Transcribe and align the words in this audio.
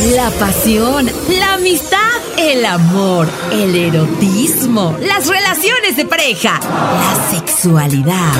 la 0.00 0.30
pasión, 0.30 1.10
la 1.38 1.54
amistad, 1.54 1.98
el 2.38 2.64
amor, 2.64 3.28
el 3.52 3.74
erotismo, 3.76 4.96
las 5.00 5.26
relaciones 5.26 5.96
de 5.96 6.06
pareja, 6.06 6.58
la 6.60 7.30
sexualidad 7.30 8.32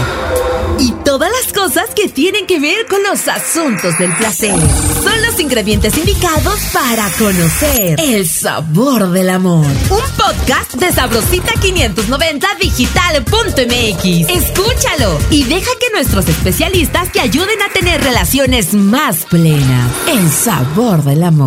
y 0.78 0.90
todas 1.04 1.30
las 1.30 1.52
cosas 1.52 1.90
que 1.94 2.08
tienen 2.08 2.46
que 2.46 2.58
ver 2.58 2.86
con 2.86 3.02
los 3.02 3.28
asuntos 3.28 3.98
del 3.98 4.12
placer. 4.16 4.54
Son 5.02 5.22
los 5.22 5.38
ingredientes 5.38 5.96
indicados 5.98 6.58
para 6.72 7.08
conocer 7.18 8.00
el 8.00 8.28
sabor 8.28 9.10
del 9.10 9.30
amor. 9.30 9.66
Un 9.66 10.16
podcast 10.16 10.74
de 10.74 10.90
Sabrosita 10.90 11.52
590 11.60 12.46
digital.mx. 12.60 14.04
Escúchalo 14.30 15.18
y 15.30 15.44
deja 15.44 15.70
que 15.78 15.90
nuestros 15.92 16.28
especialistas 16.28 17.12
te 17.12 17.20
ayuden 17.20 17.60
a 17.62 17.72
tener 17.72 18.02
relaciones 18.02 18.72
más 18.74 19.24
plenas. 19.26 19.90
El 20.08 20.30
sabor 20.30 21.04
del 21.04 21.22
amor. 21.22 21.41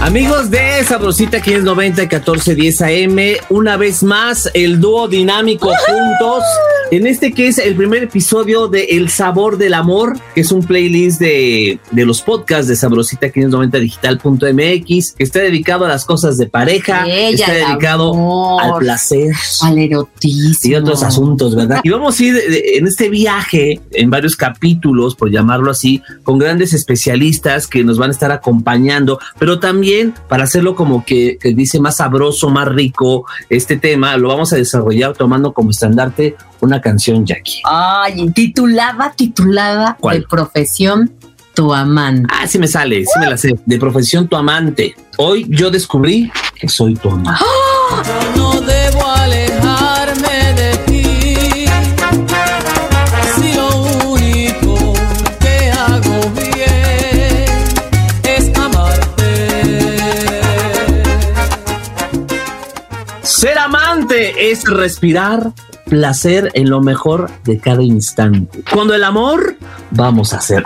Amigos 0.00 0.50
de 0.50 0.84
Sabrosita 0.84 1.40
590 1.40 2.02
1410 2.02 2.82
AM, 2.82 3.18
una 3.48 3.76
vez 3.76 4.02
más 4.02 4.50
el 4.52 4.80
dúo 4.80 5.08
dinámico 5.08 5.68
juntos 5.68 6.42
en 6.92 7.06
este 7.06 7.32
que 7.32 7.48
es 7.48 7.56
el 7.56 7.74
primer 7.74 8.02
episodio 8.02 8.68
de 8.68 8.84
El 8.84 9.08
Sabor 9.08 9.56
del 9.56 9.72
Amor, 9.72 10.18
que 10.34 10.42
es 10.42 10.52
un 10.52 10.62
playlist 10.62 11.18
de, 11.20 11.78
de 11.90 12.04
los 12.04 12.20
podcasts 12.20 12.68
de 12.68 12.76
Sabrosita 12.76 13.30
590 13.30 13.78
digital.mx, 13.78 15.12
que 15.12 15.24
está 15.24 15.38
dedicado 15.40 15.86
a 15.86 15.88
las 15.88 16.04
cosas 16.04 16.36
de 16.36 16.48
pareja, 16.48 17.06
está 17.08 17.50
dedicado 17.54 18.12
amor. 18.12 18.62
al 18.62 18.78
placer 18.78 19.34
Al 19.62 19.78
erotismo. 19.78 20.70
y 20.70 20.74
otros 20.74 21.02
asuntos, 21.02 21.54
¿verdad? 21.56 21.80
Y 21.82 21.88
vamos 21.88 22.20
a 22.20 22.24
ir 22.24 22.34
de- 22.34 22.50
de- 22.50 22.76
en 22.76 22.86
este 22.86 23.08
viaje, 23.08 23.80
en 23.92 24.10
varios 24.10 24.36
capítulos, 24.36 25.14
por 25.14 25.30
llamarlo 25.30 25.70
así, 25.70 26.02
con 26.24 26.38
grandes 26.38 26.74
especialistas 26.74 27.66
que 27.68 27.84
nos 27.84 27.96
van 27.96 28.10
a 28.10 28.12
estar 28.12 28.32
acompañando, 28.32 29.18
pero 29.38 29.58
también 29.60 30.12
para 30.28 30.44
hacerlo 30.44 30.74
como 30.74 31.06
que, 31.06 31.38
que 31.40 31.54
dice 31.54 31.80
más 31.80 31.96
sabroso, 31.96 32.50
más 32.50 32.68
rico 32.68 33.24
este 33.48 33.78
tema, 33.78 34.14
lo 34.18 34.28
vamos 34.28 34.52
a 34.52 34.56
desarrollar 34.56 35.14
tomando 35.16 35.54
como 35.54 35.70
estandarte 35.70 36.36
una 36.60 36.80
canción, 36.82 37.24
Jackie. 37.24 37.62
Ay, 37.64 38.28
titulada, 38.30 39.12
titulada 39.16 39.96
¿Cuál? 39.98 40.20
de 40.20 40.26
profesión 40.26 41.10
tu 41.54 41.72
amante. 41.72 42.26
Ah, 42.30 42.46
sí 42.46 42.58
me 42.58 42.66
sale, 42.66 43.04
sí 43.04 43.18
me 43.20 43.28
la 43.28 43.36
sé. 43.36 43.54
De 43.66 43.78
profesión 43.78 44.28
tu 44.28 44.36
amante. 44.36 44.94
Hoy 45.18 45.46
yo 45.48 45.70
descubrí 45.70 46.30
que 46.58 46.68
soy 46.68 46.94
tu 46.94 47.10
amante. 47.10 47.42
No 48.36 48.60
debo 48.60 49.06
alejarme 49.06 50.54
de 50.54 50.76
ti. 50.86 51.66
Si 53.36 53.54
lo 53.54 53.82
único 54.08 54.94
que 55.40 55.70
hago 55.70 56.30
bien 56.30 57.44
es 58.24 58.58
amarte. 58.58 60.40
Ser 63.22 63.58
amante 63.58 64.50
es 64.50 64.64
respirar 64.64 65.52
placer 65.92 66.50
en 66.54 66.70
lo 66.70 66.80
mejor 66.80 67.30
de 67.44 67.58
cada 67.58 67.82
instante. 67.82 68.62
Cuando 68.72 68.94
el 68.94 69.04
amor, 69.04 69.56
vamos 69.90 70.32
a 70.32 70.38
hacer. 70.38 70.64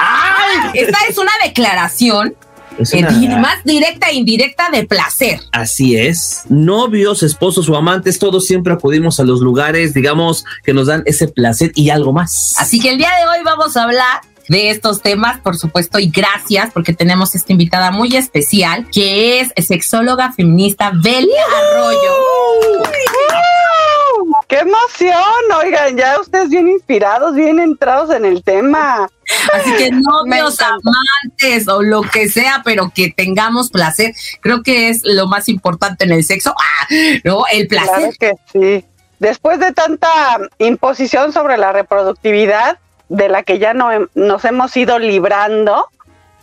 Esta 0.73 0.99
es 1.09 1.19
una 1.19 1.33
declaración 1.45 2.37
Es 2.79 2.93
una- 2.93 3.11
más 3.39 3.65
directa 3.65 4.09
e 4.11 4.15
indirecta 4.15 4.71
de 4.71 4.87
placer. 4.87 5.41
Así 5.51 5.97
es. 5.97 6.43
Novios, 6.49 7.25
esposos 7.25 7.69
o 7.69 7.75
amantes, 7.77 8.21
todos 8.21 8.47
siempre 8.47 8.73
acudimos 8.73 9.19
a 9.19 9.25
los 9.25 9.41
lugares, 9.41 9.95
digamos, 9.95 10.45
que 10.63 10.73
nos 10.73 10.87
dan 10.87 11.03
ese 11.07 11.27
placer 11.27 11.73
y 11.75 11.91
algo 11.91 12.13
más. 12.13 12.55
Así 12.59 12.79
que 12.79 12.91
el 12.91 12.99
día 12.99 13.11
de 13.21 13.27
hoy 13.27 13.45
vamos 13.45 13.77
a 13.77 13.83
hablar 13.83 14.21
de 14.49 14.71
estos 14.71 15.03
temas, 15.03 15.41
por 15.41 15.57
supuesto, 15.57 15.99
y 15.99 16.09
gracias 16.09 16.71
porque 16.73 16.93
tenemos 16.93 17.35
esta 17.35 17.51
invitada 17.51 17.91
muy 17.91 18.15
especial, 18.17 18.87
que 18.93 19.41
es 19.41 19.49
sexóloga 19.67 20.31
feminista 20.33 20.93
Belia 20.95 21.43
Arroyo. 21.73 22.13
¡Qué 24.49 24.59
emoción! 24.59 25.15
Oigan, 25.59 25.97
ya 25.97 26.21
ustedes 26.21 26.51
bien 26.51 26.69
inspirados, 26.69 27.35
bien 27.35 27.59
entrados 27.59 28.11
en 28.11 28.25
el 28.25 28.45
tema. 28.45 29.09
Así 29.53 29.73
que 29.77 29.91
Me 29.91 30.01
novios, 30.01 30.61
amantes 30.61 31.67
o 31.69 31.83
lo 31.83 32.03
que 32.03 32.29
sea, 32.29 32.63
pero 32.65 32.93
que 32.95 33.11
tengamos 33.11 33.71
placer, 33.71 34.15
creo 34.41 34.63
que 34.63 34.89
es 34.89 35.01
lo 35.05 35.27
más 35.27 35.49
importante 35.49 36.05
en 36.05 36.13
el 36.13 36.23
sexo. 36.25 36.55
Ah, 36.57 36.87
no, 37.25 37.45
el 37.51 37.67
Claro 37.67 37.93
placer. 37.93 38.15
que 38.19 38.33
sí. 38.53 38.85
Después 39.19 39.59
de 39.59 39.73
tanta 39.73 40.39
imposición 40.59 41.33
sobre 41.33 41.57
la 41.57 41.73
reproductividad, 41.73 42.79
de 43.09 43.29
la 43.29 43.43
que 43.43 43.59
ya 43.59 43.73
no 43.73 43.89
nos 44.15 44.45
hemos 44.45 44.77
ido 44.77 44.99
librando, 44.99 45.89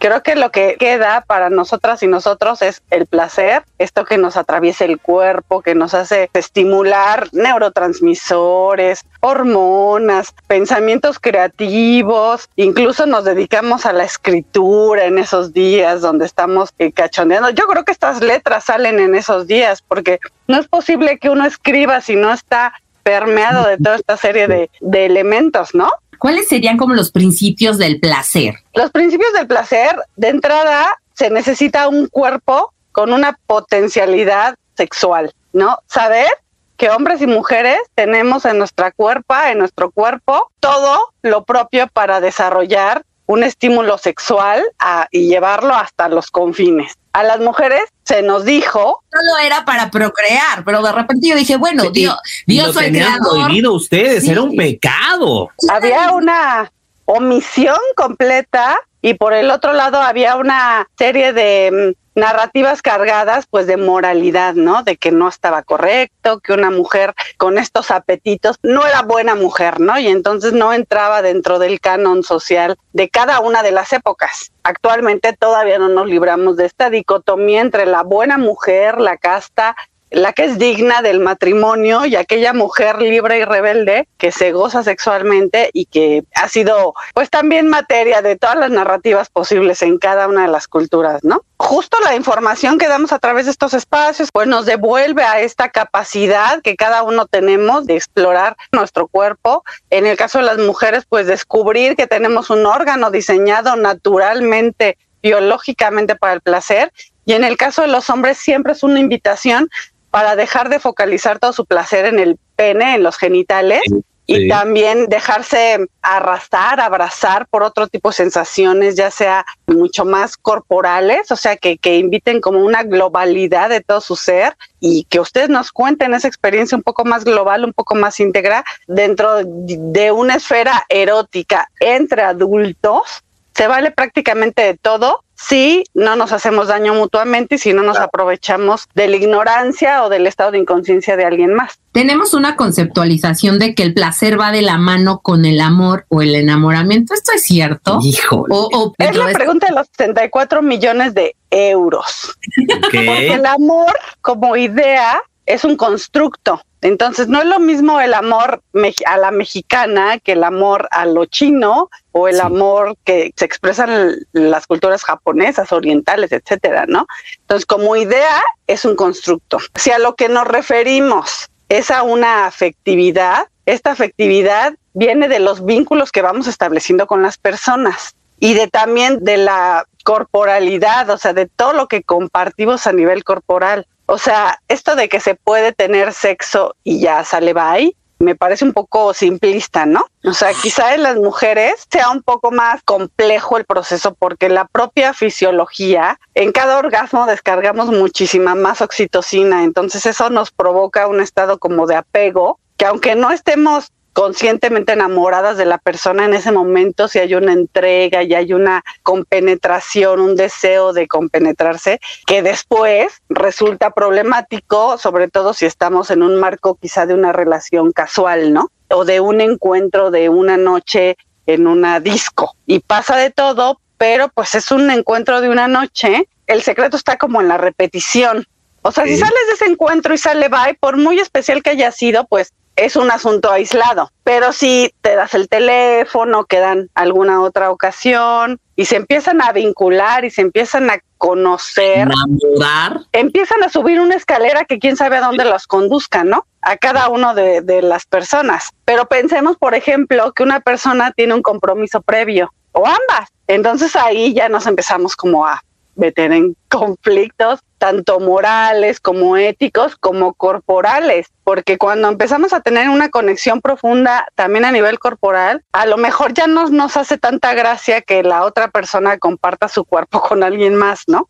creo 0.03 0.21
que 0.21 0.35
lo 0.35 0.51
que 0.51 0.75
queda 0.77 1.23
para 1.25 1.49
nosotras 1.49 2.03
y 2.03 2.07
nosotros 2.07 2.61
es 2.61 2.83
el 2.91 3.05
placer, 3.05 3.63
esto 3.79 4.03
que 4.03 4.17
nos 4.17 4.35
atraviesa 4.35 4.83
el 4.83 4.99
cuerpo, 4.99 5.61
que 5.61 5.75
nos 5.75 5.93
hace 5.93 6.29
estimular 6.33 7.29
neurotransmisores, 7.31 9.05
hormonas, 9.21 10.35
pensamientos 10.47 11.19
creativos, 11.19 12.49
incluso 12.57 13.05
nos 13.05 13.23
dedicamos 13.23 13.85
a 13.85 13.93
la 13.93 14.03
escritura 14.03 15.05
en 15.05 15.19
esos 15.19 15.53
días 15.53 16.01
donde 16.01 16.25
estamos 16.25 16.73
eh, 16.79 16.91
cachondeando. 16.91 17.51
Yo 17.51 17.65
creo 17.67 17.85
que 17.85 17.93
estas 17.93 18.19
letras 18.19 18.65
salen 18.65 18.99
en 18.99 19.15
esos 19.15 19.47
días 19.47 19.81
porque 19.81 20.19
no 20.49 20.59
es 20.59 20.67
posible 20.67 21.17
que 21.17 21.29
uno 21.29 21.45
escriba 21.45 22.01
si 22.01 22.17
no 22.17 22.33
está 22.33 22.73
permeado 23.03 23.65
de 23.65 23.77
toda 23.77 23.95
esta 23.95 24.17
serie 24.17 24.49
de, 24.49 24.69
de 24.81 25.05
elementos, 25.05 25.73
¿no? 25.73 25.89
¿Cuáles 26.23 26.47
serían 26.47 26.77
como 26.77 26.93
los 26.93 27.11
principios 27.11 27.77
del 27.77 27.99
placer? 27.99 28.55
Los 28.75 28.91
principios 28.91 29.33
del 29.33 29.45
placer, 29.45 29.93
de 30.15 30.29
entrada, 30.29 30.97
se 31.13 31.29
necesita 31.29 31.89
un 31.89 32.07
cuerpo 32.07 32.71
con 32.93 33.11
una 33.11 33.37
potencialidad 33.45 34.55
sexual, 34.77 35.33
¿no? 35.51 35.79
Saber 35.87 36.29
que 36.77 36.89
hombres 36.89 37.21
y 37.21 37.27
mujeres 37.27 37.77
tenemos 37.93 38.45
en 38.45 38.57
nuestra 38.57 38.93
cuerpa, 38.93 39.51
en 39.51 39.57
nuestro 39.59 39.91
cuerpo, 39.91 40.49
todo 40.61 40.97
lo 41.23 41.43
propio 41.43 41.87
para 41.91 42.21
desarrollar 42.21 43.03
un 43.25 43.43
estímulo 43.43 43.97
sexual 43.97 44.63
a- 44.79 45.09
y 45.11 45.27
llevarlo 45.27 45.73
hasta 45.75 46.07
los 46.07 46.31
confines. 46.31 46.93
A 47.13 47.23
las 47.23 47.39
mujeres 47.39 47.81
se 48.03 48.21
nos 48.23 48.43
dijo 48.43 49.03
Solo 49.11 49.37
era 49.45 49.63
para 49.65 49.89
procrear, 49.91 50.63
pero 50.65 50.81
de 50.81 50.91
repente 50.91 51.27
yo 51.29 51.35
dije, 51.35 51.55
bueno, 51.57 51.89
Dios, 51.91 52.17
Dios 52.47 52.75
tenían 52.75 53.19
creador. 53.19 53.41
prohibido 53.45 53.73
ustedes, 53.73 54.23
Sí. 54.23 54.31
era 54.31 54.41
un 54.41 54.55
pecado. 54.55 55.49
había 55.69 56.11
una 56.11 56.71
omisión 57.05 57.77
completa 57.95 58.79
y 59.01 59.13
por 59.13 59.33
el 59.33 59.51
otro 59.51 59.73
lado 59.73 60.01
había 60.01 60.35
una 60.37 60.87
serie 60.97 61.33
de 61.33 61.93
mm, 61.95 62.02
narrativas 62.15 62.81
cargadas 62.81 63.45
pues 63.49 63.67
de 63.67 63.77
moralidad, 63.77 64.53
¿no? 64.53 64.83
De 64.83 64.97
que 64.97 65.11
no 65.11 65.27
estaba 65.27 65.63
correcto, 65.63 66.39
que 66.39 66.53
una 66.53 66.71
mujer 66.71 67.13
con 67.37 67.57
estos 67.57 67.91
apetitos 67.91 68.57
no 68.63 68.85
era 68.85 69.01
buena 69.01 69.35
mujer, 69.35 69.79
¿no? 69.79 69.97
Y 69.99 70.07
entonces 70.07 70.53
no 70.53 70.73
entraba 70.73 71.21
dentro 71.21 71.59
del 71.59 71.79
canon 71.79 72.23
social 72.23 72.77
de 72.93 73.09
cada 73.09 73.39
una 73.39 73.63
de 73.63 73.71
las 73.71 73.93
épocas. 73.93 74.51
Actualmente 74.63 75.33
todavía 75.33 75.77
no 75.77 75.89
nos 75.89 76.07
libramos 76.07 76.57
de 76.57 76.65
esta 76.65 76.89
dicotomía 76.89 77.61
entre 77.61 77.85
la 77.85 78.03
buena 78.03 78.37
mujer, 78.37 78.99
la 78.99 79.17
casta 79.17 79.75
la 80.13 80.31
que 80.31 80.45
es 80.45 80.59
digna 80.59 81.01
del 81.01 81.19
matrimonio 81.19 82.05
y 82.05 82.15
aquella 82.15 82.53
mujer 82.53 83.01
libre 83.01 83.39
y 83.39 83.43
rebelde 83.43 84.07
que 84.17 84.31
se 84.31 84.51
goza 84.51 84.83
sexualmente 84.83 85.71
y 85.73 85.85
que 85.85 86.23
ha 86.35 86.47
sido 86.47 86.93
pues 87.15 87.31
también 87.31 87.67
materia 87.67 88.21
de 88.21 88.35
todas 88.35 88.55
las 88.55 88.69
narrativas 88.69 89.29
posibles 89.29 89.81
en 89.81 89.97
cada 89.97 90.27
una 90.27 90.43
de 90.43 90.49
las 90.49 90.67
culturas, 90.67 91.23
¿no? 91.23 91.41
Justo 91.57 91.97
la 92.03 92.15
información 92.15 92.77
que 92.77 92.87
damos 92.87 93.11
a 93.11 93.19
través 93.19 93.45
de 93.45 93.51
estos 93.51 93.73
espacios 93.73 94.29
pues 94.31 94.47
nos 94.47 94.67
devuelve 94.67 95.23
a 95.23 95.39
esta 95.39 95.69
capacidad 95.69 96.61
que 96.61 96.75
cada 96.75 97.01
uno 97.01 97.25
tenemos 97.25 97.87
de 97.87 97.95
explorar 97.95 98.55
nuestro 98.71 99.07
cuerpo. 99.07 99.63
En 99.89 100.05
el 100.05 100.15
caso 100.15 100.37
de 100.37 100.45
las 100.45 100.59
mujeres 100.59 101.05
pues 101.09 101.25
descubrir 101.25 101.95
que 101.95 102.05
tenemos 102.05 102.51
un 102.51 102.67
órgano 102.67 103.09
diseñado 103.09 103.75
naturalmente 103.77 104.97
biológicamente 105.23 106.15
para 106.15 106.33
el 106.33 106.41
placer 106.41 106.91
y 107.25 107.33
en 107.33 107.43
el 107.43 107.57
caso 107.57 107.81
de 107.81 107.87
los 107.87 108.09
hombres 108.09 108.37
siempre 108.37 108.73
es 108.73 108.83
una 108.83 108.99
invitación 108.99 109.69
para 110.13 110.35
dejar 110.35 110.69
de 110.69 110.79
focalizar 110.79 111.39
todo 111.39 111.53
su 111.53 111.65
placer 111.65 112.05
en 112.05 112.19
el 112.19 112.37
pene, 112.55 112.93
en 112.93 113.01
los 113.01 113.17
genitales, 113.17 113.81
y 114.27 114.47
también 114.47 115.07
dejarse 115.07 115.87
arrastrar, 116.03 116.79
abrazar 116.79 117.47
por 117.47 117.63
otro 117.63 117.87
tipo 117.87 118.09
de 118.09 118.13
sensaciones, 118.13 118.95
ya 118.95 119.09
sea 119.09 119.43
mucho 119.65 120.05
más 120.05 120.37
corporales, 120.37 121.31
o 121.31 121.35
sea, 121.35 121.57
que, 121.57 121.79
que 121.79 121.97
inviten 121.97 122.41
como 122.41 122.59
una 122.59 122.83
globalidad 122.83 123.69
de 123.69 123.81
todo 123.81 124.01
su 124.01 124.15
ser 124.15 124.55
y 124.79 125.05
que 125.05 125.19
ustedes 125.19 125.49
nos 125.49 125.71
cuenten 125.71 126.13
esa 126.13 126.27
experiencia 126.27 126.77
un 126.77 126.83
poco 126.83 127.05
más 127.05 127.25
global, 127.25 127.65
un 127.65 127.73
poco 127.73 127.95
más 127.95 128.19
íntegra 128.19 128.63
dentro 128.85 129.41
de 129.43 130.11
una 130.11 130.35
esfera 130.35 130.85
erótica 130.89 131.71
entre 131.79 132.21
adultos. 132.21 133.23
Se 133.55 133.65
vale 133.65 133.89
prácticamente 133.89 134.61
de 134.61 134.77
todo 134.77 135.23
si 135.47 135.83
no 135.93 136.15
nos 136.15 136.31
hacemos 136.31 136.67
daño 136.67 136.93
mutuamente 136.93 137.55
y 137.55 137.57
si 137.57 137.73
no 137.73 137.83
nos 137.83 137.97
aprovechamos 137.97 138.87
de 138.95 139.07
la 139.07 139.17
ignorancia 139.17 140.03
o 140.03 140.09
del 140.09 140.27
estado 140.27 140.51
de 140.51 140.59
inconsciencia 140.59 141.17
de 141.17 141.25
alguien 141.25 141.53
más. 141.53 141.79
Tenemos 141.91 142.33
una 142.33 142.55
conceptualización 142.55 143.59
de 143.59 143.75
que 143.75 143.83
el 143.83 143.93
placer 143.93 144.39
va 144.39 144.51
de 144.51 144.61
la 144.61 144.77
mano 144.77 145.19
con 145.19 145.45
el 145.45 145.59
amor 145.59 146.05
o 146.09 146.21
el 146.21 146.33
enamoramiento. 146.35 147.13
¿Esto 147.13 147.33
es 147.33 147.43
cierto? 147.43 147.99
Híjole. 148.01 148.53
O, 148.55 148.69
o 148.73 148.93
Es 148.97 149.15
la 149.15 149.27
pregunta 149.27 149.67
de 149.67 149.73
los 149.73 149.87
64 149.87 150.61
millones 150.61 151.13
de 151.13 151.35
euros. 151.51 152.35
Porque 152.81 153.33
el 153.33 153.45
amor 153.45 153.93
como 154.21 154.55
idea 154.55 155.21
es 155.45 155.63
un 155.63 155.75
constructo. 155.75 156.61
Entonces 156.81 157.29
no 157.29 157.39
es 157.39 157.45
lo 157.45 157.59
mismo 157.59 158.01
el 158.01 158.13
amor 158.13 158.61
a 159.05 159.17
la 159.17 159.31
mexicana 159.31 160.19
que 160.19 160.33
el 160.33 160.43
amor 160.43 160.87
a 160.91 161.05
lo 161.05 161.25
chino 161.25 161.89
o 162.11 162.27
el 162.27 162.35
Sí. 162.35 162.41
amor 162.41 162.95
que 163.05 163.31
se 163.37 163.45
expresa 163.45 163.85
en 163.85 164.17
las 164.33 164.67
culturas 164.67 165.03
japonesas, 165.03 165.71
orientales, 165.71 166.31
etcétera, 166.33 166.85
¿no? 166.87 167.07
Entonces 167.41 167.65
como 167.65 167.95
idea 167.95 168.41
es 168.67 168.83
un 168.83 168.95
constructo. 168.97 169.59
Si 169.75 169.91
a 169.91 169.99
lo 169.99 170.15
que 170.15 170.27
nos 170.27 170.45
referimos 170.45 171.49
es 171.69 171.89
a 171.89 172.03
una 172.03 172.45
afectividad, 172.47 173.47
esta 173.65 173.91
afectividad 173.91 174.73
viene 174.93 175.29
de 175.29 175.39
los 175.39 175.63
vínculos 175.65 176.11
que 176.11 176.21
vamos 176.21 176.47
estableciendo 176.47 177.07
con 177.07 177.21
las 177.23 177.37
personas 177.37 178.15
y 178.39 178.55
de 178.55 178.67
también 178.67 179.23
de 179.23 179.37
la 179.37 179.85
corporalidad, 180.03 181.09
o 181.09 181.17
sea, 181.17 181.33
de 181.33 181.47
todo 181.47 181.73
lo 181.73 181.87
que 181.87 182.03
compartimos 182.03 182.87
a 182.87 182.93
nivel 182.93 183.23
corporal. 183.23 183.87
O 184.05 184.17
sea, 184.17 184.59
esto 184.67 184.95
de 184.95 185.09
que 185.09 185.19
se 185.19 185.35
puede 185.35 185.71
tener 185.71 186.13
sexo 186.13 186.75
y 186.83 186.99
ya 186.99 187.23
sale 187.23 187.53
bye, 187.53 187.95
me 188.19 188.35
parece 188.35 188.65
un 188.65 188.73
poco 188.73 189.13
simplista, 189.13 189.85
¿no? 189.85 190.05
O 190.23 190.33
sea, 190.33 190.51
quizá 190.53 190.95
en 190.95 191.03
las 191.03 191.17
mujeres 191.17 191.85
sea 191.91 192.09
un 192.09 192.23
poco 192.23 192.51
más 192.51 192.81
complejo 192.83 193.57
el 193.57 193.65
proceso 193.65 194.13
porque 194.13 194.49
la 194.49 194.65
propia 194.65 195.13
fisiología, 195.13 196.19
en 196.33 196.51
cada 196.51 196.77
orgasmo 196.77 197.25
descargamos 197.25 197.87
muchísima 197.87 198.55
más 198.55 198.81
oxitocina, 198.81 199.63
entonces 199.63 200.05
eso 200.05 200.29
nos 200.29 200.51
provoca 200.51 201.07
un 201.07 201.21
estado 201.21 201.59
como 201.59 201.85
de 201.85 201.95
apego, 201.95 202.59
que 202.77 202.85
aunque 202.85 203.15
no 203.15 203.31
estemos 203.31 203.91
conscientemente 204.13 204.93
enamoradas 204.93 205.57
de 205.57 205.65
la 205.65 205.79
persona 205.79 206.25
en 206.25 206.33
ese 206.33 206.51
momento, 206.51 207.07
si 207.07 207.19
hay 207.19 207.33
una 207.35 207.51
entrega 207.51 208.23
y 208.23 208.33
hay 208.35 208.53
una 208.53 208.83
compenetración, 209.01 210.19
un 210.19 210.35
deseo 210.35 210.93
de 210.93 211.07
compenetrarse, 211.07 211.99
que 212.25 212.43
después 212.43 213.21
resulta 213.29 213.89
problemático, 213.89 214.97
sobre 214.97 215.27
todo 215.27 215.53
si 215.53 215.65
estamos 215.65 216.11
en 216.11 216.23
un 216.23 216.39
marco 216.39 216.75
quizá 216.75 217.05
de 217.05 217.15
una 217.15 217.31
relación 217.31 217.91
casual, 217.91 218.53
¿no? 218.53 218.71
O 218.89 219.03
de 219.03 219.19
un 219.19 219.41
encuentro 219.41 220.11
de 220.11 220.29
una 220.29 220.57
noche 220.57 221.17
en 221.47 221.67
una 221.67 221.99
disco. 221.99 222.55
Y 222.67 222.79
pasa 222.79 223.17
de 223.17 223.31
todo, 223.31 223.79
pero 223.97 224.29
pues 224.29 224.55
es 224.55 224.71
un 224.71 224.89
encuentro 224.91 225.41
de 225.41 225.49
una 225.49 225.67
noche. 225.67 226.27
El 226.45 226.61
secreto 226.61 226.97
está 226.97 227.17
como 227.17 227.41
en 227.41 227.47
la 227.47 227.57
repetición. 227.57 228.45
O 228.83 228.91
sea, 228.91 229.05
si 229.05 229.17
sales 229.17 229.47
de 229.47 229.53
ese 229.53 229.65
encuentro 229.65 230.13
y 230.13 230.17
sale 230.17 230.49
bye, 230.49 230.77
por 230.79 230.97
muy 230.97 231.19
especial 231.19 231.63
que 231.63 231.71
haya 231.71 231.91
sido, 231.91 232.25
pues 232.25 232.53
es 232.75 232.95
un 232.95 233.11
asunto 233.11 233.51
aislado. 233.51 234.09
Pero 234.23 234.51
si 234.53 234.93
te 235.01 235.15
das 235.15 235.33
el 235.33 235.47
teléfono, 235.49 236.45
quedan 236.45 236.89
alguna 236.95 237.41
otra 237.41 237.71
ocasión 237.71 238.59
y 238.75 238.85
se 238.85 238.95
empiezan 238.95 239.41
a 239.41 239.51
vincular 239.51 240.25
y 240.25 240.31
se 240.31 240.41
empiezan 240.41 240.89
a 240.89 240.99
conocer, 241.17 242.09
Enamorar. 242.09 243.01
empiezan 243.11 243.63
a 243.63 243.69
subir 243.69 243.99
una 244.01 244.15
escalera 244.15 244.65
que 244.65 244.79
quién 244.79 244.97
sabe 244.97 245.17
a 245.17 245.21
dónde 245.21 245.45
los 245.45 245.67
conduzca, 245.67 246.23
¿no? 246.23 246.45
A 246.61 246.75
cada 246.77 247.07
uno 247.09 247.33
de, 247.33 247.61
de 247.61 247.81
las 247.81 248.05
personas. 248.05 248.71
Pero 248.83 249.07
pensemos, 249.07 249.57
por 249.57 249.73
ejemplo, 249.75 250.33
que 250.33 250.43
una 250.43 250.59
persona 250.59 251.11
tiene 251.11 251.33
un 251.33 251.41
compromiso 251.41 252.01
previo 252.01 252.53
o 252.73 252.85
ambas. 252.85 253.29
Entonces 253.47 253.95
ahí 253.95 254.33
ya 254.33 254.49
nos 254.49 254.65
empezamos 254.67 255.15
como 255.15 255.45
a 255.45 255.61
meter 255.95 256.31
en 256.31 256.55
conflictos 256.69 257.59
tanto 257.83 258.21
morales 258.21 259.01
como 259.01 259.35
éticos 259.35 259.97
como 259.97 260.35
corporales, 260.35 261.27
porque 261.43 261.77
cuando 261.77 262.07
empezamos 262.07 262.53
a 262.53 262.61
tener 262.61 262.87
una 262.87 263.09
conexión 263.09 263.59
profunda 263.59 264.25
también 264.35 264.63
a 264.63 264.71
nivel 264.71 264.99
corporal, 264.99 265.65
a 265.73 265.85
lo 265.85 265.97
mejor 265.97 266.33
ya 266.33 266.47
no 266.47 266.69
nos 266.69 266.95
hace 266.95 267.17
tanta 267.17 267.53
gracia 267.53 267.99
que 267.99 268.23
la 268.23 268.45
otra 268.45 268.71
persona 268.71 269.17
comparta 269.17 269.67
su 269.67 269.83
cuerpo 269.83 270.21
con 270.21 270.43
alguien 270.43 270.77
más, 270.77 271.01
¿no? 271.07 271.27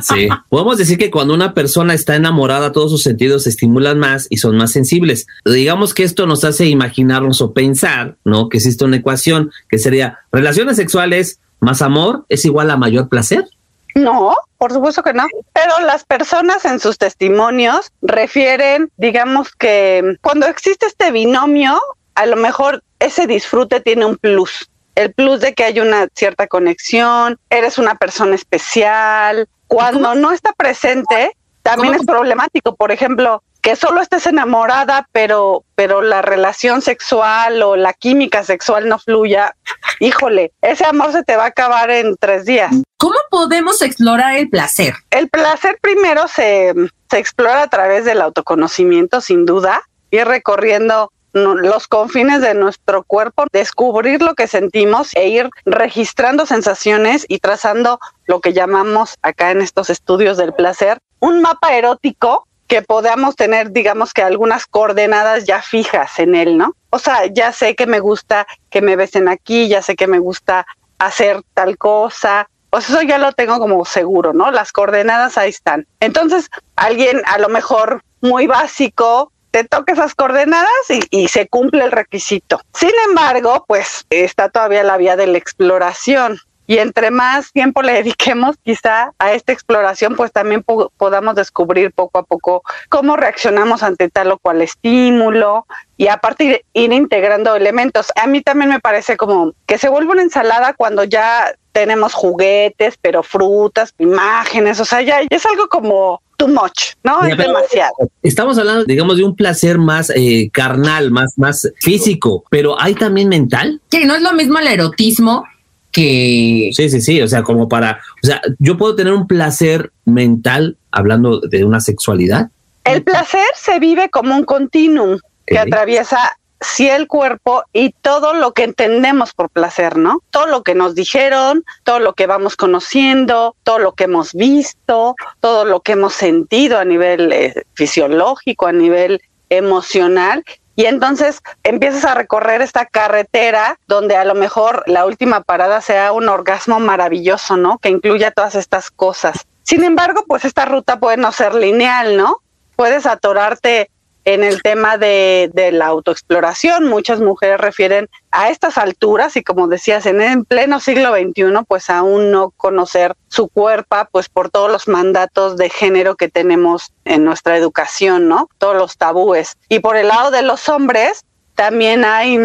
Sí. 0.00 0.26
Podemos 0.48 0.78
decir 0.78 0.96
que 0.96 1.10
cuando 1.10 1.34
una 1.34 1.52
persona 1.52 1.92
está 1.92 2.16
enamorada, 2.16 2.72
todos 2.72 2.90
sus 2.90 3.02
sentidos 3.02 3.42
se 3.42 3.50
estimulan 3.50 3.98
más 3.98 4.28
y 4.30 4.38
son 4.38 4.56
más 4.56 4.72
sensibles. 4.72 5.26
Digamos 5.44 5.92
que 5.92 6.02
esto 6.02 6.26
nos 6.26 6.44
hace 6.44 6.64
imaginarnos 6.64 7.42
o 7.42 7.52
pensar, 7.52 8.16
¿no? 8.24 8.48
Que 8.48 8.56
existe 8.56 8.86
una 8.86 8.96
ecuación 8.96 9.52
que 9.68 9.78
sería 9.78 10.20
relaciones 10.32 10.76
sexuales 10.76 11.40
más 11.60 11.82
amor 11.82 12.24
es 12.28 12.44
igual 12.44 12.70
a 12.70 12.76
mayor 12.76 13.08
placer. 13.08 13.44
No, 13.94 14.34
por 14.58 14.72
supuesto 14.72 15.02
que 15.02 15.12
no. 15.12 15.26
Pero 15.52 15.80
las 15.80 16.04
personas 16.04 16.64
en 16.64 16.80
sus 16.80 16.98
testimonios 16.98 17.92
refieren, 18.00 18.90
digamos 18.96 19.52
que 19.52 20.16
cuando 20.22 20.46
existe 20.46 20.86
este 20.86 21.10
binomio, 21.10 21.80
a 22.14 22.26
lo 22.26 22.36
mejor 22.36 22.82
ese 22.98 23.26
disfrute 23.26 23.80
tiene 23.80 24.04
un 24.06 24.16
plus. 24.16 24.70
El 24.94 25.12
plus 25.12 25.40
de 25.40 25.54
que 25.54 25.64
hay 25.64 25.80
una 25.80 26.08
cierta 26.14 26.46
conexión, 26.46 27.38
eres 27.50 27.78
una 27.78 27.94
persona 27.94 28.34
especial. 28.34 29.48
Cuando 29.66 30.14
no 30.14 30.32
está 30.32 30.52
presente, 30.52 31.36
también 31.62 31.94
¿Cómo? 31.94 32.00
es 32.02 32.06
problemático. 32.06 32.76
Por 32.76 32.92
ejemplo, 32.92 33.42
que 33.62 33.76
solo 33.76 34.00
estés 34.02 34.26
enamorada, 34.26 35.08
pero, 35.12 35.64
pero 35.76 36.02
la 36.02 36.20
relación 36.20 36.82
sexual 36.82 37.62
o 37.62 37.76
la 37.76 37.92
química 37.92 38.42
sexual 38.42 38.88
no 38.88 38.98
fluya. 38.98 39.56
Híjole, 40.00 40.52
ese 40.60 40.84
amor 40.84 41.12
se 41.12 41.22
te 41.22 41.36
va 41.36 41.44
a 41.44 41.48
acabar 41.48 41.90
en 41.90 42.16
tres 42.16 42.44
días. 42.44 42.72
¿Cómo 42.96 43.16
podemos 43.30 43.82
explorar 43.82 44.36
el 44.36 44.48
placer? 44.48 44.94
El 45.10 45.28
placer 45.28 45.78
primero 45.80 46.28
se, 46.28 46.72
se 47.10 47.18
explora 47.18 47.62
a 47.62 47.68
través 47.68 48.04
del 48.04 48.20
autoconocimiento, 48.20 49.20
sin 49.20 49.44
duda, 49.46 49.82
ir 50.10 50.26
recorriendo 50.26 51.10
los 51.32 51.88
confines 51.88 52.40
de 52.42 52.54
nuestro 52.54 53.04
cuerpo, 53.04 53.44
descubrir 53.52 54.20
lo 54.20 54.34
que 54.34 54.46
sentimos 54.46 55.10
e 55.14 55.28
ir 55.28 55.48
registrando 55.64 56.46
sensaciones 56.46 57.24
y 57.28 57.38
trazando 57.38 57.98
lo 58.26 58.40
que 58.40 58.52
llamamos 58.52 59.14
acá 59.22 59.50
en 59.50 59.62
estos 59.62 59.88
estudios 59.90 60.36
del 60.36 60.52
placer, 60.52 60.98
un 61.20 61.40
mapa 61.40 61.74
erótico 61.74 62.46
que 62.66 62.82
podamos 62.82 63.36
tener, 63.36 63.72
digamos 63.72 64.12
que 64.12 64.22
algunas 64.22 64.66
coordenadas 64.66 65.44
ya 65.44 65.62
fijas 65.62 66.18
en 66.18 66.34
él, 66.34 66.58
¿no? 66.58 66.74
O 66.94 66.98
sea, 66.98 67.24
ya 67.26 67.52
sé 67.52 67.74
que 67.74 67.86
me 67.86 68.00
gusta 68.00 68.46
que 68.68 68.82
me 68.82 68.96
besen 68.96 69.26
aquí, 69.28 69.66
ya 69.68 69.80
sé 69.80 69.96
que 69.96 70.06
me 70.06 70.18
gusta 70.18 70.66
hacer 70.98 71.40
tal 71.54 71.78
cosa, 71.78 72.50
pues 72.68 72.90
eso 72.90 73.00
ya 73.00 73.16
lo 73.16 73.32
tengo 73.32 73.58
como 73.58 73.82
seguro, 73.86 74.34
¿no? 74.34 74.50
Las 74.50 74.72
coordenadas 74.72 75.38
ahí 75.38 75.48
están. 75.48 75.86
Entonces, 76.00 76.50
alguien 76.76 77.22
a 77.24 77.38
lo 77.38 77.48
mejor 77.48 78.02
muy 78.20 78.46
básico 78.46 79.32
te 79.50 79.64
toca 79.64 79.94
esas 79.94 80.14
coordenadas 80.14 80.70
y, 80.90 81.00
y 81.10 81.28
se 81.28 81.48
cumple 81.48 81.84
el 81.84 81.92
requisito. 81.92 82.60
Sin 82.74 82.92
embargo, 83.08 83.64
pues 83.66 84.04
está 84.10 84.50
todavía 84.50 84.82
la 84.82 84.98
vía 84.98 85.16
de 85.16 85.28
la 85.28 85.38
exploración. 85.38 86.40
Y 86.66 86.78
entre 86.78 87.10
más 87.10 87.52
tiempo 87.52 87.82
le 87.82 87.92
dediquemos 88.02 88.56
quizá 88.64 89.12
a 89.18 89.32
esta 89.32 89.52
exploración, 89.52 90.14
pues 90.16 90.32
también 90.32 90.62
po- 90.62 90.92
podamos 90.96 91.34
descubrir 91.34 91.92
poco 91.92 92.18
a 92.18 92.22
poco 92.22 92.62
cómo 92.88 93.16
reaccionamos 93.16 93.82
ante 93.82 94.08
tal 94.08 94.32
o 94.32 94.38
cual 94.38 94.62
estímulo 94.62 95.66
y 95.96 96.08
a 96.08 96.18
partir 96.18 96.64
ir 96.72 96.92
integrando 96.92 97.54
elementos. 97.56 98.08
A 98.20 98.26
mí 98.26 98.42
también 98.42 98.70
me 98.70 98.80
parece 98.80 99.16
como 99.16 99.52
que 99.66 99.78
se 99.78 99.88
vuelve 99.88 100.12
una 100.12 100.22
ensalada 100.22 100.74
cuando 100.74 101.04
ya 101.04 101.52
tenemos 101.72 102.12
juguetes, 102.12 102.96
pero 103.00 103.22
frutas, 103.22 103.94
imágenes, 103.98 104.78
o 104.80 104.84
sea, 104.84 105.00
ya, 105.00 105.20
ya 105.22 105.26
es 105.30 105.46
algo 105.46 105.68
como 105.68 106.20
too 106.36 106.48
much, 106.48 106.94
¿no? 107.02 107.22
Mira, 107.22 107.34
es 107.34 107.38
demasiado. 107.46 107.94
Estamos 108.22 108.58
hablando, 108.58 108.84
digamos, 108.84 109.16
de 109.16 109.24
un 109.24 109.34
placer 109.34 109.78
más 109.78 110.10
eh, 110.14 110.50
carnal, 110.52 111.10
más, 111.10 111.32
más 111.38 111.70
físico, 111.80 112.44
pero 112.50 112.78
hay 112.80 112.94
también 112.94 113.28
mental. 113.28 113.80
Que 113.90 114.04
no 114.04 114.14
es 114.14 114.20
lo 114.22 114.32
mismo 114.34 114.58
el 114.58 114.66
erotismo 114.66 115.44
que... 115.92 116.70
Sí, 116.72 116.90
sí, 116.90 117.00
sí. 117.00 117.22
O 117.22 117.28
sea, 117.28 117.42
como 117.42 117.68
para, 117.68 118.00
o 118.22 118.26
sea, 118.26 118.40
yo 118.58 118.76
puedo 118.76 118.96
tener 118.96 119.12
un 119.12 119.26
placer 119.26 119.92
mental 120.04 120.76
hablando 120.90 121.40
de 121.40 121.64
una 121.64 121.80
sexualidad. 121.80 122.50
El 122.84 123.02
placer 123.04 123.46
se 123.54 123.78
vive 123.78 124.10
como 124.10 124.34
un 124.34 124.44
continuum 124.44 125.18
que 125.46 125.58
atraviesa 125.58 126.36
sí 126.62 126.88
el 126.88 127.06
cuerpo 127.06 127.64
y 127.72 127.90
todo 128.02 128.34
lo 128.34 128.52
que 128.52 128.64
entendemos 128.64 129.32
por 129.32 129.50
placer, 129.50 129.96
¿no? 129.96 130.22
Todo 130.30 130.46
lo 130.46 130.62
que 130.62 130.74
nos 130.74 130.94
dijeron, 130.94 131.64
todo 131.84 131.98
lo 131.98 132.14
que 132.14 132.26
vamos 132.26 132.56
conociendo, 132.56 133.56
todo 133.62 133.78
lo 133.78 133.92
que 133.92 134.04
hemos 134.04 134.32
visto, 134.32 135.14
todo 135.40 135.64
lo 135.64 135.80
que 135.80 135.92
hemos 135.92 136.14
sentido 136.14 136.78
a 136.78 136.84
nivel 136.84 137.32
eh, 137.32 137.64
fisiológico, 137.74 138.66
a 138.66 138.72
nivel 138.72 139.20
emocional. 139.48 140.44
Y 140.74 140.86
entonces 140.86 141.42
empiezas 141.62 142.04
a 142.04 142.14
recorrer 142.14 142.62
esta 142.62 142.86
carretera 142.86 143.78
donde 143.86 144.16
a 144.16 144.24
lo 144.24 144.34
mejor 144.34 144.82
la 144.86 145.04
última 145.04 145.42
parada 145.42 145.80
sea 145.80 146.12
un 146.12 146.28
orgasmo 146.28 146.80
maravilloso, 146.80 147.56
¿no? 147.56 147.78
Que 147.78 147.90
incluya 147.90 148.30
todas 148.30 148.54
estas 148.54 148.90
cosas. 148.90 149.46
Sin 149.62 149.84
embargo, 149.84 150.24
pues 150.26 150.44
esta 150.44 150.64
ruta 150.64 150.98
puede 150.98 151.18
no 151.18 151.30
ser 151.30 151.54
lineal, 151.54 152.16
¿no? 152.16 152.38
Puedes 152.74 153.06
atorarte 153.06 153.90
en 154.24 154.44
el 154.44 154.62
tema 154.62 154.98
de, 154.98 155.50
la 155.72 155.86
autoexploración. 155.86 156.88
Muchas 156.88 157.20
mujeres 157.20 157.58
refieren 157.58 158.08
a 158.30 158.50
estas 158.50 158.78
alturas 158.78 159.36
y 159.36 159.42
como 159.42 159.68
decías, 159.68 160.06
en 160.06 160.44
pleno 160.44 160.80
siglo 160.80 161.14
XXI, 161.14 161.64
pues 161.66 161.90
aún 161.90 162.30
no 162.30 162.50
conocer 162.50 163.14
su 163.28 163.48
cuerpo, 163.48 163.96
pues 164.10 164.28
por 164.28 164.50
todos 164.50 164.70
los 164.70 164.88
mandatos 164.88 165.56
de 165.56 165.70
género 165.70 166.16
que 166.16 166.28
tenemos 166.28 166.92
en 167.04 167.24
nuestra 167.24 167.56
educación, 167.56 168.28
¿no? 168.28 168.48
Todos 168.58 168.76
los 168.76 168.96
tabúes. 168.96 169.56
Y 169.68 169.80
por 169.80 169.96
el 169.96 170.08
lado 170.08 170.30
de 170.30 170.42
los 170.42 170.68
hombres, 170.68 171.24
también 171.54 172.04
hay 172.04 172.38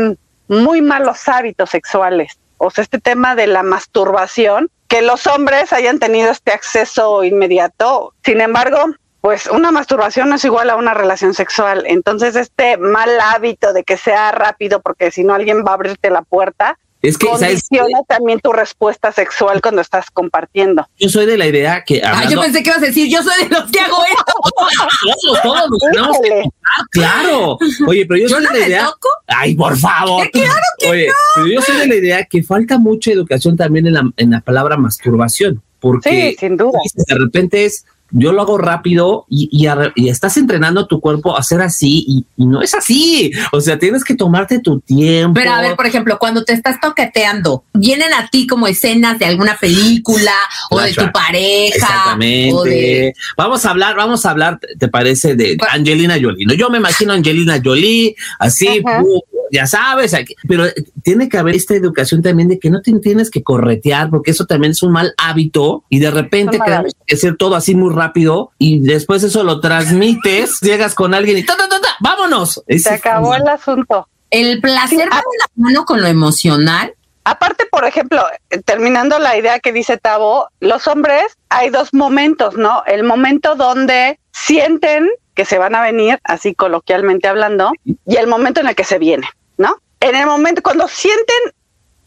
muy 0.48 0.81
malos 0.81 1.27
hábitos 1.27 1.69
sexuales. 1.69 2.39
O 2.57 2.72
sea, 2.72 2.84
este 2.84 3.00
tema 3.00 3.36
de 3.36 3.48
la 3.48 3.63
masturbación, 3.63 4.69
que 4.88 5.01
los 5.01 5.27
hombres 5.27 5.74
hayan 5.74 6.00
tenido 6.00 6.31
este 6.31 6.51
acceso 6.51 7.24
inmediato. 7.24 8.13
Sin 8.24 8.41
embargo, 8.41 8.79
pues 9.21 9.47
una 9.47 9.71
masturbación 9.71 10.29
no 10.29 10.36
es 10.36 10.45
igual 10.45 10.69
a 10.69 10.75
una 10.75 10.93
relación 10.93 11.33
sexual. 11.33 11.83
Entonces, 11.88 12.36
este 12.36 12.77
mal 12.77 13.09
hábito 13.19 13.74
de 13.74 13.83
que 13.83 13.97
sea 13.97 14.31
rápido, 14.31 14.81
porque 14.81 15.12
si 15.12 15.24
no 15.24 15.33
alguien 15.33 15.63
va 15.65 15.71
a 15.71 15.74
abrirte 15.75 16.09
la 16.09 16.21
puerta, 16.21 16.77
es 17.01 17.17
que 17.17 17.27
condiciona 17.27 18.01
también 18.07 18.39
tu 18.39 18.51
respuesta 18.51 19.12
sexual 19.12 19.62
cuando 19.62 19.81
estás 19.81 20.09
compartiendo. 20.09 20.88
Yo 20.97 21.09
soy 21.09 21.25
de 21.25 21.38
la 21.38 21.45
idea 21.45 21.83
que. 21.83 22.01
Ah, 22.03 22.27
yo 22.29 22.41
pensé 22.41 22.63
que 22.63 22.69
ibas 22.69 22.81
a 22.81 22.88
decir, 22.88 23.07
yo 23.09 23.21
soy 23.21 23.43
de 23.43 23.50
los 23.50 23.71
que 23.71 23.79
hago 23.79 23.97
esto. 24.03 24.33
todos, 25.24 25.41
todos 25.43 25.69
los 25.69 25.79
tenemos 25.91 26.17
que 26.21 26.43
claro. 26.91 27.57
Oye, 27.88 28.05
pero 28.07 28.19
yo, 28.19 28.29
soy 28.29 28.45
de 28.45 28.59
la 28.59 28.67
idea. 28.67 28.86
Toco? 28.86 29.09
Ay, 29.27 29.55
por 29.55 29.77
favor. 29.77 30.29
Claro 30.31 30.53
que 30.79 30.89
Oye, 30.89 31.07
no. 31.07 31.13
pero 31.36 31.47
yo 31.47 31.62
soy 31.62 31.77
de 31.77 31.88
la 31.88 31.95
idea 31.95 32.25
que 32.25 32.43
falta 32.43 32.77
mucha 32.77 33.12
educación 33.12 33.55
también 33.55 33.88
en 33.88 33.93
la, 33.93 34.12
en 34.17 34.31
la 34.31 34.41
palabra 34.41 34.77
masturbación. 34.77 35.62
Porque 35.79 36.31
sí, 36.31 36.38
sin 36.39 36.57
duda. 36.57 36.79
de 36.95 37.15
repente 37.15 37.65
es 37.65 37.86
yo 38.11 38.31
lo 38.31 38.41
hago 38.41 38.57
rápido 38.57 39.25
y, 39.29 39.49
y, 39.51 39.67
a, 39.67 39.91
y, 39.95 40.09
estás 40.09 40.37
entrenando 40.37 40.87
tu 40.87 40.99
cuerpo 40.99 41.35
a 41.35 41.39
hacer 41.39 41.61
así 41.61 42.05
y, 42.07 42.25
y, 42.37 42.45
no 42.45 42.61
es 42.61 42.73
así. 42.73 43.31
O 43.51 43.61
sea, 43.61 43.77
tienes 43.77 44.03
que 44.03 44.15
tomarte 44.15 44.59
tu 44.59 44.79
tiempo. 44.79 45.33
Pero 45.33 45.51
a 45.51 45.61
ver, 45.61 45.75
por 45.75 45.85
ejemplo, 45.85 46.17
cuando 46.19 46.43
te 46.43 46.53
estás 46.53 46.79
toqueteando, 46.79 47.63
vienen 47.73 48.13
a 48.13 48.29
ti 48.29 48.47
como 48.47 48.67
escenas 48.67 49.19
de 49.19 49.25
alguna 49.25 49.57
película 49.57 50.33
o 50.69 50.79
de 50.79 50.93
tu 50.93 51.11
pareja. 51.11 51.75
Exactamente. 51.75 52.53
O 52.53 52.63
de... 52.63 53.13
Vamos 53.35 53.65
a 53.65 53.71
hablar, 53.71 53.95
vamos 53.95 54.25
a 54.25 54.31
hablar, 54.31 54.59
¿te 54.79 54.87
parece? 54.87 55.35
De 55.35 55.57
Angelina 55.71 56.15
Jolie. 56.21 56.45
¿no? 56.45 56.53
Yo 56.53 56.69
me 56.69 56.77
imagino 56.77 57.13
Angelina 57.13 57.59
Jolie 57.63 58.15
así, 58.39 58.81
uh, 58.81 59.21
ya 59.51 59.66
sabes, 59.66 60.16
pero 60.48 60.66
tiene 61.04 61.30
que 61.30 61.38
haber 61.38 61.56
esta 61.56 61.75
educación 61.75 62.22
también 62.22 62.50
de 62.50 62.60
que 62.60 62.70
no 62.70 62.82
te 62.82 62.92
tienes 63.00 63.30
que 63.30 63.44
corretear 63.44 64.10
porque 64.10 64.32
eso 64.32 64.46
también 64.46 64.72
es 64.72 64.84
un 64.84 64.92
mal 64.92 65.13
hábito 65.18 65.84
y 65.89 66.00
de 66.00 66.12
repente 66.12 66.60
queremos 66.60 66.94
hacer 67.12 67.36
todo 67.38 67.56
así 67.56 67.75
muy 67.75 67.94
rápido 67.94 68.51
y 68.58 68.80
después 68.80 69.24
eso 69.24 69.44
lo 69.44 69.60
transmites, 69.60 70.60
llegas 70.62 70.96
con 70.96 71.13
alguien 71.13 71.38
y 71.38 71.44
ta, 71.44 71.56
ta, 71.56 71.68
ta, 71.68 71.80
ta, 71.80 71.89
vámonos. 72.00 72.63
Se 72.68 72.94
acabó 72.94 73.36
el 73.36 73.48
asunto. 73.48 74.08
El 74.30 74.60
placer 74.60 74.89
sí, 74.89 75.10
va 75.10 75.18
de 75.18 75.38
la 75.39 75.48
mano 75.56 75.86
con 75.86 76.01
lo 76.01 76.08
emocional. 76.08 76.94
Aparte, 77.24 77.66
por 77.70 77.84
ejemplo, 77.86 78.24
terminando 78.66 79.20
la 79.20 79.38
idea 79.38 79.60
que 79.60 79.74
dice 79.74 79.98
Tavo, 79.98 80.48
los 80.62 80.88
hombres 80.88 81.38
hay 81.50 81.70
dos 81.70 81.94
momentos, 81.94 82.56
¿no? 82.56 82.84
El 82.86 83.04
momento 83.04 83.56
donde 83.56 84.18
sienten 84.32 85.10
que 85.38 85.46
se 85.46 85.60
van 85.60 85.75
a 85.75 85.82
venir, 85.84 86.20
así 86.24 86.56
coloquialmente 86.56 87.27
hablando, 87.27 87.72
y 87.86 88.15
el 88.15 88.25
momento 88.25 88.60
en 88.60 88.67
el 88.67 88.75
que 88.75 88.84
se 88.84 88.98
viene, 88.98 89.29
¿no? 89.56 89.79
En 90.00 90.15
el 90.15 90.25
momento 90.25 90.63
cuando 90.63 90.88
sienten 90.88 91.38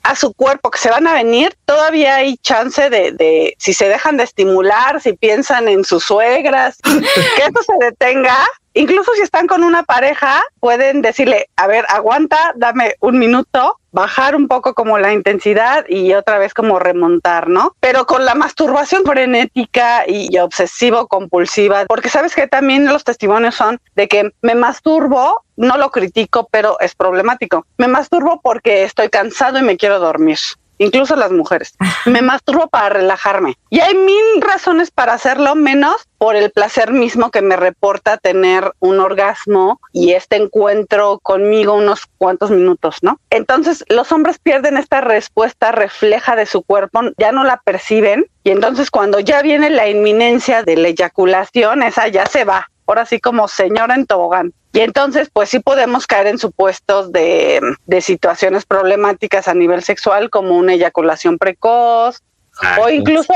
a 0.02 0.16
su 0.16 0.34
cuerpo 0.34 0.72
que 0.72 0.80
se 0.80 0.90
van 0.90 1.06
a 1.06 1.14
venir, 1.14 1.56
todavía 1.64 2.16
hay 2.16 2.38
chance 2.38 2.90
de, 2.90 3.12
de, 3.12 3.54
si 3.56 3.72
se 3.72 3.88
dejan 3.88 4.16
de 4.16 4.24
estimular, 4.24 5.00
si 5.00 5.12
piensan 5.12 5.68
en 5.68 5.84
sus 5.84 6.02
suegras, 6.02 6.78
que 6.82 7.42
eso 7.42 7.62
se 7.64 7.84
detenga. 7.84 8.36
Incluso 8.74 9.12
si 9.14 9.22
están 9.22 9.46
con 9.46 9.64
una 9.64 9.82
pareja, 9.82 10.42
pueden 10.60 11.02
decirle, 11.02 11.48
a 11.56 11.66
ver, 11.66 11.84
aguanta, 11.88 12.52
dame 12.54 12.94
un 13.00 13.18
minuto, 13.18 13.78
bajar 13.90 14.36
un 14.36 14.46
poco 14.46 14.74
como 14.74 14.98
la 14.98 15.12
intensidad 15.12 15.84
y 15.88 16.12
otra 16.14 16.38
vez 16.38 16.54
como 16.54 16.78
remontar, 16.78 17.48
¿no? 17.48 17.74
Pero 17.80 18.06
con 18.06 18.24
la 18.24 18.34
masturbación 18.34 19.04
frenética 19.04 20.04
y 20.06 20.38
obsesivo 20.38 21.08
compulsiva, 21.08 21.86
porque 21.86 22.08
sabes 22.08 22.34
que 22.34 22.46
también 22.46 22.86
los 22.86 23.02
testimonios 23.02 23.56
son 23.56 23.80
de 23.96 24.06
que 24.06 24.30
me 24.42 24.54
masturbo, 24.54 25.44
no 25.56 25.76
lo 25.76 25.90
critico, 25.90 26.48
pero 26.50 26.78
es 26.80 26.94
problemático. 26.94 27.66
Me 27.76 27.88
masturbo 27.88 28.40
porque 28.40 28.84
estoy 28.84 29.08
cansado 29.08 29.58
y 29.58 29.62
me 29.62 29.76
quiero 29.76 29.98
dormir 29.98 30.38
incluso 30.80 31.14
las 31.14 31.30
mujeres. 31.30 31.74
Me 32.06 32.22
masturbo 32.22 32.66
para 32.68 32.88
relajarme. 32.88 33.56
Y 33.68 33.80
hay 33.80 33.94
mil 33.94 34.40
razones 34.40 34.90
para 34.90 35.12
hacerlo, 35.12 35.54
menos 35.54 36.08
por 36.18 36.36
el 36.36 36.50
placer 36.50 36.92
mismo 36.92 37.30
que 37.30 37.42
me 37.42 37.56
reporta 37.56 38.16
tener 38.16 38.72
un 38.80 38.98
orgasmo 38.98 39.80
y 39.92 40.12
este 40.12 40.36
encuentro 40.36 41.18
conmigo 41.22 41.74
unos 41.74 42.06
cuantos 42.18 42.50
minutos, 42.50 42.98
¿no? 43.02 43.20
Entonces 43.30 43.84
los 43.88 44.10
hombres 44.12 44.38
pierden 44.38 44.76
esta 44.76 45.00
respuesta 45.00 45.72
refleja 45.72 46.36
de 46.36 46.46
su 46.46 46.62
cuerpo, 46.62 47.00
ya 47.16 47.32
no 47.32 47.44
la 47.44 47.58
perciben 47.64 48.26
y 48.42 48.50
entonces 48.50 48.90
cuando 48.90 49.20
ya 49.20 49.42
viene 49.42 49.70
la 49.70 49.88
inminencia 49.88 50.62
de 50.62 50.76
la 50.76 50.88
eyaculación, 50.88 51.82
esa 51.82 52.08
ya 52.08 52.26
se 52.26 52.44
va. 52.44 52.70
Ahora 52.90 53.06
sí 53.06 53.20
como 53.20 53.46
señora 53.46 53.94
en 53.94 54.04
tobogán. 54.04 54.52
Y 54.72 54.80
entonces, 54.80 55.30
pues 55.32 55.48
sí 55.48 55.60
podemos 55.60 56.08
caer 56.08 56.26
en 56.26 56.38
supuestos 56.38 57.12
de, 57.12 57.60
de 57.86 58.00
situaciones 58.00 58.66
problemáticas 58.66 59.46
a 59.46 59.54
nivel 59.54 59.84
sexual, 59.84 60.28
como 60.28 60.56
una 60.56 60.74
eyaculación 60.74 61.38
precoz, 61.38 62.20
Exacto. 62.52 62.82
o 62.82 62.90
incluso 62.90 63.32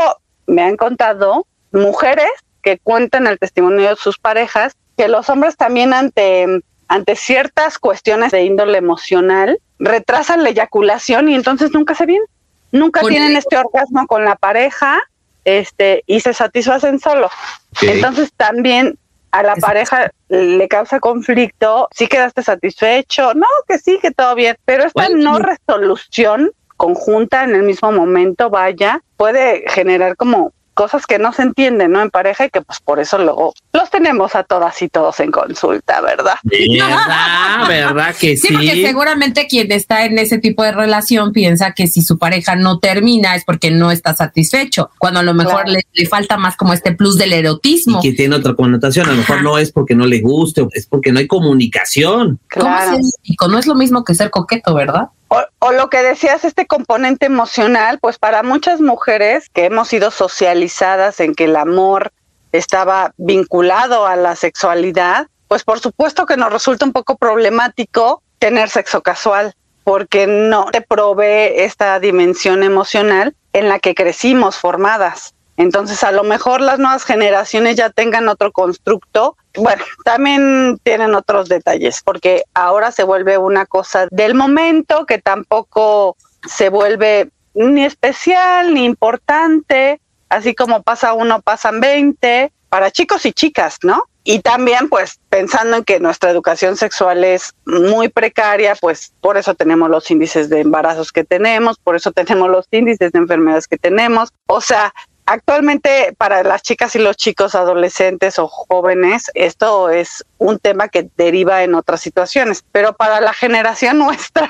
me 0.48 0.62
han 0.62 0.76
contado 0.76 1.46
mujeres 1.70 2.30
que 2.62 2.78
cuentan 2.78 3.28
el 3.28 3.38
testimonio 3.38 3.90
de 3.90 3.96
sus 3.96 4.18
parejas 4.18 4.74
que 4.96 5.06
los 5.06 5.28
hombres 5.30 5.56
también 5.56 5.94
ante, 5.94 6.46
ante 6.88 7.14
ciertas 7.14 7.78
cuestiones 7.78 8.32
de 8.32 8.42
índole 8.42 8.78
emocional 8.78 9.60
retrasan 9.78 10.42
la 10.42 10.50
eyaculación 10.50 11.28
y 11.28 11.34
entonces 11.34 11.72
nunca 11.72 11.94
se 11.94 12.06
vienen. 12.06 12.26
Nunca 12.72 13.02
Por 13.02 13.10
tienen 13.10 13.36
este 13.36 13.56
orgasmo 13.56 14.06
con 14.08 14.24
la 14.24 14.34
pareja 14.34 15.00
este, 15.44 16.02
y 16.06 16.20
se 16.20 16.34
satisfacen 16.34 16.98
solo. 16.98 17.30
Okay. 17.76 17.90
Entonces 17.90 18.32
también 18.36 18.98
a 19.34 19.42
la 19.42 19.56
pareja 19.56 20.12
le 20.28 20.68
causa 20.68 21.00
conflicto, 21.00 21.88
sí 21.90 22.06
quedaste 22.06 22.44
satisfecho, 22.44 23.34
no, 23.34 23.46
que 23.66 23.78
sí, 23.78 23.98
que 24.00 24.12
todo 24.12 24.36
bien, 24.36 24.56
pero 24.64 24.84
esta 24.84 25.08
bueno, 25.08 25.32
no 25.32 25.38
resolución 25.40 26.52
conjunta 26.76 27.42
en 27.42 27.56
el 27.56 27.64
mismo 27.64 27.90
momento, 27.90 28.48
vaya, 28.48 29.02
puede 29.16 29.64
generar 29.68 30.16
como 30.16 30.52
cosas 30.74 31.06
que 31.06 31.18
no 31.18 31.32
se 31.32 31.42
entienden, 31.42 31.92
¿no? 31.92 32.02
En 32.02 32.10
pareja 32.10 32.46
y 32.46 32.50
que 32.50 32.60
pues 32.60 32.80
por 32.80 33.00
eso 33.00 33.18
luego 33.18 33.54
los 33.72 33.90
tenemos 33.90 34.34
a 34.34 34.44
todas 34.44 34.80
y 34.82 34.88
todos 34.88 35.18
en 35.20 35.30
consulta, 35.30 36.00
¿verdad? 36.00 36.34
¿Verdad? 36.42 37.66
¿Verdad 37.68 38.14
que 38.14 38.36
sí? 38.36 38.48
Sí, 38.48 38.54
porque 38.54 38.86
seguramente 38.86 39.46
quien 39.46 39.72
está 39.72 40.04
en 40.04 40.18
ese 40.18 40.38
tipo 40.38 40.62
de 40.62 40.72
relación 40.72 41.32
piensa 41.32 41.72
que 41.72 41.86
si 41.86 42.02
su 42.02 42.18
pareja 42.18 42.56
no 42.56 42.78
termina 42.78 43.34
es 43.34 43.44
porque 43.44 43.70
no 43.70 43.90
está 43.90 44.14
satisfecho, 44.14 44.90
cuando 44.98 45.20
a 45.20 45.22
lo 45.22 45.34
mejor 45.34 45.64
claro. 45.64 45.70
le, 45.72 45.86
le, 45.92 46.06
falta 46.06 46.36
más 46.36 46.56
como 46.56 46.72
este 46.72 46.92
plus 46.92 47.16
del 47.16 47.32
erotismo. 47.32 48.00
Y 48.02 48.10
que 48.10 48.16
tiene 48.16 48.36
otra 48.36 48.54
connotación, 48.54 49.06
a 49.06 49.12
lo 49.12 49.18
mejor 49.18 49.36
Ajá. 49.36 49.44
no 49.44 49.58
es 49.58 49.72
porque 49.72 49.94
no 49.94 50.06
le 50.06 50.20
guste, 50.20 50.66
es 50.72 50.86
porque 50.86 51.12
no 51.12 51.20
hay 51.20 51.26
comunicación. 51.26 52.38
Claro. 52.48 52.98
¿Cómo 53.38 53.48
es 53.48 53.54
no 53.54 53.60
es 53.60 53.66
lo 53.68 53.76
mismo 53.76 54.02
que 54.02 54.14
ser 54.14 54.30
coqueto, 54.30 54.74
¿verdad? 54.74 55.10
O, 55.34 55.68
o, 55.68 55.72
lo 55.72 55.90
que 55.90 56.02
decías, 56.02 56.44
este 56.44 56.66
componente 56.66 57.26
emocional, 57.26 57.98
pues 58.00 58.18
para 58.18 58.42
muchas 58.42 58.80
mujeres 58.80 59.48
que 59.50 59.64
hemos 59.64 59.88
sido 59.88 60.10
socializadas 60.10 61.20
en 61.20 61.34
que 61.34 61.44
el 61.44 61.56
amor 61.56 62.12
estaba 62.52 63.12
vinculado 63.16 64.06
a 64.06 64.16
la 64.16 64.36
sexualidad, 64.36 65.26
pues 65.48 65.64
por 65.64 65.80
supuesto 65.80 66.26
que 66.26 66.36
nos 66.36 66.52
resulta 66.52 66.84
un 66.84 66.92
poco 66.92 67.16
problemático 67.16 68.22
tener 68.38 68.70
sexo 68.70 69.02
casual, 69.02 69.54
porque 69.84 70.26
no 70.26 70.66
te 70.72 70.80
provee 70.80 71.52
esta 71.56 71.98
dimensión 72.00 72.62
emocional 72.62 73.34
en 73.52 73.68
la 73.68 73.78
que 73.78 73.94
crecimos 73.94 74.56
formadas. 74.56 75.34
Entonces, 75.56 76.02
a 76.02 76.10
lo 76.10 76.24
mejor 76.24 76.60
las 76.60 76.78
nuevas 76.78 77.04
generaciones 77.04 77.76
ya 77.76 77.90
tengan 77.90 78.28
otro 78.28 78.50
constructo. 78.50 79.36
Bueno, 79.56 79.84
también 80.04 80.78
tienen 80.82 81.14
otros 81.14 81.48
detalles, 81.48 82.02
porque 82.04 82.44
ahora 82.54 82.90
se 82.90 83.04
vuelve 83.04 83.38
una 83.38 83.66
cosa 83.66 84.08
del 84.10 84.34
momento 84.34 85.06
que 85.06 85.18
tampoco 85.18 86.16
se 86.46 86.68
vuelve 86.68 87.30
ni 87.54 87.84
especial 87.84 88.74
ni 88.74 88.84
importante, 88.84 90.00
así 90.28 90.54
como 90.54 90.82
pasa 90.82 91.12
uno, 91.12 91.40
pasan 91.40 91.80
20, 91.80 92.52
para 92.68 92.90
chicos 92.90 93.24
y 93.24 93.32
chicas, 93.32 93.78
¿no? 93.84 94.02
Y 94.24 94.40
también, 94.40 94.88
pues, 94.88 95.20
pensando 95.28 95.76
en 95.76 95.84
que 95.84 96.00
nuestra 96.00 96.30
educación 96.30 96.76
sexual 96.76 97.22
es 97.22 97.54
muy 97.66 98.08
precaria, 98.08 98.74
pues 98.74 99.12
por 99.20 99.36
eso 99.36 99.54
tenemos 99.54 99.90
los 99.90 100.10
índices 100.10 100.48
de 100.48 100.60
embarazos 100.60 101.12
que 101.12 101.22
tenemos, 101.22 101.78
por 101.78 101.94
eso 101.94 102.10
tenemos 102.10 102.48
los 102.48 102.66
índices 102.70 103.12
de 103.12 103.18
enfermedades 103.18 103.68
que 103.68 103.76
tenemos. 103.76 104.30
O 104.46 104.60
sea, 104.60 104.92
Actualmente 105.26 106.14
para 106.18 106.42
las 106.42 106.62
chicas 106.62 106.94
y 106.96 106.98
los 106.98 107.16
chicos 107.16 107.54
adolescentes 107.54 108.38
o 108.38 108.46
jóvenes 108.46 109.30
esto 109.34 109.88
es 109.88 110.24
un 110.36 110.58
tema 110.58 110.88
que 110.88 111.08
deriva 111.16 111.62
en 111.62 111.74
otras 111.74 112.02
situaciones, 112.02 112.62
pero 112.72 112.94
para 112.94 113.20
la 113.20 113.32
generación 113.32 113.98
nuestra, 114.04 114.48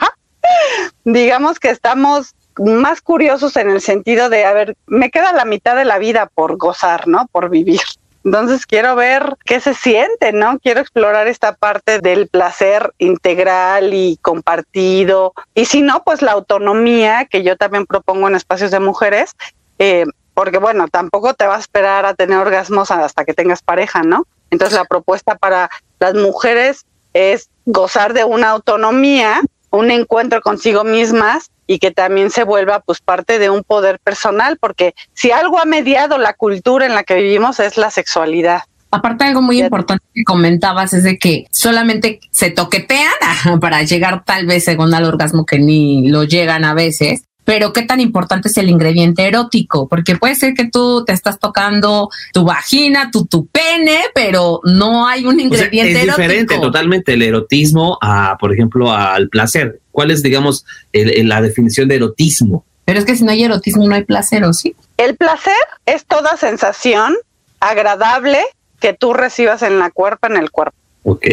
digamos 1.04 1.60
que 1.60 1.70
estamos 1.70 2.34
más 2.58 3.00
curiosos 3.02 3.56
en 3.56 3.70
el 3.70 3.80
sentido 3.80 4.28
de, 4.30 4.44
a 4.44 4.52
ver, 4.52 4.76
me 4.86 5.10
queda 5.10 5.32
la 5.32 5.44
mitad 5.44 5.76
de 5.76 5.84
la 5.84 5.98
vida 5.98 6.30
por 6.34 6.56
gozar, 6.56 7.08
¿no? 7.08 7.26
Por 7.32 7.50
vivir. 7.50 7.80
Entonces 8.24 8.64
quiero 8.64 8.96
ver 8.96 9.36
qué 9.44 9.60
se 9.60 9.74
siente, 9.74 10.32
¿no? 10.32 10.58
Quiero 10.58 10.80
explorar 10.80 11.28
esta 11.28 11.54
parte 11.54 12.00
del 12.00 12.28
placer 12.28 12.92
integral 12.98 13.92
y 13.92 14.18
compartido. 14.22 15.34
Y 15.54 15.66
si 15.66 15.82
no, 15.82 16.02
pues 16.04 16.22
la 16.22 16.32
autonomía 16.32 17.26
que 17.26 17.42
yo 17.42 17.56
también 17.56 17.86
propongo 17.86 18.28
en 18.28 18.34
espacios 18.34 18.70
de 18.70 18.80
mujeres, 18.80 19.32
eh, 19.78 20.06
porque 20.34 20.58
bueno, 20.58 20.88
tampoco 20.88 21.34
te 21.34 21.46
vas 21.46 21.56
a 21.56 21.60
esperar 21.60 22.06
a 22.06 22.14
tener 22.14 22.38
orgasmos 22.38 22.90
hasta 22.90 23.24
que 23.24 23.34
tengas 23.34 23.62
pareja, 23.62 24.02
¿no? 24.02 24.26
Entonces 24.50 24.76
la 24.76 24.84
propuesta 24.84 25.36
para 25.36 25.70
las 25.98 26.14
mujeres 26.14 26.84
es 27.12 27.48
gozar 27.64 28.12
de 28.12 28.24
una 28.24 28.50
autonomía, 28.50 29.40
un 29.70 29.90
encuentro 29.90 30.40
consigo 30.42 30.84
mismas 30.84 31.50
y 31.66 31.78
que 31.78 31.90
también 31.90 32.30
se 32.30 32.44
vuelva 32.44 32.80
pues 32.80 33.00
parte 33.00 33.38
de 33.38 33.50
un 33.50 33.62
poder 33.64 33.98
personal, 34.00 34.58
porque 34.60 34.94
si 35.14 35.30
algo 35.30 35.58
ha 35.58 35.64
mediado 35.64 36.18
la 36.18 36.34
cultura 36.34 36.86
en 36.86 36.94
la 36.94 37.04
que 37.04 37.14
vivimos 37.14 37.58
es 37.60 37.76
la 37.78 37.90
sexualidad. 37.90 38.62
Aparte 38.90 39.24
algo 39.24 39.42
muy 39.42 39.60
importante 39.60 40.04
que 40.14 40.22
comentabas 40.22 40.92
es 40.92 41.02
de 41.02 41.18
que 41.18 41.46
solamente 41.50 42.20
se 42.30 42.50
toquetean 42.50 43.10
para 43.60 43.82
llegar 43.82 44.24
tal 44.24 44.46
vez 44.46 44.64
según 44.64 44.94
al 44.94 45.04
orgasmo 45.04 45.46
que 45.46 45.58
ni 45.58 46.08
lo 46.08 46.24
llegan 46.24 46.64
a 46.64 46.74
veces, 46.74 47.24
pero 47.44 47.72
qué 47.72 47.82
tan 47.82 48.00
importante 48.00 48.48
es 48.48 48.56
el 48.56 48.70
ingrediente 48.70 49.26
erótico, 49.26 49.88
porque 49.88 50.16
puede 50.16 50.34
ser 50.34 50.54
que 50.54 50.68
tú 50.68 51.04
te 51.04 51.12
estás 51.12 51.38
tocando 51.38 52.08
tu 52.32 52.44
vagina, 52.44 53.10
tu, 53.10 53.26
tu 53.26 53.46
pene, 53.46 54.00
pero 54.14 54.60
no 54.64 55.06
hay 55.06 55.26
un 55.26 55.40
ingrediente 55.40 56.00
es 56.00 56.06
diferente 56.06 56.58
totalmente 56.58 57.12
el 57.12 57.22
erotismo 57.22 57.98
a, 58.00 58.36
por 58.38 58.52
ejemplo, 58.52 58.90
al 58.90 59.28
placer. 59.28 59.80
¿Cuál 59.90 60.10
es, 60.10 60.22
digamos, 60.22 60.64
la 60.92 61.40
definición 61.40 61.88
de 61.88 61.96
erotismo? 61.96 62.64
Pero 62.84 62.98
es 62.98 63.04
que 63.04 63.16
si 63.16 63.24
no 63.24 63.30
hay 63.30 63.44
erotismo 63.44 63.86
no 63.86 63.94
hay 63.94 64.04
placer, 64.04 64.44
¿o 64.44 64.52
sí? 64.52 64.74
El 64.96 65.16
placer 65.16 65.54
es 65.86 66.04
toda 66.04 66.36
sensación 66.36 67.14
agradable 67.60 68.40
que 68.80 68.92
tú 68.92 69.14
recibas 69.14 69.62
en 69.62 69.78
la 69.78 69.90
cuerpo, 69.90 70.26
en 70.26 70.36
el 70.36 70.50
cuerpo. 70.50 70.76
Ok. 71.04 71.26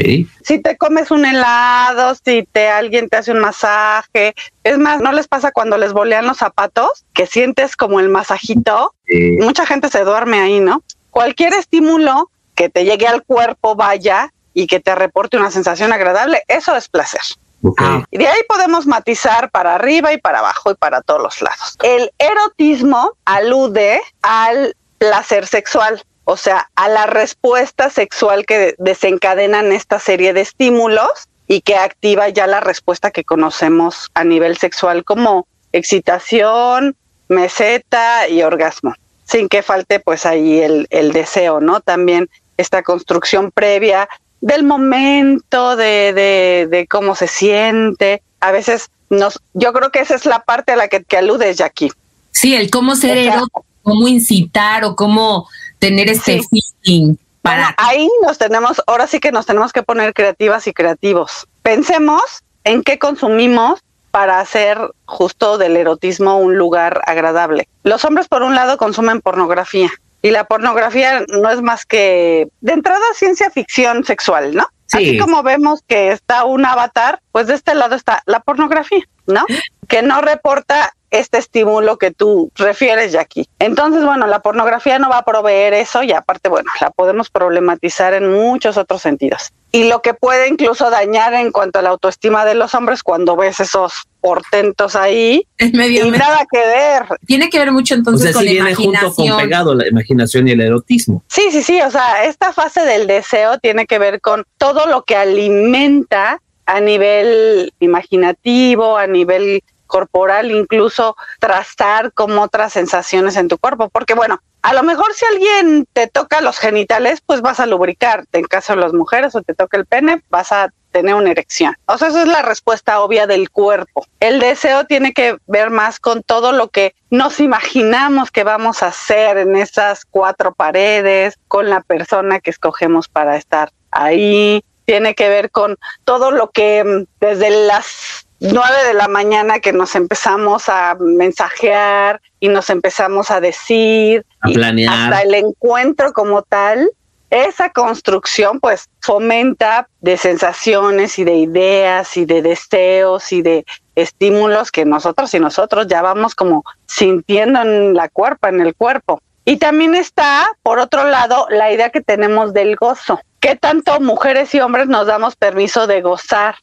Si 0.44 0.60
te 0.60 0.78
comes 0.78 1.12
un 1.12 1.26
helado, 1.26 2.14
si 2.24 2.44
te 2.52 2.68
alguien 2.68 3.08
te 3.10 3.18
hace 3.18 3.32
un 3.32 3.40
masaje, 3.40 4.36
es 4.64 4.78
más, 4.78 5.00
¿no 5.02 5.14
les 5.14 5.28
pasa 5.30 5.52
cuando 5.52 5.78
les 5.78 5.94
bolean 5.94 6.28
los 6.28 6.38
zapatos 6.38 7.06
que 7.14 7.26
sientes 7.26 7.78
como 7.78 8.00
el 8.02 8.10
masajito? 8.10 8.94
Mucha 9.40 9.66
gente 9.66 9.90
se 9.90 10.04
duerme 10.04 10.42
ahí, 10.42 10.60
¿no? 10.60 10.84
Cualquier 11.10 11.54
estímulo 11.54 12.30
que 12.54 12.70
te 12.70 12.84
llegue 12.84 13.08
al 13.08 13.24
cuerpo 13.24 13.76
vaya 13.76 14.34
y 14.54 14.68
que 14.68 14.82
te 14.82 14.94
reporte 14.94 15.38
una 15.38 15.52
sensación 15.52 15.94
agradable, 15.94 16.44
eso 16.50 16.76
es 16.76 16.90
placer. 16.90 17.22
Okay. 17.64 18.04
Y 18.12 18.18
de 18.18 18.28
ahí 18.28 18.42
podemos 18.50 18.88
matizar 18.88 19.52
para 19.52 19.76
arriba 19.76 20.12
y 20.12 20.18
para 20.18 20.40
abajo 20.40 20.72
y 20.72 20.76
para 20.76 21.02
todos 21.02 21.22
los 21.22 21.42
lados. 21.42 21.78
El 21.84 22.12
erotismo 22.18 23.14
alude 23.24 24.02
al 24.22 24.76
placer 24.98 25.48
sexual 25.48 26.04
o 26.24 26.38
sea, 26.38 26.70
a 26.76 26.88
la 26.88 27.06
respuesta 27.06 27.90
sexual 27.90 28.46
que 28.46 28.76
desencadenan 28.78 29.72
esta 29.72 30.00
serie 30.00 30.34
de 30.34 30.42
estímulos 30.42 31.28
y 31.48 31.62
que 31.62 31.76
activa 31.76 32.30
ya 32.30 32.48
la 32.48 32.60
respuesta 32.60 33.12
que 33.12 33.24
conocemos 33.24 34.10
a 34.14 34.24
nivel 34.24 34.58
sexual 34.58 35.04
como 35.04 35.48
excitación, 35.74 36.96
meseta 37.28 38.28
y 38.28 38.42
orgasmo, 38.44 38.94
sin 39.26 39.50
que 39.50 39.64
falte 39.64 40.00
pues 40.00 40.26
ahí 40.26 40.60
el, 40.60 40.88
el 40.90 41.12
deseo, 41.12 41.60
¿no? 41.60 41.82
También 41.82 42.30
esta 42.58 42.84
construcción 42.84 43.52
previa 43.52 44.08
del 44.42 44.64
momento, 44.64 45.76
de, 45.76 46.14
de, 46.14 46.68
de, 46.70 46.88
cómo 46.88 47.16
se 47.16 47.28
siente. 47.28 48.22
A 48.40 48.52
veces 48.52 48.90
nos, 49.10 49.40
yo 49.54 49.74
creo 49.74 49.92
que 49.92 50.00
esa 50.00 50.16
es 50.16 50.26
la 50.26 50.44
parte 50.44 50.74
a 50.74 50.76
la 50.76 50.88
que, 50.88 51.04
que 51.04 51.18
aludes, 51.18 51.58
Jackie. 51.58 51.92
Sí, 52.32 52.56
el 52.56 52.70
cómo 52.72 52.96
ser 52.96 53.18
erótico, 53.18 53.66
cómo 53.84 54.08
incitar 54.08 54.84
o 54.84 54.96
cómo 54.96 55.48
tener 55.82 56.10
ese 56.10 56.42
feeling 56.84 57.16
para... 57.42 57.74
ahí 57.78 58.08
nos 58.22 58.38
tenemos, 58.38 58.82
ahora 58.86 59.08
sí 59.08 59.20
que 59.20 59.32
nos 59.32 59.48
tenemos 59.48 59.74
que 59.74 59.82
poner 59.82 60.14
creativas 60.14 60.68
y 60.68 60.74
creativos. 60.74 61.48
Pensemos 61.64 62.22
en 62.64 62.84
qué 62.84 63.00
consumimos 63.00 63.82
para 64.12 64.40
hacer 64.40 64.78
justo 65.06 65.58
del 65.58 65.76
erotismo 65.76 66.38
un 66.38 66.58
lugar 66.58 67.02
agradable. 67.08 67.68
Los 67.84 68.06
hombres, 68.06 68.28
por 68.28 68.44
un 68.44 68.54
lado, 68.54 68.78
consumen 68.78 69.22
pornografía. 69.22 69.90
Y 70.22 70.30
la 70.30 70.44
pornografía 70.44 71.26
no 71.30 71.50
es 71.50 71.64
más 71.64 71.86
que, 71.86 72.48
de 72.62 72.74
entrada, 72.74 73.02
ciencia 73.16 73.50
ficción 73.50 74.04
sexual, 74.04 74.54
¿no? 74.54 74.68
Sí. 74.86 74.98
Así 74.98 75.18
como 75.18 75.42
vemos 75.42 75.82
que 75.88 76.12
está 76.12 76.44
un 76.44 76.64
avatar, 76.64 77.22
pues 77.32 77.48
de 77.48 77.56
este 77.56 77.74
lado 77.74 77.96
está 77.96 78.22
la 78.28 78.42
pornografía, 78.42 79.04
¿no? 79.26 79.46
Que 79.88 80.04
no 80.04 80.22
reporta 80.22 80.94
este 81.12 81.38
estímulo 81.38 81.98
que 81.98 82.12
tú 82.12 82.52
refieres, 82.56 83.12
Jackie. 83.12 83.48
Entonces, 83.60 84.04
bueno, 84.04 84.28
la 84.28 84.42
pornografía 84.42 84.98
no 84.98 85.10
va 85.10 85.20
a 85.20 85.26
proveer 85.26 85.74
eso 85.74 86.02
y 86.04 86.14
aparte, 86.14 86.50
bueno, 86.50 86.72
la 86.80 86.90
podemos 86.90 87.30
problematizar 87.30 88.14
en 88.14 88.32
muchos 88.32 88.78
otros 88.78 89.02
sentidos. 89.02 89.52
Y 89.74 89.88
lo 89.88 90.02
que 90.02 90.14
puede 90.14 90.50
incluso 90.50 90.90
dañar 90.90 91.34
en 91.34 91.52
cuanto 91.52 91.80
a 91.80 91.82
la 91.82 91.90
autoestima 91.90 92.46
de 92.46 92.56
los 92.56 92.74
hombres 92.76 93.04
cuando 93.04 93.38
ves 93.38 93.60
esos 93.60 93.94
portentos 94.20 94.96
ahí 94.96 95.48
es 95.58 95.74
medio 95.74 96.06
y 96.06 96.12
nada 96.12 96.46
que 96.52 96.60
ver. 96.60 97.04
Tiene 97.26 97.50
que 97.50 97.58
ver 97.58 97.72
mucho 97.72 97.96
entonces 97.96 98.30
o 98.30 98.34
sea, 98.34 98.34
con 98.34 98.42
sí 98.42 98.48
la 98.48 98.52
viene 98.52 98.70
imaginación. 98.72 99.12
junto 99.14 99.34
con 99.34 99.44
pegado 99.44 99.76
la 99.76 99.88
imaginación 99.88 100.48
y 100.48 100.52
el 100.52 100.62
erotismo. 100.62 101.24
Sí, 101.28 101.44
sí, 101.52 101.64
sí, 101.64 101.82
o 101.82 101.90
sea, 101.90 102.26
esta 102.26 102.52
fase 102.52 102.82
del 102.82 103.08
deseo 103.08 103.60
tiene 103.60 103.86
que 103.86 103.98
ver 103.98 104.20
con 104.20 104.44
todo 104.58 104.88
lo 104.88 105.04
que 105.04 105.16
alimenta 105.16 106.42
a 106.66 106.80
nivel 106.80 107.74
imaginativo, 107.80 108.98
a 108.98 109.08
nivel 109.08 109.64
corporal, 109.92 110.50
incluso 110.52 111.18
trazar 111.40 112.14
como 112.14 112.42
otras 112.42 112.72
sensaciones 112.72 113.36
en 113.36 113.50
tu 113.50 113.58
cuerpo, 113.58 113.90
porque 113.90 114.14
bueno, 114.14 114.42
a 114.62 114.74
lo 114.74 114.84
mejor 114.84 115.14
si 115.14 115.26
alguien 115.26 115.86
te 115.92 116.08
toca 116.08 116.40
los 116.40 116.60
genitales, 116.60 117.22
pues 117.26 117.42
vas 117.42 117.60
a 117.60 117.66
lubricarte, 117.66 118.40
en 118.40 118.46
caso 118.46 118.74
de 118.74 118.82
las 118.82 118.94
mujeres, 118.94 119.36
o 119.36 119.42
te 119.42 119.54
toca 119.54 119.76
el 119.78 119.86
pene, 119.86 120.24
vas 120.30 120.52
a 120.52 120.72
tener 120.92 121.16
una 121.16 121.32
erección. 121.32 121.76
O 121.88 121.98
sea, 121.98 122.10
esa 122.10 122.22
es 122.22 122.28
la 122.28 122.42
respuesta 122.42 123.02
obvia 123.02 123.28
del 123.28 123.50
cuerpo. 123.50 124.06
El 124.20 124.40
deseo 124.40 124.86
tiene 124.86 125.14
que 125.14 125.38
ver 125.48 125.72
más 125.72 126.00
con 126.00 126.24
todo 126.24 126.52
lo 126.52 126.70
que 126.70 126.96
nos 127.10 127.40
imaginamos 127.40 128.32
que 128.32 128.44
vamos 128.44 128.84
a 128.84 128.88
hacer 128.88 129.38
en 129.38 129.56
esas 129.56 130.06
cuatro 130.06 130.54
paredes, 130.54 131.38
con 131.48 131.70
la 131.70 131.82
persona 131.82 132.40
que 132.40 132.50
escogemos 132.52 133.08
para 133.08 133.36
estar 133.36 133.72
ahí. 133.92 134.64
Tiene 134.86 135.16
que 135.16 135.30
ver 135.30 135.52
con 135.52 135.78
todo 136.06 136.32
lo 136.32 136.50
que 136.50 136.84
mm, 136.84 137.06
desde 137.20 137.50
las 137.68 138.28
nueve 138.42 138.84
de 138.88 138.94
la 138.94 139.08
mañana 139.08 139.60
que 139.60 139.72
nos 139.72 139.96
empezamos 139.96 140.68
a 140.68 140.96
mensajear 141.00 142.22
y 142.40 142.50
nos 142.50 142.70
empezamos 142.70 143.32
a 143.32 143.40
decir, 143.40 144.26
A 144.42 144.50
planear. 144.50 145.14
hasta 145.14 145.22
el 145.22 145.36
encuentro 145.36 146.12
como 146.12 146.42
tal, 146.42 146.90
esa 147.30 147.70
construcción 147.70 148.60
pues 148.60 148.90
fomenta 149.00 149.88
de 150.02 150.18
sensaciones 150.18 151.18
y 151.18 151.24
de 151.24 151.36
ideas 151.36 152.18
y 152.18 152.26
de 152.26 152.42
deseos 152.42 153.32
y 153.32 153.42
de 153.42 153.66
estímulos 153.96 154.72
que 154.72 154.86
nosotros 154.86 155.34
y 155.34 155.40
nosotros 155.40 155.88
ya 155.88 156.02
vamos 156.02 156.36
como 156.36 156.64
sintiendo 156.88 157.62
en 157.62 157.94
la 157.94 158.10
cuerpo, 158.10 158.48
en 158.48 158.60
el 158.60 158.76
cuerpo. 158.76 159.22
Y 159.46 159.58
también 159.58 159.96
está, 159.96 160.48
por 160.62 160.80
otro 160.80 161.06
lado, 161.06 161.48
la 161.50 161.72
idea 161.72 161.90
que 161.90 162.02
tenemos 162.02 162.54
del 162.54 162.76
gozo. 162.76 163.20
¿Qué 163.40 163.56
tanto 163.56 164.00
mujeres 164.00 164.54
y 164.54 164.60
hombres 164.60 164.88
nos 164.88 165.08
damos 165.08 165.36
permiso 165.36 165.88
de 165.88 166.02
gozar? 166.02 166.56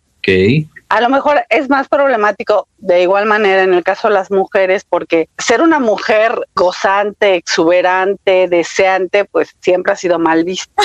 A 0.91 1.03
lo 1.03 1.11
mejor 1.11 1.45
es 1.51 1.69
más 1.69 1.87
problemático 1.89 2.67
de 2.79 3.03
igual 3.03 3.27
manera 3.27 3.63
en 3.63 3.75
el 3.75 3.85
caso 3.85 4.09
de 4.09 4.15
las 4.15 4.31
mujeres, 4.31 4.87
porque 4.89 5.29
ser 5.37 5.61
una 5.61 5.81
mujer 5.81 6.49
gozante, 6.55 7.35
exuberante, 7.35 8.49
deseante, 8.49 9.27
pues 9.27 9.55
siempre 9.61 9.93
ha 9.93 9.97
sido 9.97 10.19
mal 10.19 10.45
vista, 10.45 10.83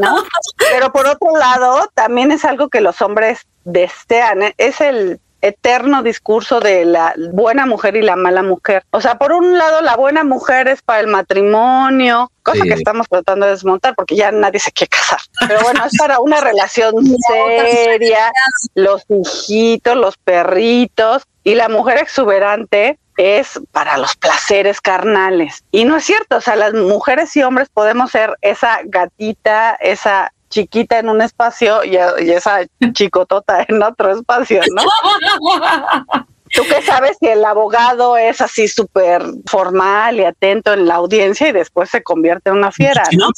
¿no? 0.00 0.24
Pero 0.72 0.90
por 0.90 1.06
otro 1.06 1.36
lado, 1.38 1.88
también 1.94 2.32
es 2.32 2.44
algo 2.44 2.68
que 2.68 2.80
los 2.80 3.00
hombres 3.00 3.46
desean, 3.64 4.42
¿eh? 4.42 4.54
es 4.58 4.80
el 4.80 5.20
eterno 5.40 6.02
discurso 6.02 6.60
de 6.60 6.84
la 6.84 7.14
buena 7.32 7.66
mujer 7.66 7.96
y 7.96 8.02
la 8.02 8.16
mala 8.16 8.42
mujer. 8.42 8.84
O 8.90 9.00
sea, 9.00 9.18
por 9.18 9.32
un 9.32 9.56
lado, 9.56 9.80
la 9.82 9.96
buena 9.96 10.24
mujer 10.24 10.68
es 10.68 10.82
para 10.82 11.00
el 11.00 11.06
matrimonio, 11.06 12.30
cosa 12.42 12.62
Sí. 12.62 12.68
que 12.68 12.74
estamos 12.74 13.08
tratando 13.08 13.46
de 13.46 13.52
desmontar 13.52 13.94
porque 13.94 14.16
ya 14.16 14.32
nadie 14.32 14.60
se 14.60 14.72
quiere 14.72 14.88
casar. 14.90 15.20
Pero 15.46 15.60
bueno, 15.62 15.84
es 15.84 15.96
para 15.98 16.20
una 16.20 16.40
relación 16.40 16.94
seria, 17.28 18.32
los 18.74 19.04
hijitos, 19.08 19.96
los 19.96 20.16
perritos, 20.16 21.24
y 21.44 21.54
la 21.54 21.68
mujer 21.68 21.98
exuberante 21.98 22.98
es 23.16 23.60
para 23.72 23.96
los 23.96 24.16
placeres 24.16 24.80
carnales. 24.80 25.64
Y 25.72 25.84
no 25.84 25.96
es 25.96 26.04
cierto, 26.04 26.36
o 26.36 26.40
sea, 26.40 26.56
las 26.56 26.72
mujeres 26.74 27.34
y 27.36 27.42
hombres 27.42 27.68
podemos 27.72 28.10
ser 28.10 28.36
esa 28.42 28.80
gatita, 28.84 29.76
esa 29.80 30.32
chiquita 30.48 30.98
en 30.98 31.08
un 31.08 31.20
espacio 31.20 31.84
y, 31.84 31.96
esa 31.96 32.60
chicotota 32.92 33.64
en 33.68 33.82
otro 33.82 34.10
espacio, 34.10 34.60
¿no? 34.74 34.82
Tú 36.54 36.62
que 36.64 36.82
sabes 36.82 37.16
si 37.20 37.26
el 37.28 37.44
abogado 37.44 38.16
es 38.16 38.40
así 38.40 38.68
súper 38.68 39.22
formal 39.46 40.18
y 40.20 40.24
atento 40.24 40.72
en 40.72 40.86
la 40.86 40.96
audiencia 40.96 41.48
y 41.48 41.52
después 41.52 41.90
se 41.90 42.02
convierte 42.02 42.50
en 42.50 42.56
una 42.56 42.70
fiera. 42.72 43.02
¿no? 43.12 43.28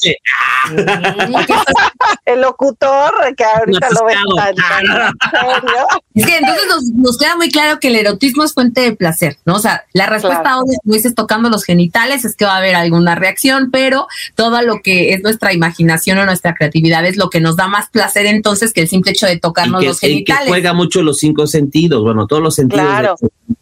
El 2.24 2.40
locutor 2.42 3.12
que 3.36 3.44
ahorita 3.44 3.88
lo 3.90 4.04
ves 4.06 4.16
tan, 4.36 4.54
serio. 4.56 5.86
Es 6.14 6.26
que 6.26 6.36
entonces 6.38 6.66
nos, 6.68 6.84
nos 6.94 7.18
queda 7.18 7.36
muy 7.36 7.50
claro 7.50 7.78
que 7.80 7.88
el 7.88 7.96
erotismo 7.96 8.44
es 8.44 8.52
fuente 8.54 8.80
de 8.82 8.92
placer, 8.92 9.36
¿no? 9.44 9.54
O 9.56 9.58
sea, 9.58 9.84
la 9.92 10.06
respuesta 10.06 10.40
Claro. 10.42 10.60
obvia, 10.60 10.78
como 10.82 10.94
dices, 10.94 11.14
tocando 11.14 11.50
los 11.50 11.64
genitales, 11.64 12.24
es 12.24 12.36
que 12.36 12.44
va 12.44 12.54
a 12.54 12.58
haber 12.58 12.74
alguna 12.74 13.14
reacción, 13.14 13.70
pero 13.70 14.06
todo 14.34 14.62
lo 14.62 14.80
que 14.82 15.12
es 15.12 15.22
nuestra 15.22 15.52
imaginación 15.52 16.18
o 16.18 16.24
nuestra 16.26 16.54
creatividad 16.54 17.04
es 17.06 17.16
lo 17.16 17.30
que 17.30 17.40
nos 17.40 17.56
da 17.56 17.68
más 17.68 17.88
placer 17.90 18.26
entonces 18.26 18.72
que 18.72 18.80
el 18.82 18.88
simple 18.88 19.12
hecho 19.12 19.26
de 19.26 19.34
Y 19.34 19.40
tocarnos 19.40 19.80
que, 19.80 19.86
los 19.88 19.96
y 19.98 20.00
que 20.00 20.06
genitales. 20.08 20.48
juega 20.48 20.72
mucho 20.72 21.02
los 21.02 21.18
cinco 21.18 21.46
sentidos, 21.46 22.02
bueno, 22.02 22.26
todos 22.26 22.42
los 22.42 22.54
sentidos 22.54 22.84
Claro. 22.84 22.99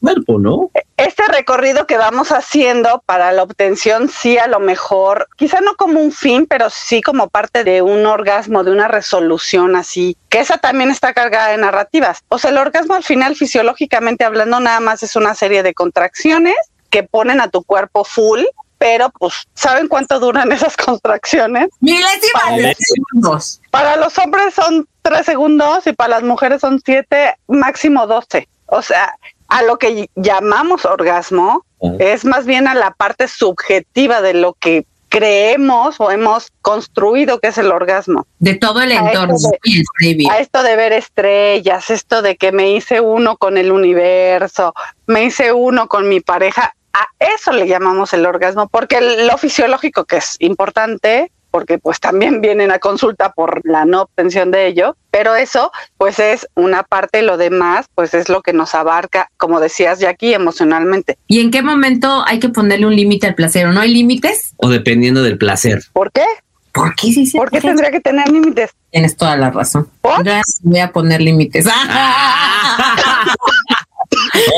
Cuerpo, 0.00 0.38
¿no? 0.38 0.70
Este 0.96 1.22
recorrido 1.28 1.86
que 1.86 1.96
vamos 1.96 2.32
haciendo 2.32 3.02
para 3.06 3.32
la 3.32 3.42
obtención, 3.42 4.08
sí, 4.08 4.38
a 4.38 4.46
lo 4.46 4.60
mejor, 4.60 5.28
quizá 5.36 5.60
no 5.60 5.76
como 5.76 6.00
un 6.00 6.12
fin, 6.12 6.46
pero 6.46 6.70
sí 6.70 7.02
como 7.02 7.28
parte 7.28 7.64
de 7.64 7.82
un 7.82 8.04
orgasmo, 8.06 8.64
de 8.64 8.72
una 8.72 8.88
resolución 8.88 9.76
así, 9.76 10.16
que 10.28 10.40
esa 10.40 10.58
también 10.58 10.90
está 10.90 11.14
cargada 11.14 11.48
de 11.48 11.58
narrativas. 11.58 12.24
O 12.28 12.38
sea, 12.38 12.50
el 12.50 12.58
orgasmo 12.58 12.94
al 12.94 13.04
final, 13.04 13.36
fisiológicamente 13.36 14.24
hablando, 14.24 14.60
nada 14.60 14.80
más 14.80 15.02
es 15.02 15.16
una 15.16 15.34
serie 15.34 15.62
de 15.62 15.74
contracciones 15.74 16.56
que 16.90 17.02
ponen 17.02 17.40
a 17.40 17.48
tu 17.48 17.62
cuerpo 17.62 18.04
full, 18.04 18.40
pero 18.78 19.10
pues, 19.10 19.46
¿saben 19.54 19.88
cuánto 19.88 20.18
duran 20.20 20.50
esas 20.52 20.76
contracciones? 20.76 21.68
Milésimas 21.80 22.56
de 22.56 22.62
Vale. 22.62 22.76
segundos. 22.78 23.60
Para 23.70 23.96
los 23.96 24.16
hombres 24.18 24.54
son 24.54 24.88
tres 25.02 25.26
segundos 25.26 25.86
y 25.86 25.92
para 25.92 26.10
las 26.10 26.22
mujeres 26.22 26.60
son 26.60 26.80
siete, 26.84 27.36
máximo 27.46 28.06
doce. 28.06 28.48
O 28.68 28.82
sea, 28.82 29.14
a 29.48 29.62
lo 29.62 29.78
que 29.78 30.08
llamamos 30.14 30.84
orgasmo 30.84 31.64
es 31.98 32.24
más 32.24 32.44
bien 32.46 32.66
a 32.66 32.74
la 32.74 32.92
parte 32.92 33.28
subjetiva 33.28 34.20
de 34.20 34.34
lo 34.34 34.54
que 34.54 34.84
creemos 35.08 35.96
o 36.00 36.10
hemos 36.10 36.52
construido 36.60 37.40
que 37.40 37.48
es 37.48 37.58
el 37.58 37.72
orgasmo. 37.72 38.26
De 38.38 38.54
todo 38.54 38.82
el 38.82 38.92
A 38.92 38.96
entorno 38.96 39.34
esto 39.34 39.50
de-. 39.50 40.28
A 40.30 40.38
esto 40.38 40.62
de 40.62 40.76
ver 40.76 40.92
estrellas, 40.92 41.90
esto 41.90 42.22
de 42.22 42.36
que 42.36 42.52
me 42.52 42.72
hice 42.72 43.00
uno 43.00 43.36
con 43.36 43.56
el 43.56 43.72
universo, 43.72 44.74
me 45.06 45.24
hice 45.24 45.52
uno 45.52 45.88
con 45.88 46.08
mi 46.08 46.20
pareja, 46.20 46.74
a 46.92 47.06
eso 47.18 47.52
le 47.52 47.66
llamamos 47.66 48.12
el 48.12 48.26
orgasmo, 48.26 48.68
porque 48.68 49.00
lo 49.00 49.38
fisiológico 49.38 50.04
que 50.04 50.16
es 50.16 50.36
importante, 50.40 51.30
porque 51.58 51.76
pues 51.76 51.98
también 51.98 52.40
vienen 52.40 52.70
a 52.70 52.78
consulta 52.78 53.32
por 53.32 53.62
la 53.64 53.84
no 53.84 54.02
obtención 54.02 54.52
de 54.52 54.68
ello, 54.68 54.96
pero 55.10 55.34
eso 55.34 55.72
pues 55.96 56.20
es 56.20 56.46
una 56.54 56.84
parte, 56.84 57.22
lo 57.22 57.36
demás 57.36 57.86
pues 57.96 58.14
es 58.14 58.28
lo 58.28 58.42
que 58.42 58.52
nos 58.52 58.76
abarca, 58.76 59.28
como 59.36 59.58
decías 59.58 59.98
Jackie, 59.98 60.34
emocionalmente. 60.34 61.18
¿Y 61.26 61.40
en 61.40 61.50
qué 61.50 61.62
momento 61.62 62.22
hay 62.28 62.38
que 62.38 62.48
ponerle 62.48 62.86
un 62.86 62.94
límite 62.94 63.26
al 63.26 63.34
placer 63.34 63.66
o 63.66 63.72
no 63.72 63.80
hay 63.80 63.92
límites? 63.92 64.52
O 64.58 64.68
dependiendo 64.68 65.24
del 65.24 65.36
placer. 65.36 65.82
¿Por 65.92 66.12
qué? 66.12 66.22
¿Por 66.70 66.94
qué 66.94 67.12
sí, 67.12 67.26
sí? 67.26 67.36
¿Por 67.36 67.50
qué 67.50 67.60
tendría 67.60 67.90
que 67.90 67.98
tener 67.98 68.28
límites? 68.28 68.70
Tienes 68.92 69.16
toda 69.16 69.36
la 69.36 69.50
razón. 69.50 69.88
¿Por? 70.00 70.24
Yo 70.24 70.34
voy 70.62 70.78
a 70.78 70.92
poner 70.92 71.20
límites. 71.20 71.66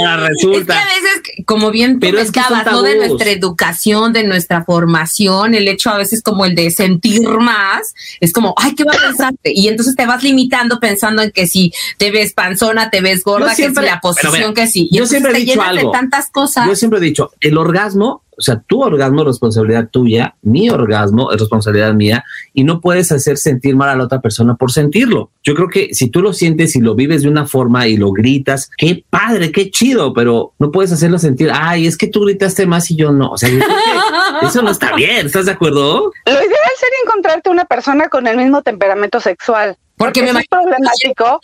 Ahora 0.06 0.28
Es 0.28 0.42
que 0.42 0.48
resulta. 0.48 0.74
a 0.80 0.84
veces, 0.84 1.44
como 1.46 1.70
bien 1.70 1.98
Pero 2.00 2.18
es 2.18 2.30
que 2.30 2.40
¿no? 2.70 2.82
De 2.82 2.96
nuestra 2.96 3.30
educación, 3.30 4.12
de 4.12 4.24
nuestra 4.24 4.64
formación, 4.64 5.54
el 5.54 5.68
hecho 5.68 5.90
a 5.90 5.96
veces 5.98 6.22
como 6.22 6.44
el 6.44 6.54
de 6.54 6.70
sentir 6.70 7.28
más, 7.28 7.94
es 8.20 8.32
como, 8.32 8.54
ay, 8.56 8.74
¿qué 8.74 8.84
va 8.84 8.92
a 8.92 8.98
pensarte? 9.08 9.52
Y 9.54 9.68
entonces 9.68 9.94
te 9.96 10.06
vas 10.06 10.22
limitando 10.22 10.80
pensando 10.80 11.22
en 11.22 11.30
que 11.30 11.46
si 11.46 11.72
te 11.98 12.10
ves 12.10 12.32
panzona, 12.32 12.90
te 12.90 13.00
ves 13.00 13.22
gorda, 13.22 13.54
siempre- 13.54 13.82
que 13.82 13.88
si 13.88 13.94
la 13.94 14.00
posición, 14.00 14.32
mira, 14.32 14.54
que 14.54 14.66
sí. 14.66 14.88
Y 14.90 14.98
yo 14.98 15.06
siempre 15.06 15.32
he 15.32 15.40
dicho 15.44 15.60
algo. 15.62 15.90
de 15.90 15.98
tantas 15.98 16.30
cosas. 16.30 16.66
Yo 16.66 16.76
siempre 16.76 16.98
he 16.98 17.02
dicho, 17.02 17.30
el 17.40 17.56
orgasmo, 17.58 18.22
o 18.40 18.42
sea, 18.42 18.62
tu 18.66 18.82
orgasmo 18.82 19.20
es 19.20 19.26
responsabilidad 19.26 19.88
tuya, 19.90 20.34
mi 20.40 20.70
orgasmo 20.70 21.30
es 21.30 21.38
responsabilidad 21.38 21.92
mía 21.92 22.24
y 22.54 22.64
no 22.64 22.80
puedes 22.80 23.12
hacer 23.12 23.36
sentir 23.36 23.76
mal 23.76 23.90
a 23.90 23.96
la 23.96 24.04
otra 24.04 24.20
persona 24.20 24.54
por 24.56 24.72
sentirlo. 24.72 25.30
Yo 25.42 25.54
creo 25.54 25.68
que 25.68 25.92
si 25.92 26.08
tú 26.08 26.22
lo 26.22 26.32
sientes 26.32 26.74
y 26.74 26.80
lo 26.80 26.94
vives 26.94 27.22
de 27.22 27.28
una 27.28 27.46
forma 27.46 27.86
y 27.86 27.96
lo 27.98 28.10
gritas, 28.12 28.70
qué 28.78 29.04
padre, 29.10 29.52
qué 29.52 29.70
chido, 29.70 30.14
pero 30.14 30.54
no 30.58 30.72
puedes 30.72 30.90
hacerlo 30.90 31.18
sentir, 31.18 31.50
ay, 31.52 31.86
es 31.86 31.96
que 31.98 32.06
tú 32.06 32.22
gritaste 32.24 32.66
más 32.66 32.90
y 32.90 32.96
yo 32.96 33.12
no. 33.12 33.30
O 33.32 33.36
sea, 33.36 33.50
que 33.50 33.60
eso 34.46 34.62
no 34.62 34.70
está 34.70 34.94
bien, 34.94 35.26
¿estás 35.26 35.44
de 35.46 35.52
acuerdo? 35.52 36.10
Lo 36.24 36.32
ideal 36.32 36.46
sería 36.48 36.98
encontrarte 37.04 37.50
una 37.50 37.66
persona 37.66 38.08
con 38.08 38.26
el 38.26 38.36
mismo 38.38 38.62
temperamento 38.62 39.20
sexual. 39.20 39.76
Porque 39.96 40.22
me 40.22 40.30
es 40.40 40.46
problemático 40.48 41.40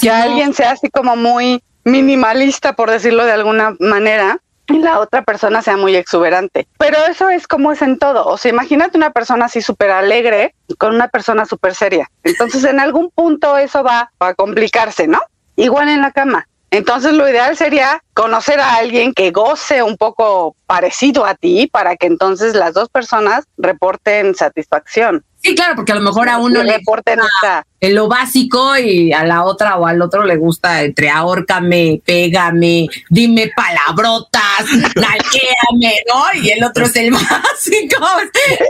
que 0.00 0.06
no- 0.06 0.14
alguien 0.14 0.54
sea 0.54 0.70
así 0.70 0.88
como 0.90 1.16
muy 1.16 1.60
minimalista, 1.84 2.74
por 2.76 2.90
decirlo 2.90 3.24
de 3.24 3.32
alguna 3.32 3.76
manera, 3.80 4.40
y 4.68 4.78
la 4.78 5.00
otra 5.00 5.22
persona 5.22 5.62
sea 5.62 5.76
muy 5.76 5.94
exuberante. 5.96 6.66
Pero 6.78 6.98
eso 7.06 7.28
es 7.28 7.46
como 7.46 7.72
es 7.72 7.82
en 7.82 7.98
todo. 7.98 8.26
O 8.26 8.36
sea, 8.36 8.50
imagínate 8.50 8.96
una 8.96 9.10
persona 9.10 9.46
así 9.46 9.60
súper 9.60 9.90
alegre 9.90 10.54
con 10.78 10.94
una 10.94 11.08
persona 11.08 11.44
súper 11.44 11.74
seria. 11.74 12.10
Entonces, 12.24 12.64
en 12.64 12.80
algún 12.80 13.10
punto 13.10 13.56
eso 13.56 13.82
va 13.82 14.10
a 14.18 14.34
complicarse, 14.34 15.06
¿no? 15.06 15.20
Igual 15.56 15.88
en 15.88 16.02
la 16.02 16.10
cama. 16.10 16.48
Entonces, 16.70 17.12
lo 17.12 17.28
ideal 17.28 17.56
sería 17.56 18.02
conocer 18.16 18.60
a 18.60 18.76
alguien 18.76 19.12
que 19.12 19.30
goce 19.30 19.82
un 19.82 19.98
poco 19.98 20.56
parecido 20.66 21.26
a 21.26 21.34
ti 21.34 21.68
para 21.70 21.96
que 21.96 22.06
entonces 22.06 22.54
las 22.54 22.72
dos 22.72 22.88
personas 22.88 23.44
reporten 23.58 24.34
satisfacción. 24.34 25.22
Sí, 25.42 25.54
claro, 25.54 25.76
porque 25.76 25.92
a 25.92 25.96
lo 25.96 26.00
mejor 26.00 26.30
a 26.30 26.38
uno 26.38 26.62
le 26.62 26.78
reporten 26.78 27.20
esta 27.20 27.66
en 27.78 27.94
lo 27.94 28.08
básico 28.08 28.78
y 28.78 29.12
a 29.12 29.22
la 29.24 29.44
otra 29.44 29.76
o 29.76 29.86
al 29.86 30.00
otro 30.00 30.24
le 30.24 30.36
gusta 30.36 30.82
entre 30.82 31.10
ahórcame, 31.10 32.00
pégame, 32.06 32.88
dime 33.10 33.52
palabrotas, 33.54 34.64
nalguéame, 34.96 36.00
¿no? 36.08 36.40
Y 36.42 36.52
el 36.52 36.64
otro 36.64 36.86
es 36.86 36.96
el 36.96 37.10
básico. 37.12 38.02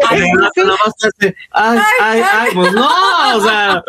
Ay, 0.09 0.21
ay, 1.61 1.83
ay, 2.01 2.23
ay, 2.33 2.51
pues 2.53 2.73
no, 2.73 2.91
o 3.37 3.41
sea, 3.41 3.85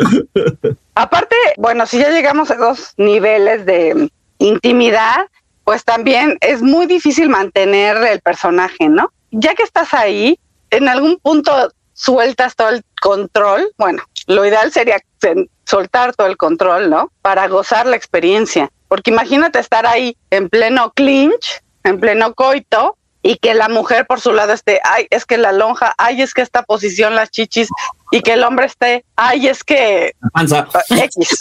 Aparte, 0.94 1.36
bueno, 1.58 1.88
si 1.88 1.98
ya 1.98 2.10
llegamos 2.10 2.52
a 2.52 2.58
dos 2.58 2.94
niveles 2.98 3.66
de 3.66 4.12
intimidad, 4.38 5.28
pues 5.68 5.84
también 5.84 6.38
es 6.40 6.62
muy 6.62 6.86
difícil 6.86 7.28
mantener 7.28 7.98
el 7.98 8.22
personaje, 8.22 8.88
¿no? 8.88 9.12
Ya 9.32 9.54
que 9.54 9.64
estás 9.64 9.94
ahí, 9.94 10.40
en 10.70 10.88
algún 10.88 11.18
punto 11.18 11.52
sueltas 11.92 12.56
todo 12.56 12.70
el 12.70 12.86
control. 13.02 13.70
Bueno, 13.78 14.02
lo 14.28 14.46
ideal 14.46 14.72
sería 14.72 15.02
soltar 15.66 16.16
todo 16.16 16.28
el 16.28 16.38
control, 16.38 16.90
¿no? 16.90 17.12
Para 17.22 17.50
gozar 17.50 17.86
la 17.86 17.98
experiencia. 17.98 18.72
Porque 18.88 19.12
imagínate 19.12 19.60
estar 19.60 19.86
ahí 19.86 20.16
en 20.30 20.48
pleno 20.48 20.94
clinch, 20.94 21.62
en 21.84 22.00
pleno 22.00 22.34
coito, 22.34 22.98
y 23.28 23.36
que 23.40 23.54
la 23.54 23.68
mujer 23.68 24.08
por 24.08 24.22
su 24.22 24.32
lado 24.32 24.54
esté, 24.54 24.80
ay, 24.86 25.06
es 25.10 25.26
que 25.26 25.38
la 25.38 25.52
lonja, 25.52 25.94
ay, 25.98 26.22
es 26.22 26.34
que 26.34 26.42
esta 26.42 26.64
posición, 26.64 27.14
las 27.14 27.30
chichis, 27.30 27.68
y 28.10 28.22
que 28.22 28.34
el 28.34 28.44
hombre 28.46 28.68
esté, 28.68 29.04
ay, 29.18 29.50
es 29.50 29.66
que 29.66 30.14
la 30.22 30.30
panza. 30.30 30.68
X, 30.90 31.38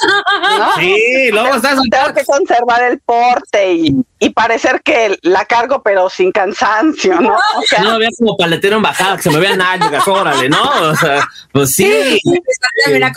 ¿no? 0.59 0.75
Sí, 0.75 1.31
luego 1.31 1.55
estás 1.55 1.79
Tengo 1.89 2.13
que 2.13 2.25
conservar 2.25 2.83
el 2.83 2.99
porte 2.99 3.73
y, 3.75 4.05
y 4.19 4.31
parecer 4.31 4.83
que 4.83 5.17
la 5.23 5.45
cargo 5.45 5.81
pero 5.85 6.11
sin 6.11 6.33
cansancio, 6.33 7.21
¿no? 7.21 7.35
O 7.35 7.63
sea, 7.69 7.83
No, 7.83 7.91
había 7.93 8.09
como 8.19 8.37
paletero 8.37 8.79
en 8.79 8.83
bajada, 8.83 9.17
que 9.17 9.23
se 9.23 9.31
me 9.31 9.39
vean 9.39 9.59
nalgas, 9.59 10.09
órale, 10.09 10.49
¿no? 10.49 10.91
O 10.91 10.97
sea, 10.97 11.25
pues 11.53 11.73
sí. 11.73 12.19
A 12.87 12.91
ver 12.91 13.13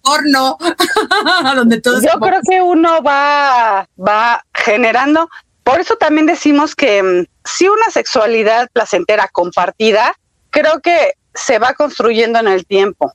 porno, 0.00 0.56
donde 1.54 1.78
todo 1.82 2.00
yo 2.00 2.18
creo 2.18 2.40
que 2.48 2.62
uno 2.62 3.02
va, 3.02 3.86
va 3.98 4.42
generando, 4.54 5.28
por 5.64 5.80
eso 5.80 5.96
también 5.96 6.26
decimos 6.26 6.74
que 6.74 7.02
mm, 7.02 7.26
si 7.44 7.68
una 7.68 7.90
sexualidad 7.90 8.68
placentera 8.72 9.28
compartida, 9.28 10.14
creo 10.50 10.80
que 10.80 11.14
se 11.34 11.58
va 11.58 11.74
construyendo 11.74 12.38
en 12.38 12.48
el 12.48 12.66
tiempo. 12.66 13.12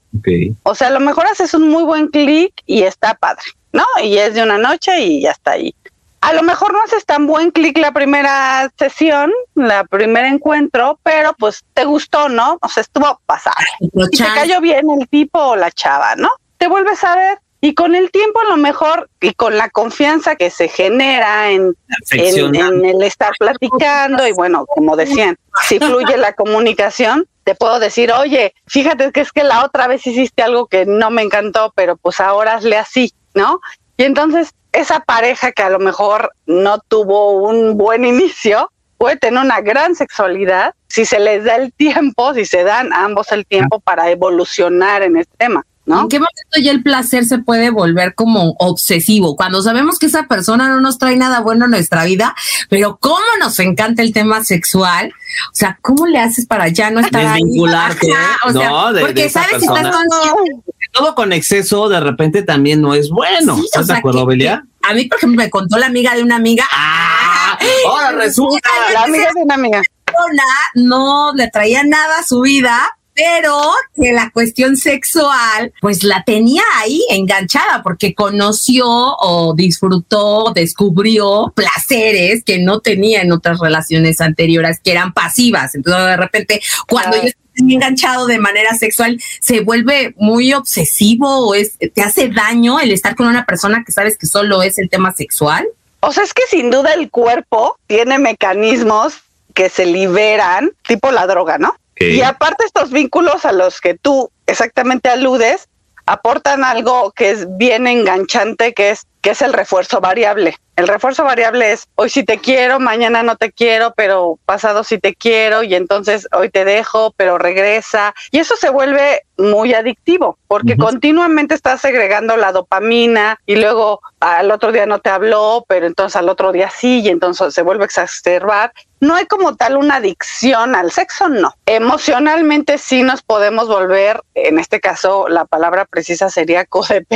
O 0.64 0.76
sea, 0.76 0.88
a 0.88 0.92
lo 0.92 1.00
mejor 1.00 1.28
haces 1.28 1.54
un 1.54 1.70
muy 1.70 1.84
buen 1.84 2.08
clic 2.08 2.54
y 2.66 2.84
está 2.84 3.14
padre, 3.16 3.44
¿no? 3.72 3.84
Y 4.04 4.18
es 4.18 4.34
de 4.34 4.44
una 4.44 4.58
noche 4.58 5.00
y 5.02 5.22
ya 5.22 5.32
está 5.32 5.52
ahí. 5.52 5.74
A 6.22 6.34
lo 6.34 6.42
mejor 6.42 6.74
no 6.74 6.82
haces 6.84 7.06
tan 7.06 7.28
buen 7.28 7.52
clic 7.52 7.78
la 7.78 7.94
primera 7.94 8.70
sesión, 8.78 9.32
la 9.54 9.84
primer 9.84 10.26
encuentro, 10.26 11.00
pero 11.04 11.34
pues 11.38 11.64
te 11.74 11.86
gustó, 11.86 12.28
¿no? 12.28 12.58
O 12.62 12.70
sea, 12.70 12.82
estuvo 12.82 13.08
otro 13.08 13.52
Y 13.80 14.18
te 14.18 14.24
cayó 14.24 14.60
bien 14.60 14.90
el 14.90 15.08
tipo 15.08 15.40
o 15.40 15.56
la 15.56 15.72
chava, 15.72 16.16
¿no? 16.16 16.30
Te 16.58 16.68
vuelves 16.68 17.04
a 17.04 17.16
ver 17.16 17.40
y 17.60 17.74
con 17.74 17.96
el 17.96 18.12
tiempo 18.12 18.40
a 18.42 18.50
lo 18.52 18.58
mejor 18.58 19.10
y 19.20 19.34
con 19.34 19.58
la 19.58 19.70
confianza 19.70 20.36
que 20.36 20.50
se 20.50 20.68
genera 20.68 21.52
en, 21.52 21.76
en, 22.12 22.86
el 22.86 23.02
estar 23.02 23.32
platicando 23.40 24.28
y 24.28 24.32
bueno, 24.32 24.66
como 24.68 24.96
decían, 24.96 25.38
si 25.68 25.80
fluye 25.80 26.18
la 26.18 26.34
comunicación, 26.34 27.28
te 27.44 27.56
puedo 27.56 27.80
decir, 27.80 28.12
oye, 28.12 28.54
fíjate 28.68 29.12
que 29.12 29.22
es 29.22 29.32
que 29.32 29.44
la 29.44 29.66
otra 29.66 29.88
vez 29.88 30.06
hiciste 30.06 30.44
algo 30.44 30.68
que 30.68 30.86
no 30.86 31.10
me 31.10 31.24
encantó, 31.24 31.74
pero 31.76 31.98
pues 31.98 32.20
ahora 32.20 32.56
hazle 32.56 32.78
así, 32.78 33.14
¿no? 33.34 33.60
Y 33.98 34.04
entonces 34.04 34.54
esa 34.72 35.00
pareja 35.00 35.52
que 35.52 35.64
a 35.64 35.70
lo 35.70 35.80
mejor 35.80 36.32
no 36.46 36.80
tuvo 36.80 37.32
un 37.42 37.78
buen 37.78 38.06
inicio, 38.06 38.72
puede 38.98 39.18
tener 39.18 39.44
una 39.44 39.62
gran 39.62 39.96
sexualidad 39.96 40.74
si 40.90 41.06
se 41.06 41.20
les 41.20 41.44
da 41.44 41.56
el 41.56 41.74
tiempo, 41.74 42.34
si 42.34 42.46
se 42.46 42.64
dan 42.64 42.94
ambos 42.94 43.32
el 43.32 43.46
tiempo 43.46 43.80
para 43.80 44.10
evolucionar 44.12 45.02
en 45.02 45.18
este 45.18 45.36
tema. 45.38 45.66
¿No? 45.88 46.02
¿En 46.02 46.08
qué 46.10 46.18
momento 46.20 46.60
ya 46.62 46.70
el 46.72 46.84
placer 46.84 47.26
se 47.26 47.40
puede 47.40 47.72
volver 47.72 48.14
como 48.14 48.56
obsesivo? 48.60 49.36
Cuando 49.36 49.64
sabemos 49.64 49.98
que 49.98 50.06
esa 50.06 50.28
persona 50.28 50.68
no 50.70 50.80
nos 50.82 51.00
trae 51.00 51.16
nada 51.16 51.40
bueno 51.40 51.66
a 51.66 51.68
nuestra 51.68 52.04
vida, 52.04 52.36
pero 52.70 52.98
cómo 53.02 53.18
nos 53.40 53.58
encanta 53.60 54.04
el 54.04 54.14
tema 54.14 54.44
sexual, 54.44 55.12
o 55.52 55.56
sea, 55.56 55.80
¿cómo 55.82 56.06
le 56.06 56.20
haces 56.20 56.46
para 56.46 56.68
ya 56.68 56.92
no 56.92 57.00
estar 57.00 57.26
ahí? 57.26 57.42
Desvincularte, 57.42 58.12
Ajá, 58.14 58.38
o 58.46 58.52
sea, 58.52 58.70
¿no? 58.70 58.88
de- 58.94 59.00
de 59.00 59.06
porque 59.06 59.26
esa 59.26 59.44
sabes 59.44 59.62
si 59.62 59.66
estás 59.66 59.96
consciente. 59.96 60.62
Todo 60.92 61.16
con 61.16 61.34
exceso 61.34 61.90
de 61.90 62.00
repente 62.00 62.44
también 62.44 62.82
no 62.82 62.94
es 62.94 63.10
bueno. 63.10 63.56
Sí, 63.56 63.62
o 63.62 63.66
¿Estás 63.66 63.88
de 63.88 63.94
acuerdo, 63.94 64.22
que- 64.22 64.28
Belia? 64.34 64.64
que 64.84 64.90
a 64.90 64.94
mí, 64.94 65.06
por 65.06 65.18
ejemplo, 65.18 65.38
me 65.44 65.50
contó 65.50 65.78
la 65.78 65.88
amiga 65.88 66.16
de 66.16 66.24
una 66.24 66.36
amiga. 66.38 66.66
Ah, 66.72 67.58
ahora 67.88 68.12
resulta. 68.14 68.70
La 68.94 69.04
amiga 69.04 69.30
de 69.36 69.42
una 69.44 69.54
amiga. 69.56 69.82
persona 70.06 70.44
no 70.76 71.34
le 71.34 71.50
traía 71.50 71.84
nada 71.84 72.20
a 72.20 72.24
su 72.24 72.42
vida, 72.42 72.97
pero 73.18 73.60
que 73.96 74.12
la 74.14 74.30
cuestión 74.30 74.78
sexual, 74.78 75.74
pues 75.82 76.04
la 76.04 76.24
tenía 76.24 76.62
ahí 76.76 77.02
enganchada 77.10 77.82
porque 77.82 78.14
conoció 78.14 78.86
o 78.88 79.56
disfrutó, 79.56 80.52
descubrió 80.54 81.52
placeres 81.56 82.44
que 82.44 82.60
no 82.60 82.80
tenía 82.80 83.24
en 83.24 83.32
otras 83.32 83.60
relaciones 83.60 84.22
anteriores, 84.22 84.80
que 84.84 84.92
eran 84.92 85.14
pasivas. 85.14 85.74
Entonces, 85.74 86.06
de 86.06 86.18
repente, 86.18 86.62
cuando 86.88 87.18
yo 87.18 87.24
estoy 87.24 87.74
enganchado 87.74 88.28
de 88.28 88.38
manera 88.38 88.76
sexual, 88.76 89.20
se 89.42 89.62
vuelve 89.62 90.14
muy 90.18 90.54
obsesivo 90.54 91.48
o 91.48 91.56
es, 91.56 91.76
te 91.80 92.02
hace 92.04 92.30
daño 92.30 92.80
el 92.80 92.92
estar 92.92 93.16
con 93.16 93.26
una 93.26 93.46
persona 93.46 93.84
que 93.84 93.92
sabes 93.92 94.16
que 94.20 94.28
solo 94.28 94.62
es 94.62 94.78
el 94.78 94.92
tema 94.92 95.12
sexual. 95.14 95.68
O 96.02 96.12
sea, 96.12 96.24
es 96.24 96.36
que 96.36 96.44
sin 96.48 96.70
duda 96.70 96.94
el 96.94 97.10
cuerpo 97.10 97.80
tiene 97.88 98.20
mecanismos 98.20 99.24
que 99.56 99.70
se 99.70 99.88
liberan, 99.88 100.70
tipo 100.88 101.12
la 101.12 101.26
droga, 101.26 101.58
¿no? 101.58 101.76
Y 102.00 102.22
aparte 102.22 102.66
estos 102.66 102.92
vínculos 102.92 103.46
a 103.46 103.52
los 103.52 103.82
que 103.82 103.96
tú 103.96 104.32
exactamente 104.46 105.10
aludes, 105.10 105.68
aportan 106.06 106.64
algo 106.64 107.12
que 107.12 107.32
es 107.32 107.46
bien 107.58 107.88
enganchante, 107.88 108.74
que 108.74 108.92
es, 108.92 109.08
que 109.22 109.32
es 109.32 109.42
el 109.42 109.54
refuerzo 109.54 110.00
variable. 110.00 110.56
El 110.76 110.88
refuerzo 110.88 111.24
variable 111.24 111.72
es 111.72 111.88
hoy 111.96 112.10
sí 112.10 112.24
te 112.24 112.38
quiero, 112.38 112.80
mañana 112.80 113.24
no 113.24 113.36
te 113.36 113.52
quiero, 113.52 113.94
pero 113.98 114.38
pasado 114.46 114.84
sí 114.84 115.00
te 115.00 115.16
quiero 115.16 115.64
y 115.64 115.74
entonces 115.74 116.28
hoy 116.32 116.50
te 116.50 116.66
dejo, 116.66 117.14
pero 117.18 117.40
regresa. 117.40 118.14
Y 118.32 118.38
eso 118.40 118.56
se 118.56 118.70
vuelve 118.70 119.24
muy 119.38 119.74
adictivo 119.74 120.38
porque 120.48 120.74
Ujú. 120.74 120.84
continuamente 120.84 121.56
estás 121.56 121.82
segregando 121.82 122.38
la 122.38 122.52
dopamina 122.52 123.40
y 123.48 123.56
luego 123.56 124.02
al 124.20 124.52
otro 124.52 124.72
día 124.72 124.86
no 124.86 125.00
te 125.00 125.10
habló, 125.10 125.66
pero 125.68 125.88
entonces 125.88 126.16
al 126.16 126.30
otro 126.30 126.52
día 126.52 126.70
sí 126.70 127.02
y 127.02 127.10
entonces 127.10 127.54
se 127.56 127.64
vuelve 127.64 127.84
a 127.84 127.86
exacerbar. 127.86 128.72
No 129.00 129.16
hay 129.16 129.26
como 129.26 129.56
tal 129.56 129.78
una 129.78 129.96
adicción 129.96 130.76
al 130.76 130.92
sexo, 130.92 131.28
no. 131.30 131.54
Emocionalmente 131.66 132.78
sí 132.78 133.02
nos 133.04 133.22
podemos 133.24 133.68
volver, 133.68 134.22
en 134.36 134.60
este 134.60 134.80
caso 134.80 135.28
la 135.28 135.46
palabra 135.46 135.86
precisa 135.86 136.30
sería 136.30 136.66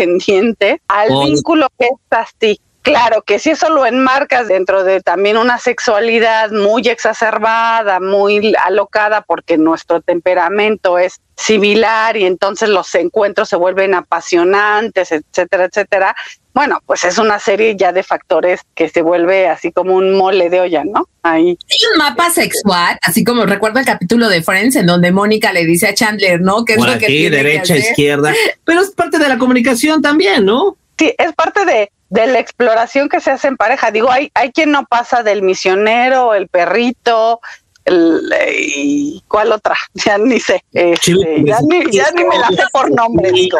codependiente, 0.05 0.81
al 0.87 1.09
Code- 1.09 1.25
vínculo 1.25 1.67
que 1.77 1.89
es 2.11 2.17
así. 2.17 2.59
Claro 2.83 3.21
que 3.21 3.37
si 3.37 3.51
eso 3.51 3.69
lo 3.69 3.85
enmarcas 3.85 4.47
dentro 4.47 4.83
de 4.83 5.01
también 5.01 5.37
una 5.37 5.59
sexualidad 5.59 6.49
muy 6.49 6.81
exacerbada, 6.87 7.99
muy 7.99 8.55
alocada, 8.65 9.21
porque 9.21 9.59
nuestro 9.59 10.01
temperamento 10.01 10.97
es 10.97 11.19
similar 11.35 12.17
y 12.17 12.25
entonces 12.25 12.69
los 12.69 12.93
encuentros 12.95 13.49
se 13.49 13.55
vuelven 13.55 13.93
apasionantes, 13.93 15.11
etcétera, 15.11 15.65
etcétera. 15.65 16.15
Bueno, 16.55 16.79
pues 16.87 17.03
es 17.03 17.19
una 17.19 17.37
serie 17.37 17.75
ya 17.77 17.93
de 17.93 18.01
factores 18.01 18.61
que 18.73 18.89
se 18.89 19.03
vuelve 19.03 19.47
así 19.47 19.71
como 19.71 19.95
un 19.95 20.17
mole 20.17 20.49
de 20.49 20.61
olla, 20.61 20.83
¿no? 20.83 21.07
Ahí. 21.21 21.49
Hay 21.49 21.91
un 21.93 21.97
mapa 21.99 22.31
sexual, 22.31 22.97
así 23.03 23.23
como 23.23 23.45
recuerdo 23.45 23.79
el 23.79 23.85
capítulo 23.85 24.27
de 24.27 24.41
Friends 24.41 24.75
en 24.75 24.87
donde 24.87 25.11
Mónica 25.11 25.53
le 25.53 25.65
dice 25.65 25.87
a 25.87 25.93
Chandler, 25.93 26.41
¿no? 26.41 26.65
Que 26.65 26.73
es 26.73 26.79
Por 26.79 26.89
lo 26.89 26.97
que 26.97 27.05
aquí, 27.05 27.17
tiene 27.17 27.37
que 27.37 27.43
derecha, 27.43 27.75
hacer. 27.75 27.91
izquierda. 27.91 28.33
Pero 28.65 28.81
es 28.81 28.89
parte 28.89 29.19
de 29.19 29.29
la 29.29 29.37
comunicación 29.37 30.01
también, 30.01 30.45
¿no? 30.45 30.77
Sí, 31.01 31.15
es 31.17 31.33
parte 31.33 31.65
de, 31.65 31.91
de 32.09 32.27
la 32.27 32.37
exploración 32.37 33.09
que 33.09 33.19
se 33.21 33.31
hace 33.31 33.47
en 33.47 33.57
pareja. 33.57 33.89
Digo, 33.89 34.11
hay, 34.11 34.29
hay 34.35 34.51
quien 34.51 34.69
no 34.69 34.85
pasa 34.85 35.23
del 35.23 35.41
misionero, 35.41 36.35
el 36.35 36.47
perrito, 36.47 37.41
el, 37.85 38.21
y 38.55 39.23
cuál 39.27 39.51
otra, 39.51 39.75
ya 39.95 40.19
ni 40.19 40.39
sé. 40.39 40.63
Este, 40.71 41.43
ya, 41.43 41.57
ni, 41.61 41.91
ya 41.91 42.05
ni 42.13 42.23
me 42.23 42.37
la 42.37 42.49
sé 42.49 42.61
por 42.71 42.91
nombre, 42.91 43.31
digo. 43.31 43.57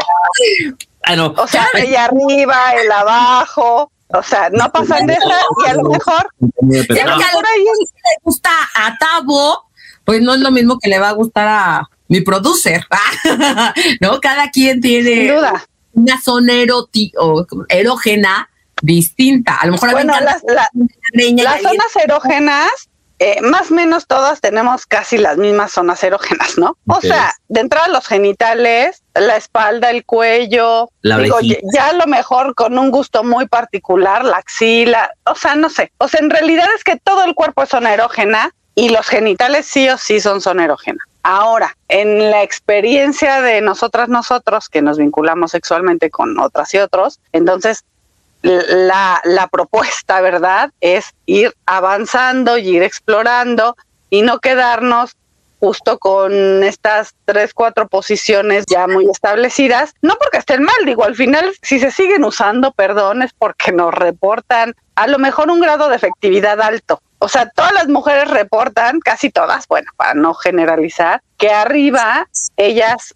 Ah, 1.01 1.15
no. 1.15 1.33
O 1.35 1.47
sea, 1.47 1.67
el 1.73 1.95
arriba, 1.95 2.73
el 2.79 2.91
abajo, 2.91 3.91
o 4.09 4.21
sea, 4.21 4.51
no 4.51 4.71
pasan 4.71 5.07
de 5.07 5.13
esa 5.13 5.41
y 5.65 5.69
a 5.71 5.73
lo 5.73 5.89
mejor, 5.89 6.29
Pero 6.37 6.83
porque 6.85 7.01
a 7.01 7.07
lo 7.07 7.17
mejor 7.17 7.45
si 7.55 7.95
le 7.95 8.17
gusta 8.21 8.51
a 8.75 8.99
Tabo, 8.99 9.65
pues 10.05 10.21
no 10.21 10.35
es 10.35 10.41
lo 10.41 10.51
mismo 10.51 10.77
que 10.77 10.89
le 10.89 10.99
va 10.99 11.09
a 11.09 11.13
gustar 11.13 11.47
a 11.47 11.89
mi 12.07 12.21
producer, 12.21 12.85
¿no? 13.99 14.21
Cada 14.21 14.51
quien 14.51 14.73
sin 14.73 14.81
tiene 14.81 15.33
duda. 15.33 15.65
Una 15.93 16.19
zona 16.21 16.53
o 17.17 17.45
erógena 17.69 18.49
distinta. 18.81 19.55
A 19.57 19.65
lo 19.67 19.73
mejor 19.73 19.91
Bueno, 19.91 20.13
las, 20.19 20.43
la- 20.43 20.69
las 21.43 21.61
zonas 21.61 21.95
erógenas, 22.03 22.69
eh, 23.19 23.39
más 23.41 23.69
o 23.69 23.75
menos 23.75 24.07
todas 24.07 24.41
tenemos 24.41 24.87
casi 24.87 25.17
las 25.19 25.37
mismas 25.37 25.71
zonas 25.71 26.03
erógenas, 26.03 26.57
¿no? 26.57 26.77
O 26.87 26.99
sea, 27.01 27.33
de 27.49 27.59
entrada 27.61 27.87
los 27.89 28.07
genitales, 28.07 29.03
la 29.13 29.35
espalda, 29.37 29.91
el 29.91 30.03
cuello, 30.05 30.89
La 31.01 31.19
digo, 31.19 31.39
ya, 31.41 31.57
ya 31.73 31.87
a 31.89 31.93
lo 31.93 32.07
mejor 32.07 32.55
con 32.55 32.79
un 32.79 32.89
gusto 32.89 33.23
muy 33.23 33.47
particular, 33.47 34.25
la 34.25 34.37
axila, 34.37 35.11
o 35.25 35.35
sea, 35.35 35.53
no 35.55 35.69
sé. 35.69 35.91
O 35.99 36.07
sea, 36.07 36.19
en 36.19 36.31
realidad 36.31 36.65
es 36.75 36.83
que 36.83 36.95
todo 36.97 37.23
el 37.25 37.35
cuerpo 37.35 37.61
es 37.63 37.69
zona 37.69 37.93
erógena 37.93 38.49
y 38.73 38.89
los 38.89 39.05
genitales 39.07 39.67
sí 39.67 39.87
o 39.89 39.97
sí 39.99 40.19
son 40.19 40.41
zona 40.41 40.63
erógena. 40.63 41.03
Ahora, 41.23 41.75
en 41.87 42.31
la 42.31 42.41
experiencia 42.41 43.41
de 43.41 43.61
nosotras, 43.61 44.09
nosotros, 44.09 44.69
que 44.69 44.81
nos 44.81 44.97
vinculamos 44.97 45.51
sexualmente 45.51 46.09
con 46.09 46.39
otras 46.39 46.73
y 46.73 46.79
otros, 46.79 47.19
entonces 47.31 47.83
la, 48.41 49.21
la 49.23 49.47
propuesta, 49.47 50.21
¿verdad? 50.21 50.71
Es 50.81 51.13
ir 51.25 51.53
avanzando 51.65 52.57
y 52.57 52.69
ir 52.69 52.83
explorando 52.83 53.75
y 54.09 54.23
no 54.23 54.39
quedarnos 54.39 55.15
justo 55.61 55.99
con 55.99 56.63
estas 56.63 57.13
tres, 57.25 57.53
cuatro 57.53 57.87
posiciones 57.87 58.65
ya 58.67 58.87
muy 58.87 59.07
establecidas, 59.07 59.93
no 60.01 60.15
porque 60.15 60.39
estén 60.39 60.63
mal, 60.63 60.85
digo, 60.87 61.03
al 61.03 61.15
final 61.15 61.53
si 61.61 61.79
se 61.79 61.91
siguen 61.91 62.23
usando, 62.23 62.71
perdón, 62.71 63.21
es 63.21 63.31
porque 63.31 63.71
nos 63.71 63.93
reportan 63.93 64.73
a 64.95 65.05
lo 65.05 65.19
mejor 65.19 65.51
un 65.51 65.61
grado 65.61 65.87
de 65.87 65.97
efectividad 65.97 66.59
alto. 66.61 66.99
O 67.23 67.29
sea, 67.29 67.47
todas 67.49 67.71
las 67.73 67.87
mujeres 67.87 68.31
reportan, 68.31 68.99
casi 68.99 69.29
todas, 69.29 69.67
bueno, 69.67 69.91
para 69.95 70.15
no 70.15 70.33
generalizar, 70.33 71.21
que 71.37 71.51
arriba 71.51 72.27
ellas 72.57 73.13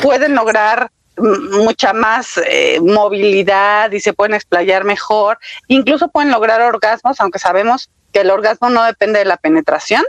pueden 0.00 0.36
lograr 0.36 0.92
mucha 1.18 1.92
más 1.92 2.40
eh, 2.46 2.78
movilidad 2.80 3.90
y 3.90 3.98
se 3.98 4.12
pueden 4.12 4.34
explayar 4.34 4.84
mejor, 4.84 5.38
incluso 5.66 6.06
pueden 6.06 6.30
lograr 6.30 6.60
orgasmos, 6.60 7.20
aunque 7.20 7.40
sabemos 7.40 7.90
que 8.12 8.20
el 8.20 8.30
orgasmo 8.30 8.70
no 8.70 8.84
depende 8.84 9.18
de 9.18 9.24
la 9.24 9.36
penetración, 9.36 10.04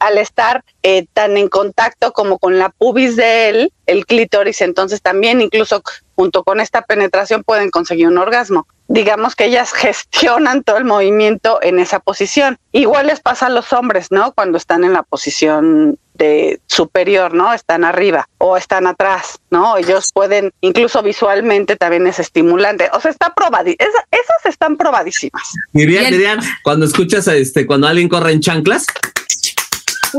al 0.00 0.18
estar 0.18 0.62
eh, 0.82 1.06
tan 1.14 1.38
en 1.38 1.48
contacto 1.48 2.12
como 2.12 2.38
con 2.38 2.58
la 2.58 2.68
pubis 2.68 3.16
de 3.16 3.48
él, 3.48 3.72
el 3.86 4.04
clítoris, 4.04 4.60
entonces 4.60 5.00
también 5.00 5.40
incluso 5.40 5.82
junto 6.14 6.44
con 6.44 6.60
esta 6.60 6.82
penetración 6.82 7.42
pueden 7.42 7.70
conseguir 7.70 8.08
un 8.08 8.18
orgasmo. 8.18 8.66
Digamos 8.92 9.36
que 9.36 9.44
ellas 9.44 9.72
gestionan 9.74 10.64
todo 10.64 10.76
el 10.76 10.84
movimiento 10.84 11.60
en 11.62 11.78
esa 11.78 12.00
posición. 12.00 12.58
Igual 12.72 13.06
les 13.06 13.20
pasa 13.20 13.46
a 13.46 13.50
los 13.50 13.72
hombres, 13.72 14.08
¿no? 14.10 14.32
Cuando 14.32 14.58
están 14.58 14.82
en 14.84 14.92
la 14.92 15.04
posición 15.04 15.96
de 16.14 16.60
superior, 16.66 17.32
¿no? 17.32 17.54
Están 17.54 17.84
arriba 17.84 18.28
o 18.38 18.56
están 18.56 18.86
atrás, 18.88 19.38
¿no? 19.50 19.76
Ellos 19.78 20.10
pueden, 20.12 20.50
incluso 20.60 21.02
visualmente 21.02 21.76
también 21.76 22.06
es 22.08 22.18
estimulante. 22.18 22.90
O 22.92 23.00
sea, 23.00 23.10
está 23.12 23.32
probadi 23.32 23.76
esa- 23.78 24.04
esas 24.10 24.44
están 24.46 24.76
probadísimas. 24.76 25.44
Bien. 25.72 26.10
dirían, 26.10 26.40
cuando 26.64 26.84
escuchas 26.84 27.28
a 27.28 27.36
este, 27.36 27.66
cuando 27.66 27.86
alguien 27.86 28.08
corre 28.08 28.32
en 28.32 28.40
chanclas, 28.40 28.86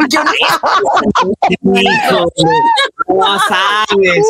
Yo 0.10 0.24
no- 0.24 0.32
hijo, 0.34 0.70
no 3.10 3.40
sabes, 3.48 4.26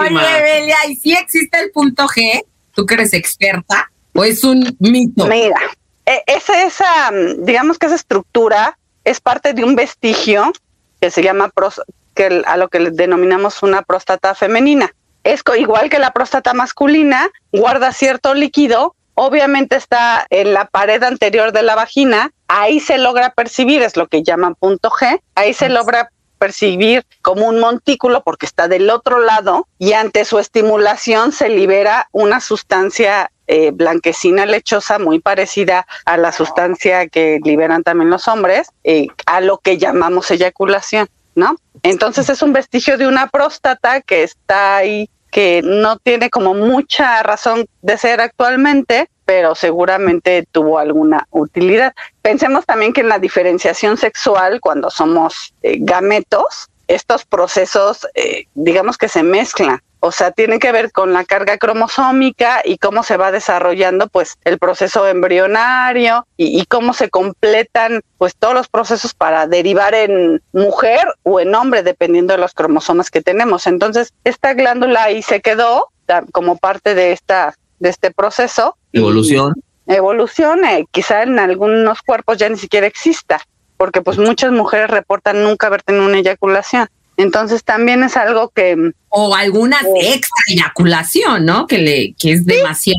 Oye. 0.00 0.42
Belia, 0.42 0.76
¿y 0.88 0.96
si 0.96 1.12
existe 1.12 1.60
el 1.60 1.70
punto 1.70 2.06
G? 2.08 2.44
¿Tú 2.74 2.86
que 2.86 2.94
eres 2.94 3.12
experta? 3.12 3.90
¿O 4.14 4.24
es 4.24 4.44
un 4.44 4.76
mito? 4.78 5.26
Mira, 5.26 5.60
e- 6.06 6.22
esa, 6.26 6.62
esa, 6.64 7.10
mm, 7.10 7.44
digamos 7.44 7.78
que 7.78 7.86
esa 7.86 7.94
estructura 7.96 8.78
es 9.04 9.20
parte 9.20 9.52
de 9.52 9.64
un 9.64 9.74
vestigio 9.74 10.52
que 11.00 11.10
se 11.10 11.22
llama 11.22 11.50
pros- 11.54 11.82
que 12.14 12.42
a 12.46 12.56
lo 12.56 12.68
que 12.68 12.80
le 12.80 12.90
denominamos 12.90 13.62
una 13.62 13.82
próstata 13.82 14.34
femenina. 14.34 14.92
Es 15.24 15.42
igual 15.58 15.88
que 15.90 15.98
la 15.98 16.12
próstata 16.12 16.52
masculina, 16.54 17.28
guarda 17.52 17.92
cierto 17.92 18.34
líquido, 18.34 18.94
obviamente 19.14 19.76
está 19.76 20.26
en 20.30 20.52
la 20.52 20.66
pared 20.66 21.02
anterior 21.02 21.52
de 21.52 21.62
la 21.62 21.74
vagina, 21.74 22.30
ahí 22.48 22.78
se 22.80 22.98
logra 22.98 23.30
percibir, 23.30 23.82
es 23.82 23.96
lo 23.96 24.06
que 24.06 24.22
llaman 24.22 24.54
punto 24.54 24.90
G, 24.90 25.20
ahí 25.34 25.54
se 25.54 25.68
logra 25.68 26.10
percibir 26.44 27.06
como 27.22 27.48
un 27.48 27.58
montículo 27.58 28.22
porque 28.22 28.44
está 28.44 28.68
del 28.68 28.90
otro 28.90 29.18
lado 29.18 29.66
y 29.78 29.94
ante 29.94 30.26
su 30.26 30.38
estimulación 30.38 31.32
se 31.32 31.48
libera 31.48 32.06
una 32.12 32.38
sustancia 32.38 33.30
eh, 33.46 33.70
blanquecina 33.70 34.44
lechosa 34.44 34.98
muy 34.98 35.20
parecida 35.20 35.86
a 36.04 36.18
la 36.18 36.32
sustancia 36.32 37.08
que 37.08 37.40
liberan 37.42 37.82
también 37.82 38.10
los 38.10 38.28
hombres, 38.28 38.68
eh, 38.84 39.06
a 39.24 39.40
lo 39.40 39.56
que 39.56 39.78
llamamos 39.78 40.30
eyaculación. 40.30 41.08
¿no? 41.34 41.56
Entonces 41.82 42.28
es 42.28 42.42
un 42.42 42.52
vestigio 42.52 42.98
de 42.98 43.08
una 43.08 43.28
próstata 43.28 44.02
que 44.02 44.22
está 44.22 44.76
ahí, 44.76 45.08
que 45.30 45.62
no 45.64 45.96
tiene 45.96 46.28
como 46.28 46.52
mucha 46.52 47.22
razón 47.22 47.64
de 47.80 47.96
ser 47.96 48.20
actualmente, 48.20 49.08
pero 49.24 49.54
seguramente 49.54 50.46
tuvo 50.50 50.78
alguna 50.78 51.26
utilidad. 51.30 51.94
Pensemos 52.22 52.66
también 52.66 52.92
que 52.92 53.00
en 53.00 53.08
la 53.08 53.18
diferenciación 53.18 53.96
sexual, 53.96 54.60
cuando 54.60 54.90
somos 54.90 55.54
eh, 55.62 55.76
gametos, 55.80 56.68
estos 56.86 57.24
procesos, 57.24 58.06
eh, 58.14 58.46
digamos 58.54 58.98
que 58.98 59.08
se 59.08 59.22
mezclan. 59.22 59.80
O 60.00 60.12
sea, 60.12 60.32
tiene 60.32 60.58
que 60.58 60.70
ver 60.70 60.92
con 60.92 61.14
la 61.14 61.24
carga 61.24 61.56
cromosómica 61.56 62.60
y 62.62 62.76
cómo 62.76 63.02
se 63.02 63.16
va 63.16 63.32
desarrollando 63.32 64.06
pues 64.08 64.36
el 64.44 64.58
proceso 64.58 65.06
embrionario 65.06 66.26
y, 66.36 66.60
y, 66.60 66.66
cómo 66.66 66.92
se 66.92 67.08
completan 67.08 68.02
pues 68.18 68.36
todos 68.36 68.52
los 68.52 68.68
procesos 68.68 69.14
para 69.14 69.46
derivar 69.46 69.94
en 69.94 70.42
mujer 70.52 71.06
o 71.22 71.40
en 71.40 71.54
hombre 71.54 71.82
dependiendo 71.82 72.34
de 72.34 72.38
los 72.38 72.52
cromosomas 72.52 73.10
que 73.10 73.22
tenemos. 73.22 73.66
Entonces, 73.66 74.12
esta 74.24 74.52
glándula 74.52 75.04
ahí 75.04 75.22
se 75.22 75.40
quedó 75.40 75.88
como 76.32 76.58
parte 76.58 76.94
de 76.94 77.12
esta 77.12 77.54
de 77.78 77.88
este 77.88 78.10
proceso. 78.10 78.76
Evolución. 78.94 79.54
Evolución, 79.86 80.64
eh, 80.64 80.86
quizá 80.90 81.22
en 81.22 81.38
algunos 81.38 82.00
cuerpos 82.02 82.38
ya 82.38 82.48
ni 82.48 82.56
siquiera 82.56 82.86
exista, 82.86 83.40
porque 83.76 84.00
pues 84.00 84.16
muchas 84.18 84.50
mujeres 84.50 84.88
reportan 84.88 85.42
nunca 85.42 85.66
haber 85.66 85.82
tenido 85.82 86.06
una 86.06 86.18
eyaculación. 86.18 86.88
Entonces 87.16 87.62
también 87.62 88.02
es 88.02 88.16
algo 88.16 88.48
que... 88.48 88.92
O 89.10 89.34
alguna 89.34 89.78
eh, 89.80 90.14
extra 90.14 90.42
eyaculación, 90.48 91.44
¿no? 91.44 91.66
Que, 91.66 91.78
le, 91.78 92.14
que 92.18 92.32
es 92.32 92.46
demasiada 92.46 92.98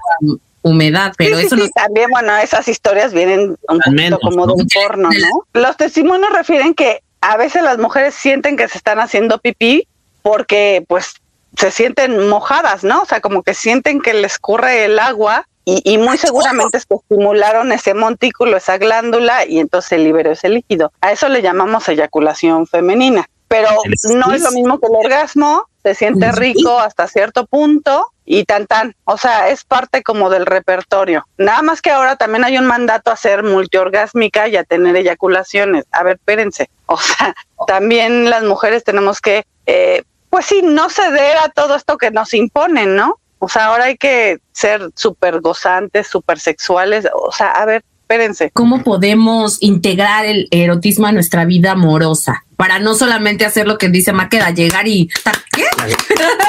humedad, 0.62 1.14
pero 1.18 1.38
sí, 1.38 1.46
eso 1.46 1.56
sí, 1.56 1.62
no... 1.62 1.66
sí, 1.68 1.72
también, 1.76 2.10
bueno, 2.10 2.36
esas 2.38 2.68
historias 2.68 3.14
vienen 3.14 3.56
un 3.68 3.94
menos, 3.94 4.20
como 4.20 4.46
¿no? 4.46 4.54
de 4.56 4.64
un 4.64 4.68
porno, 4.68 5.10
¿no? 5.10 5.60
Los 5.60 5.78
testimonios 5.78 6.32
refieren 6.32 6.74
que 6.74 7.02
a 7.22 7.38
veces 7.38 7.64
las 7.64 7.78
mujeres 7.78 8.16
sienten 8.16 8.58
que 8.58 8.68
se 8.68 8.78
están 8.78 9.00
haciendo 9.00 9.40
pipí 9.40 9.88
porque 10.22 10.84
pues 10.88 11.16
se 11.58 11.72
sienten 11.72 12.28
mojadas, 12.30 12.84
¿no? 12.84 13.02
O 13.02 13.06
sea, 13.06 13.22
como 13.22 13.44
que 13.44 13.54
sienten 13.54 14.02
que 14.02 14.14
les 14.14 14.40
corre 14.40 14.86
el 14.86 15.00
agua 15.00 15.48
y, 15.65 15.82
y 15.84 15.97
muy 15.97 16.17
seguramente 16.17 16.78
es 16.78 16.86
que 16.86 16.95
estimularon 16.95 17.71
ese 17.71 17.93
montículo, 17.93 18.58
esa 18.58 18.78
glándula 18.78 19.45
y 19.45 19.60
entonces 19.60 19.89
se 19.89 19.97
liberó 19.97 20.32
ese 20.32 20.49
líquido. 20.49 20.91
A 21.01 21.12
eso 21.12 21.28
le 21.28 21.41
llamamos 21.41 21.89
eyaculación 21.89 22.67
femenina. 22.67 23.28
Pero 23.47 23.69
no 24.15 24.34
es 24.34 24.41
lo 24.41 24.51
mismo 24.51 24.80
que 24.80 24.88
el 24.88 24.95
orgasmo, 24.95 25.67
se 25.84 25.93
siente 25.93 26.32
rico 26.32 26.80
hasta 26.80 27.08
cierto 27.08 27.45
punto 27.45 28.12
y 28.25 28.43
tan 28.45 28.65
tan. 28.65 28.95
O 29.04 29.17
sea, 29.17 29.49
es 29.49 29.63
parte 29.63 30.01
como 30.01 30.32
del 30.32 30.47
repertorio. 30.47 31.28
Nada 31.38 31.62
más 31.62 31.82
que 31.82 31.91
ahora 31.91 32.15
también 32.15 32.43
hay 32.43 32.58
un 32.58 32.65
mandato 32.65 33.12
a 33.12 33.15
ser 33.15 33.43
multiorgásmica 33.43 34.47
y 34.47 34.56
a 34.56 34.63
tener 34.63 34.95
eyaculaciones. 34.95 35.86
A 35.91 36.01
ver, 36.01 36.15
espérense. 36.15 36.69
O 36.88 36.97
sea, 36.97 37.36
también 37.67 38.30
las 38.30 38.43
mujeres 38.43 38.84
tenemos 38.84 39.21
que, 39.21 39.45
eh, 39.67 40.04
pues 40.32 40.47
sí, 40.47 40.62
no 40.63 40.89
ceder 40.89 41.38
a 41.38 41.49
todo 41.49 41.75
esto 41.75 41.97
que 41.97 42.10
nos 42.10 42.34
imponen, 42.34 42.95
¿no? 42.95 43.19
O 43.39 43.50
sea, 43.50 43.67
ahora 43.67 43.86
hay 43.86 43.98
que 43.98 44.39
ser 44.52 44.89
súper 44.95 45.41
gozantes, 45.41 46.08
súper 46.08 46.39
sexuales. 46.39 47.08
O 47.13 47.32
sea, 47.32 47.52
a 47.52 47.65
ver, 47.65 47.84
espérense. 48.02 48.52
¿Cómo 48.52 48.84
podemos 48.84 49.58
integrar 49.62 50.26
el 50.26 50.48
erotismo 50.52 51.08
a 51.08 51.12
nuestra 51.12 51.45
vida 51.45 51.71
amorosa? 51.71 52.43
Para 52.56 52.80
no 52.80 52.95
solamente 52.95 53.45
hacer 53.45 53.67
lo 53.67 53.78
que 53.78 53.89
dice 53.89 54.13
Maqueda, 54.13 54.52
llegar 54.52 54.88
y... 54.88 55.10
¿Qué? 55.52 55.65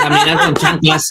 Caminar 0.00 0.38
con 0.38 0.54
chanclas 0.54 1.10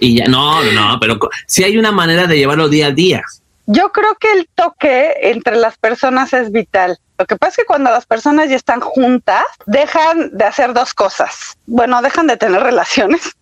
y 0.00 0.18
ya. 0.18 0.26
No, 0.26 0.62
no, 0.64 0.98
pero 1.00 1.18
si 1.46 1.64
hay 1.64 1.78
una 1.78 1.92
manera 1.92 2.26
de 2.26 2.36
llevarlo 2.36 2.68
día 2.68 2.88
a 2.88 2.90
día. 2.90 3.22
Yo 3.66 3.92
creo 3.92 4.14
que 4.16 4.30
el 4.32 4.48
toque 4.54 5.14
entre 5.22 5.56
las 5.56 5.78
personas 5.78 6.32
es 6.32 6.52
vital. 6.52 6.98
Lo 7.16 7.26
que 7.26 7.36
pasa 7.36 7.50
es 7.50 7.56
que 7.58 7.64
cuando 7.64 7.90
las 7.90 8.06
personas 8.06 8.50
ya 8.50 8.56
están 8.56 8.80
juntas, 8.80 9.44
dejan 9.66 10.36
de 10.36 10.44
hacer 10.44 10.74
dos 10.74 10.92
cosas. 10.92 11.56
Bueno, 11.66 12.02
dejan 12.02 12.26
de 12.26 12.36
tener 12.36 12.62
relaciones. 12.62 13.32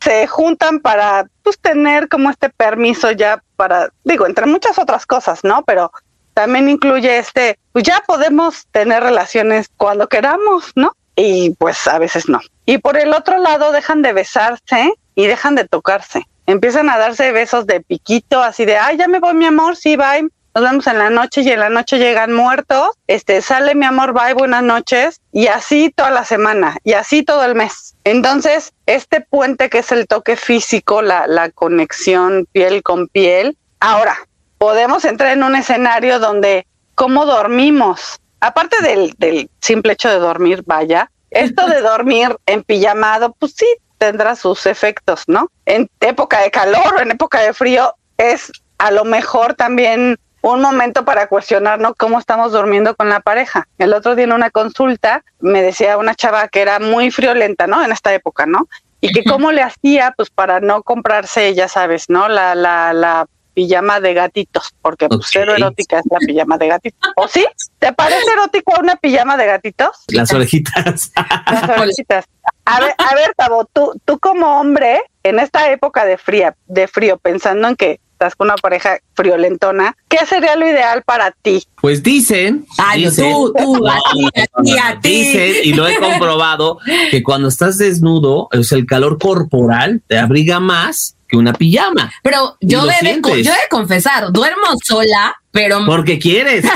Se 0.00 0.26
juntan 0.26 0.80
para 0.80 1.26
pues 1.42 1.58
tener 1.58 2.08
como 2.08 2.30
este 2.30 2.50
permiso 2.50 3.10
ya 3.10 3.42
para, 3.56 3.90
digo, 4.04 4.26
entre 4.26 4.46
muchas 4.46 4.78
otras 4.78 5.06
cosas, 5.06 5.42
¿no? 5.42 5.64
Pero 5.64 5.90
también 6.34 6.68
incluye 6.68 7.18
este, 7.18 7.58
pues 7.72 7.84
ya 7.84 8.02
podemos 8.06 8.66
tener 8.70 9.02
relaciones 9.02 9.68
cuando 9.76 10.08
queramos, 10.08 10.72
¿no? 10.74 10.92
Y 11.16 11.50
pues 11.58 11.86
a 11.88 11.98
veces 11.98 12.28
no. 12.28 12.40
Y 12.66 12.78
por 12.78 12.96
el 12.96 13.14
otro 13.14 13.38
lado 13.38 13.72
dejan 13.72 14.02
de 14.02 14.12
besarse 14.12 14.92
y 15.14 15.26
dejan 15.26 15.54
de 15.54 15.66
tocarse. 15.66 16.26
Empiezan 16.46 16.90
a 16.90 16.98
darse 16.98 17.32
besos 17.32 17.66
de 17.66 17.80
piquito, 17.80 18.42
así 18.42 18.64
de, 18.66 18.76
ay, 18.76 18.98
ya 18.98 19.08
me 19.08 19.18
voy, 19.18 19.34
mi 19.34 19.46
amor, 19.46 19.76
sí, 19.76 19.96
bye. 19.96 20.28
Nos 20.56 20.64
vemos 20.64 20.86
en 20.86 20.96
la 20.96 21.10
noche 21.10 21.42
y 21.42 21.50
en 21.50 21.60
la 21.60 21.68
noche 21.68 21.98
llegan 21.98 22.32
muertos. 22.32 22.92
Este, 23.08 23.42
sale 23.42 23.74
mi 23.74 23.84
amor, 23.84 24.14
bye, 24.14 24.32
buenas 24.32 24.62
noches. 24.62 25.20
Y 25.30 25.48
así 25.48 25.92
toda 25.94 26.08
la 26.08 26.24
semana 26.24 26.78
y 26.82 26.94
así 26.94 27.22
todo 27.22 27.44
el 27.44 27.54
mes. 27.54 27.94
Entonces, 28.04 28.72
este 28.86 29.20
puente 29.20 29.68
que 29.68 29.80
es 29.80 29.92
el 29.92 30.06
toque 30.06 30.34
físico, 30.34 31.02
la, 31.02 31.26
la 31.26 31.50
conexión 31.50 32.46
piel 32.52 32.82
con 32.82 33.06
piel. 33.08 33.58
Ahora, 33.80 34.16
podemos 34.56 35.04
entrar 35.04 35.32
en 35.32 35.42
un 35.42 35.56
escenario 35.56 36.20
donde, 36.20 36.66
¿cómo 36.94 37.26
dormimos? 37.26 38.18
Aparte 38.40 38.82
del, 38.82 39.12
del 39.18 39.50
simple 39.60 39.92
hecho 39.92 40.08
de 40.08 40.20
dormir, 40.20 40.62
vaya, 40.64 41.10
esto 41.32 41.66
de 41.66 41.80
dormir 41.82 42.34
en 42.46 42.62
pijamado, 42.62 43.36
pues 43.38 43.52
sí, 43.58 43.66
tendrá 43.98 44.34
sus 44.34 44.64
efectos, 44.64 45.24
¿no? 45.26 45.50
En 45.66 45.90
época 46.00 46.40
de 46.40 46.50
calor 46.50 46.94
o 46.96 47.00
en 47.02 47.10
época 47.10 47.42
de 47.42 47.52
frío 47.52 47.94
es 48.16 48.50
a 48.78 48.90
lo 48.90 49.04
mejor 49.04 49.54
también 49.54 50.18
un 50.54 50.60
momento 50.62 51.04
para 51.04 51.28
cuestionarnos 51.28 51.94
cómo 51.96 52.18
estamos 52.18 52.52
durmiendo 52.52 52.94
con 52.94 53.08
la 53.08 53.20
pareja. 53.20 53.68
El 53.78 53.92
otro 53.92 54.14
día 54.14 54.24
en 54.24 54.32
una 54.32 54.50
consulta 54.50 55.24
me 55.40 55.62
decía 55.62 55.98
una 55.98 56.14
chava 56.14 56.48
que 56.48 56.60
era 56.60 56.78
muy 56.78 57.10
friolenta, 57.10 57.66
¿no? 57.66 57.84
En 57.84 57.92
esta 57.92 58.12
época, 58.14 58.46
¿no? 58.46 58.68
Y 59.00 59.12
que 59.12 59.24
cómo 59.24 59.52
le 59.52 59.62
hacía, 59.62 60.14
pues 60.16 60.30
para 60.30 60.60
no 60.60 60.82
comprarse, 60.82 61.54
ya 61.54 61.68
sabes, 61.68 62.08
¿no? 62.08 62.28
La, 62.28 62.54
la, 62.54 62.92
la 62.92 63.26
pijama 63.56 64.00
de 64.00 64.12
gatitos, 64.12 64.74
porque 64.82 65.08
pues 65.08 65.28
cero 65.30 65.54
erótica 65.56 65.98
es 65.98 66.04
la 66.10 66.18
pijama 66.18 66.58
de 66.58 66.68
gatitos. 66.68 67.12
¿O 67.16 67.26
sí? 67.26 67.46
¿Te 67.78 67.92
parece 67.92 68.30
erótico 68.30 68.74
una 68.78 68.96
pijama 68.96 69.36
de 69.36 69.46
gatitos? 69.46 70.04
Las 70.08 70.32
orejitas. 70.32 71.12
Las 71.46 71.78
orejitas. 71.78 72.24
A 72.66 72.80
ver, 72.80 72.94
a 72.98 73.14
ver, 73.14 73.32
Tabo, 73.36 73.64
tú, 73.72 73.98
tú 74.04 74.18
como 74.18 74.60
hombre, 74.60 75.00
en 75.22 75.38
esta 75.38 75.70
época 75.70 76.04
de 76.04 76.18
fría, 76.18 76.54
de 76.66 76.86
frío, 76.86 77.16
pensando 77.16 77.68
en 77.68 77.76
que 77.76 78.00
estás 78.16 78.34
con 78.34 78.46
una 78.46 78.56
pareja 78.56 78.98
friolentona, 79.14 79.94
¿qué 80.08 80.24
sería 80.24 80.56
lo 80.56 80.66
ideal 80.66 81.02
para 81.02 81.32
ti? 81.32 81.62
Pues 81.82 82.02
dicen. 82.02 82.66
Ay, 82.78 83.04
dicen- 83.04 83.30
tú, 83.30 83.52
tú, 83.56 83.86
a 83.88 83.98
ti, 84.12 84.24
a 84.26 84.62
ti, 84.62 84.78
a 84.78 85.00
ti. 85.00 85.08
Dicen, 85.10 85.54
y 85.64 85.74
lo 85.74 85.86
he 85.86 85.98
comprobado, 85.98 86.78
que 87.10 87.22
cuando 87.22 87.48
estás 87.48 87.76
desnudo, 87.76 88.48
es 88.52 88.72
el 88.72 88.86
calor 88.86 89.18
corporal 89.18 90.00
te 90.06 90.18
abriga 90.18 90.60
más 90.60 91.14
que 91.28 91.36
una 91.36 91.52
pijama. 91.52 92.10
Pero 92.22 92.56
yo 92.60 92.84
he, 92.84 93.04
de, 93.04 93.20
co- 93.20 93.28
sientes. 93.28 93.46
yo 93.46 93.52
he 93.52 93.56
de 93.62 93.68
confesar, 93.70 94.32
duermo 94.32 94.66
sola, 94.82 95.34
pero 95.50 95.84
Porque 95.84 96.18
quieres. 96.18 96.64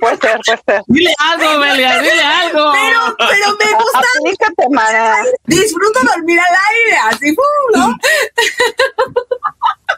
Puede 0.00 0.16
ser, 0.18 0.38
puede 0.44 0.60
ser. 0.66 0.82
Dile 0.86 1.14
algo, 1.18 1.58
Belia, 1.60 1.98
dile 2.00 2.20
algo. 2.22 2.72
pero, 2.72 3.16
pero 3.16 3.48
me 3.58 3.72
gusta, 3.78 4.00
Aplícate, 4.18 5.30
disfruto 5.46 6.00
dormir 6.14 6.38
al 6.38 6.56
aire, 6.74 6.96
así, 7.10 7.34
¡pum! 7.34 7.80
¿no? 7.80 7.96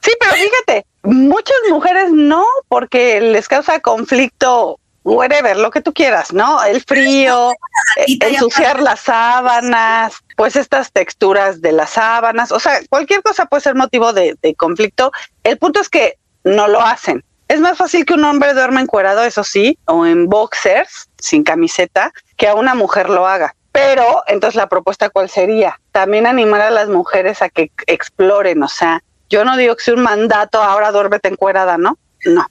Sí, 0.02 0.12
pero 0.20 0.32
fíjate, 0.34 0.86
muchas 1.02 1.56
mujeres 1.70 2.10
no, 2.12 2.44
porque 2.76 3.22
les 3.22 3.48
causa 3.48 3.80
conflicto, 3.80 4.78
whatever, 5.02 5.56
lo 5.56 5.70
que 5.70 5.80
tú 5.80 5.94
quieras, 5.94 6.34
¿no? 6.34 6.62
El 6.62 6.82
frío, 6.82 7.52
eh, 7.96 8.18
ensuciar 8.20 8.82
las 8.82 9.00
sábanas, 9.00 10.12
pues 10.36 10.56
estas 10.56 10.92
texturas 10.92 11.62
de 11.62 11.72
las 11.72 11.88
sábanas, 11.88 12.52
o 12.52 12.60
sea, 12.60 12.80
cualquier 12.90 13.22
cosa 13.22 13.46
puede 13.46 13.62
ser 13.62 13.76
motivo 13.76 14.12
de, 14.12 14.36
de 14.42 14.54
conflicto. 14.54 15.10
El 15.42 15.56
punto 15.56 15.80
es 15.80 15.88
que 15.88 16.18
no 16.44 16.68
lo 16.68 16.82
hacen. 16.82 17.24
Es 17.48 17.60
más 17.60 17.78
fácil 17.78 18.04
que 18.04 18.12
un 18.12 18.24
hombre 18.24 18.52
duerma 18.52 18.82
encuerado, 18.82 19.24
eso 19.24 19.42
sí, 19.42 19.78
o 19.86 20.04
en 20.04 20.28
boxers, 20.28 21.08
sin 21.18 21.44
camiseta, 21.44 22.12
que 22.36 22.46
a 22.46 22.56
una 22.56 22.74
mujer 22.74 23.08
lo 23.08 23.26
haga. 23.26 23.56
Pero, 23.72 24.22
entonces, 24.26 24.56
la 24.56 24.68
propuesta, 24.68 25.08
¿cuál 25.08 25.30
sería? 25.30 25.80
También 25.92 26.26
animar 26.26 26.60
a 26.60 26.70
las 26.70 26.90
mujeres 26.90 27.40
a 27.40 27.48
que 27.48 27.70
exploren, 27.86 28.62
o 28.62 28.68
sea, 28.68 29.02
yo 29.30 29.46
no 29.46 29.56
digo 29.56 29.74
que 29.76 29.84
sea 29.84 29.94
un 29.94 30.02
mandato, 30.02 30.62
ahora 30.62 30.92
duérmete 30.92 31.28
encuerada, 31.28 31.78
¿no? 31.78 31.96
No. 32.24 32.46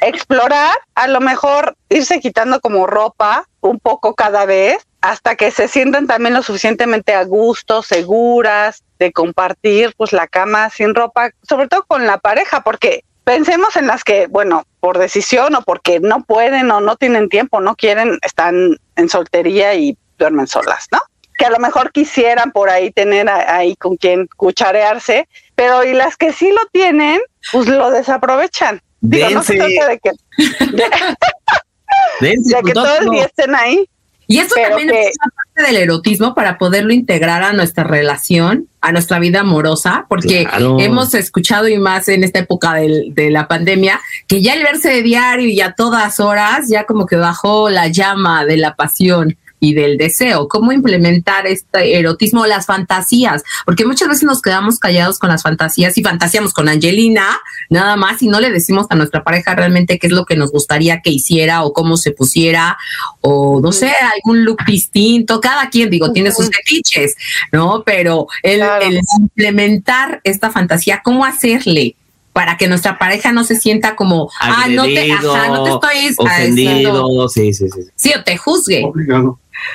Explorar, 0.00 0.74
a 0.94 1.06
lo 1.06 1.20
mejor 1.20 1.76
irse 1.88 2.20
quitando 2.20 2.60
como 2.60 2.86
ropa 2.86 3.46
un 3.60 3.78
poco 3.78 4.14
cada 4.14 4.46
vez 4.46 4.78
hasta 5.00 5.36
que 5.36 5.50
se 5.50 5.68
sientan 5.68 6.06
también 6.06 6.34
lo 6.34 6.42
suficientemente 6.42 7.14
a 7.14 7.24
gusto, 7.24 7.82
seguras 7.82 8.82
de 8.98 9.12
compartir 9.12 9.94
pues 9.96 10.12
la 10.12 10.26
cama 10.28 10.70
sin 10.70 10.94
ropa, 10.94 11.30
sobre 11.42 11.68
todo 11.68 11.84
con 11.84 12.06
la 12.06 12.18
pareja, 12.18 12.62
porque 12.62 13.04
pensemos 13.24 13.76
en 13.76 13.86
las 13.88 14.04
que, 14.04 14.26
bueno, 14.28 14.64
por 14.80 14.98
decisión 14.98 15.54
o 15.54 15.62
porque 15.62 16.00
no 16.00 16.22
pueden 16.24 16.70
o 16.70 16.80
no 16.80 16.96
tienen 16.96 17.28
tiempo, 17.28 17.60
no 17.60 17.74
quieren, 17.76 18.18
están 18.22 18.76
en 18.96 19.08
soltería 19.08 19.74
y 19.74 19.96
duermen 20.18 20.46
solas, 20.46 20.86
¿no? 20.92 21.00
Que 21.36 21.46
a 21.46 21.50
lo 21.50 21.58
mejor 21.58 21.90
quisieran 21.92 22.52
por 22.52 22.70
ahí 22.70 22.90
tener 22.92 23.28
a- 23.28 23.56
ahí 23.56 23.74
con 23.76 23.96
quien 23.96 24.28
cucharearse, 24.36 25.28
pero 25.56 25.82
y 25.84 25.94
las 25.94 26.16
que 26.16 26.32
sí 26.32 26.50
lo 26.50 26.64
tienen, 26.72 27.20
pues 27.52 27.66
lo 27.68 27.90
desaprovechan. 27.90 28.80
Digo, 29.02 29.30
no 29.30 29.42
se 29.42 29.54
Dense. 29.54 29.74
trata 29.76 29.90
de 29.90 29.98
que 29.98 30.10
Dense 32.20 32.56
de 32.56 32.62
que 32.62 32.72
con 32.72 32.84
todo 32.84 32.98
el 33.00 33.10
día 33.10 33.24
estén 33.24 33.54
ahí. 33.54 33.88
Y 34.28 34.38
esto 34.38 34.54
Pero 34.54 34.68
también 34.70 34.88
que- 34.88 35.08
es 35.08 35.16
una 35.22 35.32
parte 35.34 35.72
del 35.72 35.82
erotismo 35.82 36.34
para 36.34 36.56
poderlo 36.56 36.92
integrar 36.94 37.42
a 37.42 37.52
nuestra 37.52 37.84
relación, 37.84 38.68
a 38.80 38.92
nuestra 38.92 39.18
vida 39.18 39.40
amorosa, 39.40 40.06
porque 40.08 40.44
Claro. 40.46 40.78
hemos 40.80 41.12
escuchado 41.14 41.68
y 41.68 41.76
más 41.78 42.08
en 42.08 42.24
esta 42.24 42.38
época 42.38 42.74
del- 42.74 43.12
de 43.14 43.30
la 43.30 43.46
pandemia, 43.48 44.00
que 44.28 44.40
ya 44.40 44.54
el 44.54 44.62
verse 44.62 44.88
de 44.90 45.02
diario 45.02 45.48
y 45.48 45.60
a 45.60 45.72
todas 45.72 46.18
horas, 46.20 46.68
ya 46.68 46.84
como 46.84 47.04
que 47.06 47.16
bajó 47.16 47.68
la 47.68 47.88
llama 47.88 48.46
de 48.46 48.56
la 48.56 48.74
pasión 48.74 49.36
y 49.62 49.74
del 49.74 49.96
deseo. 49.96 50.48
¿Cómo 50.48 50.72
implementar 50.72 51.46
este 51.46 51.96
erotismo, 51.96 52.46
las 52.46 52.66
fantasías? 52.66 53.44
Porque 53.64 53.86
muchas 53.86 54.08
veces 54.08 54.24
nos 54.24 54.42
quedamos 54.42 54.80
callados 54.80 55.20
con 55.20 55.28
las 55.28 55.44
fantasías 55.44 55.96
y 55.96 56.02
fantaseamos 56.02 56.52
con 56.52 56.68
Angelina, 56.68 57.38
nada 57.70 57.94
más, 57.94 58.20
y 58.22 58.26
no 58.26 58.40
le 58.40 58.50
decimos 58.50 58.86
a 58.90 58.96
nuestra 58.96 59.22
pareja 59.22 59.54
realmente 59.54 60.00
qué 60.00 60.08
es 60.08 60.12
lo 60.12 60.24
que 60.24 60.34
nos 60.34 60.50
gustaría 60.50 61.00
que 61.00 61.10
hiciera 61.10 61.62
o 61.62 61.72
cómo 61.72 61.96
se 61.96 62.10
pusiera 62.10 62.76
o 63.20 63.60
no 63.60 63.70
sé, 63.70 63.92
algún 64.14 64.44
look 64.44 64.64
distinto. 64.66 65.40
Cada 65.40 65.70
quien, 65.70 65.90
digo, 65.90 66.12
tiene 66.12 66.32
sus 66.32 66.50
fetiches, 66.50 67.14
¿no? 67.52 67.84
Pero 67.86 68.26
el, 68.42 68.58
Claro. 68.58 68.84
el 68.84 69.00
implementar 69.20 70.20
esta 70.24 70.50
fantasía, 70.50 71.02
¿cómo 71.04 71.24
hacerle? 71.24 71.94
Para 72.32 72.56
que 72.56 72.66
nuestra 72.66 72.98
pareja 72.98 73.30
no 73.30 73.44
se 73.44 73.56
sienta 73.56 73.94
como, 73.94 74.28
ah, 74.40 74.66
no 74.68 74.84
te, 74.84 75.12
Agredido, 75.12 75.36
ajá, 75.36 75.48
no 75.48 75.64
te 75.64 75.70
estoy 75.70 76.16
ah, 76.18 76.22
ofendido, 76.22 77.28
sí, 77.28 77.52
sí, 77.52 77.68
sí. 77.68 77.80
sí, 77.94 78.12
o 78.18 78.24
te 78.24 78.36
juzgue. 78.36 78.82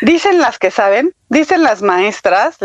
Dicen 0.02 0.40
las 0.40 0.60
que 0.60 0.72
saben, 0.72 1.14
dicen 1.30 1.64
las 1.64 1.82
maestras, 1.82 2.58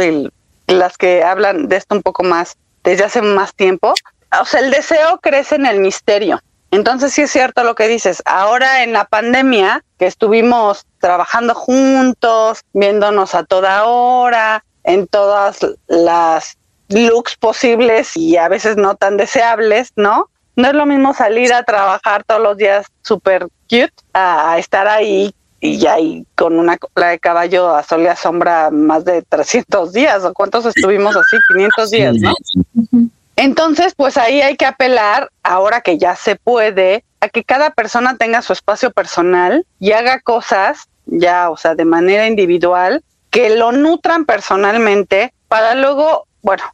las 0.66 0.96
que 0.98 1.22
hablan 1.22 1.68
de 1.68 1.76
esto 1.76 1.94
un 1.94 2.02
poco 2.02 2.22
más 2.22 2.56
desde 2.84 3.04
hace 3.04 3.22
más 3.22 3.54
tiempo. 3.54 3.94
O 4.40 4.44
sea, 4.44 4.60
el 4.60 4.70
deseo 4.70 5.18
crece 5.20 5.56
en 5.56 5.66
el 5.66 5.80
misterio. 5.80 6.40
Entonces 6.70 7.12
sí 7.12 7.22
es 7.22 7.30
cierto 7.30 7.64
lo 7.64 7.74
que 7.74 7.86
dices. 7.86 8.22
Ahora 8.24 8.82
en 8.82 8.94
la 8.94 9.04
pandemia, 9.04 9.84
que 9.98 10.06
estuvimos 10.06 10.86
trabajando 11.00 11.54
juntos, 11.54 12.62
viéndonos 12.72 13.34
a 13.34 13.44
toda 13.44 13.84
hora, 13.84 14.64
en 14.84 15.06
todas 15.06 15.58
las 15.86 16.56
looks 16.88 17.36
posibles 17.36 18.16
y 18.16 18.36
a 18.36 18.48
veces 18.48 18.76
no 18.76 18.94
tan 18.94 19.18
deseables, 19.18 19.92
¿no? 19.96 20.30
No 20.56 20.68
es 20.68 20.74
lo 20.74 20.86
mismo 20.86 21.14
salir 21.14 21.52
a 21.52 21.62
trabajar 21.62 22.24
todos 22.24 22.40
los 22.40 22.56
días 22.56 22.86
súper 23.02 23.48
cute 23.68 23.92
a 24.12 24.56
estar 24.58 24.88
ahí 24.88 25.34
y 25.64 25.86
ahí 25.86 26.26
con 26.34 26.58
una 26.58 26.76
cola 26.76 27.10
de 27.10 27.20
caballo 27.20 27.72
a 27.72 27.84
sol 27.84 28.02
y 28.02 28.08
a 28.08 28.16
sombra 28.16 28.70
más 28.72 29.04
de 29.04 29.22
300 29.22 29.92
días 29.92 30.24
o 30.24 30.34
cuántos 30.34 30.66
estuvimos 30.66 31.14
así, 31.16 31.36
500 31.52 31.90
días, 31.90 32.16
¿no? 32.16 32.34
Entonces, 33.36 33.94
pues 33.96 34.16
ahí 34.16 34.42
hay 34.42 34.56
que 34.56 34.66
apelar, 34.66 35.30
ahora 35.44 35.80
que 35.80 35.98
ya 35.98 36.16
se 36.16 36.34
puede, 36.34 37.04
a 37.20 37.28
que 37.28 37.44
cada 37.44 37.70
persona 37.70 38.16
tenga 38.16 38.42
su 38.42 38.52
espacio 38.52 38.90
personal 38.90 39.64
y 39.78 39.92
haga 39.92 40.18
cosas 40.20 40.88
ya, 41.06 41.48
o 41.48 41.56
sea, 41.56 41.76
de 41.76 41.84
manera 41.84 42.26
individual, 42.26 43.04
que 43.30 43.56
lo 43.56 43.70
nutran 43.70 44.24
personalmente 44.24 45.32
para 45.46 45.76
luego, 45.76 46.26
bueno, 46.42 46.64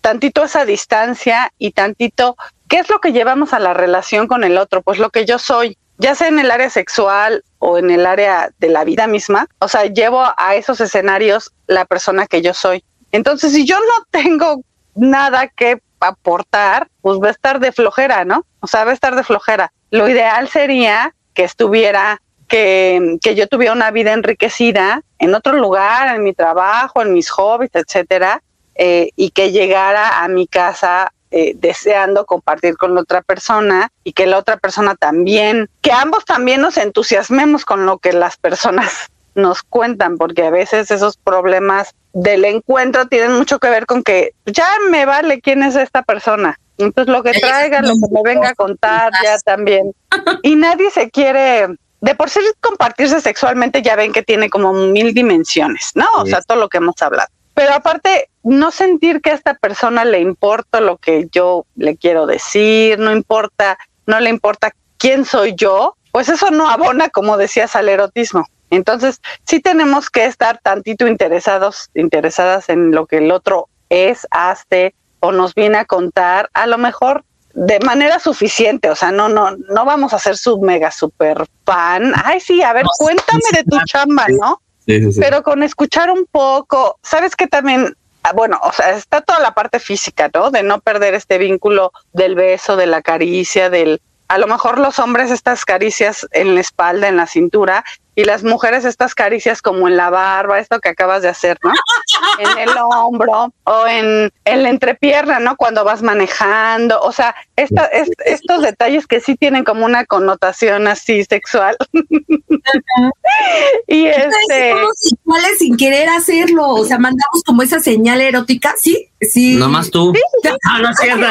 tantito 0.00 0.44
esa 0.44 0.64
distancia 0.64 1.52
y 1.58 1.72
tantito, 1.72 2.36
¿qué 2.68 2.78
es 2.78 2.90
lo 2.90 3.00
que 3.00 3.12
llevamos 3.12 3.52
a 3.52 3.58
la 3.58 3.74
relación 3.74 4.28
con 4.28 4.44
el 4.44 4.56
otro? 4.56 4.82
Pues 4.82 5.00
lo 5.00 5.10
que 5.10 5.26
yo 5.26 5.40
soy, 5.40 5.76
ya 5.98 6.14
sea 6.14 6.28
en 6.28 6.38
el 6.38 6.52
área 6.52 6.70
sexual 6.70 7.42
o 7.68 7.78
en 7.78 7.90
el 7.90 8.06
área 8.06 8.50
de 8.60 8.68
la 8.68 8.84
vida 8.84 9.08
misma, 9.08 9.48
o 9.58 9.66
sea, 9.66 9.86
llevo 9.86 10.22
a 10.36 10.54
esos 10.54 10.80
escenarios 10.80 11.52
la 11.66 11.84
persona 11.84 12.28
que 12.28 12.40
yo 12.40 12.54
soy. 12.54 12.84
Entonces, 13.10 13.52
si 13.54 13.66
yo 13.66 13.76
no 13.76 14.04
tengo 14.12 14.62
nada 14.94 15.48
que 15.48 15.80
aportar, 15.98 16.86
pues 17.00 17.18
va 17.20 17.26
a 17.26 17.32
estar 17.32 17.58
de 17.58 17.72
flojera, 17.72 18.24
¿no? 18.24 18.46
O 18.60 18.68
sea, 18.68 18.84
va 18.84 18.92
a 18.92 18.94
estar 18.94 19.16
de 19.16 19.24
flojera. 19.24 19.72
Lo 19.90 20.08
ideal 20.08 20.46
sería 20.46 21.12
que 21.34 21.42
estuviera, 21.42 22.22
que, 22.46 23.18
que 23.20 23.34
yo 23.34 23.48
tuviera 23.48 23.72
una 23.72 23.90
vida 23.90 24.12
enriquecida 24.12 25.02
en 25.18 25.34
otro 25.34 25.54
lugar, 25.54 26.14
en 26.14 26.22
mi 26.22 26.34
trabajo, 26.34 27.02
en 27.02 27.12
mis 27.12 27.30
hobbies, 27.30 27.72
etcétera, 27.74 28.44
eh, 28.76 29.10
y 29.16 29.30
que 29.30 29.50
llegara 29.50 30.22
a 30.22 30.28
mi 30.28 30.46
casa 30.46 31.12
eh, 31.30 31.54
deseando 31.56 32.24
compartir 32.24 32.76
con 32.76 32.94
la 32.94 33.00
otra 33.00 33.20
persona 33.20 33.90
y 34.04 34.12
que 34.12 34.26
la 34.26 34.38
otra 34.38 34.56
persona 34.58 34.94
también, 34.94 35.68
que 35.82 35.92
ambos 35.92 36.24
también 36.24 36.60
nos 36.60 36.76
entusiasmemos 36.76 37.64
con 37.64 37.84
lo 37.84 37.98
que 37.98 38.12
las 38.12 38.36
personas 38.36 39.08
nos 39.34 39.62
cuentan, 39.62 40.18
porque 40.18 40.44
a 40.44 40.50
veces 40.50 40.90
esos 40.90 41.16
problemas 41.16 41.94
del 42.12 42.44
encuentro 42.44 43.06
tienen 43.06 43.32
mucho 43.32 43.58
que 43.58 43.68
ver 43.68 43.86
con 43.86 44.02
que 44.02 44.32
ya 44.46 44.68
me 44.90 45.04
vale 45.04 45.40
quién 45.40 45.62
es 45.62 45.76
esta 45.76 46.02
persona. 46.02 46.58
Entonces 46.78 47.12
lo 47.12 47.22
que 47.22 47.32
traiga, 47.32 47.80
lo 47.82 47.94
que 47.94 48.08
me 48.12 48.22
venga 48.22 48.50
a 48.50 48.54
contar 48.54 49.12
ya 49.22 49.38
también. 49.38 49.92
Y 50.42 50.54
nadie 50.56 50.90
se 50.90 51.10
quiere, 51.10 51.66
de 52.00 52.14
por 52.14 52.30
sí 52.30 52.40
compartirse 52.60 53.20
sexualmente 53.20 53.82
ya 53.82 53.96
ven 53.96 54.12
que 54.12 54.22
tiene 54.22 54.48
como 54.48 54.72
mil 54.72 55.12
dimensiones, 55.12 55.90
¿no? 55.94 56.06
O 56.16 56.24
sea, 56.24 56.40
todo 56.40 56.58
lo 56.58 56.68
que 56.68 56.78
hemos 56.78 57.00
hablado. 57.02 57.28
Pero 57.54 57.72
aparte, 57.72 58.28
no 58.46 58.70
sentir 58.70 59.20
que 59.20 59.30
a 59.30 59.34
esta 59.34 59.54
persona 59.54 60.04
le 60.04 60.20
importa 60.20 60.80
lo 60.80 60.98
que 60.98 61.26
yo 61.32 61.66
le 61.74 61.96
quiero 61.96 62.26
decir, 62.26 62.96
no 62.98 63.10
importa, 63.10 63.76
no 64.06 64.20
le 64.20 64.30
importa 64.30 64.72
quién 64.98 65.24
soy 65.24 65.54
yo, 65.56 65.96
pues 66.12 66.28
eso 66.28 66.52
no 66.52 66.70
abona, 66.70 67.08
como 67.10 67.36
decías, 67.36 67.74
al 67.74 67.88
erotismo. 67.88 68.46
Entonces, 68.70 69.20
sí 69.44 69.58
tenemos 69.58 70.10
que 70.10 70.26
estar 70.26 70.60
tantito 70.62 71.08
interesados, 71.08 71.90
interesadas 71.94 72.68
en 72.68 72.92
lo 72.92 73.06
que 73.06 73.18
el 73.18 73.32
otro 73.32 73.68
es, 73.88 74.28
hace 74.30 74.94
o 75.18 75.32
nos 75.32 75.52
viene 75.54 75.78
a 75.78 75.84
contar, 75.84 76.48
a 76.54 76.68
lo 76.68 76.78
mejor 76.78 77.24
de 77.52 77.80
manera 77.80 78.20
suficiente, 78.20 78.90
o 78.90 78.94
sea, 78.94 79.10
no, 79.10 79.28
no, 79.28 79.56
no 79.56 79.84
vamos 79.84 80.12
a 80.12 80.20
ser 80.20 80.36
su 80.36 80.60
mega 80.60 80.92
super 80.92 81.46
fan. 81.64 82.12
Ay, 82.24 82.38
sí, 82.38 82.62
a 82.62 82.72
ver, 82.72 82.84
No, 82.84 82.90
cuéntame 82.96 83.40
sí, 83.50 83.56
de 83.56 83.64
tu 83.64 83.78
chamba, 83.86 84.26
¿no? 84.28 84.60
Sí. 84.86 85.00
Pero 85.18 85.42
con 85.42 85.64
escuchar 85.64 86.12
un 86.12 86.26
poco, 86.30 87.00
sabes 87.02 87.34
que 87.34 87.48
también, 87.48 87.96
bueno, 88.32 88.58
o 88.62 88.72
sea, 88.72 88.90
está 88.90 89.20
toda 89.20 89.40
la 89.40 89.54
parte 89.54 89.78
física, 89.80 90.30
¿no? 90.32 90.50
De 90.50 90.62
no 90.62 90.80
perder 90.80 91.14
este 91.14 91.38
vínculo 91.38 91.92
del 92.12 92.34
beso, 92.34 92.76
de 92.76 92.86
la 92.86 93.02
caricia, 93.02 93.70
del, 93.70 94.00
a 94.28 94.38
lo 94.38 94.46
mejor 94.46 94.78
los 94.78 94.98
hombres 94.98 95.30
estas 95.30 95.64
caricias 95.64 96.26
en 96.32 96.54
la 96.54 96.60
espalda, 96.60 97.08
en 97.08 97.16
la 97.16 97.26
cintura, 97.26 97.84
y 98.14 98.24
las 98.24 98.42
mujeres 98.42 98.84
estas 98.84 99.14
caricias 99.14 99.62
como 99.62 99.88
en 99.88 99.96
la 99.96 100.10
barba, 100.10 100.58
esto 100.58 100.80
que 100.80 100.88
acabas 100.88 101.22
de 101.22 101.28
hacer, 101.28 101.58
¿no? 101.62 101.70
En 102.38 102.58
el 102.58 102.70
hombro 102.78 103.52
o 103.64 103.86
en, 103.86 104.30
en 104.44 104.62
la 104.62 104.68
entrepierna, 104.70 105.38
¿no? 105.40 105.56
Cuando 105.56 105.84
vas 105.84 106.02
manejando, 106.02 107.00
o 107.00 107.12
sea, 107.12 107.34
esta, 107.56 107.86
es- 107.86 108.10
estos 108.24 108.62
detalles 108.62 109.06
que 109.06 109.20
sí 109.20 109.36
tienen 109.36 109.64
como 109.64 109.84
una 109.86 110.04
connotación 110.06 110.86
así 110.86 111.24
sexual. 111.24 111.76
y 113.86 114.06
este... 114.06 114.72
Somos 114.72 115.12
iguales 115.24 115.58
sin 115.58 115.76
querer 115.76 116.08
hacerlo, 116.08 116.68
o 116.68 116.84
sea, 116.84 116.98
mandamos 116.98 117.42
como 117.44 117.62
esa 117.62 117.80
señal 117.80 118.20
erótica, 118.20 118.74
sí, 118.78 119.08
sí. 119.20 119.56
Nomás 119.56 119.90
tú. 119.90 120.12
No, 120.44 120.78
no 120.82 120.90
es 120.90 120.96
cierto. 120.98 121.26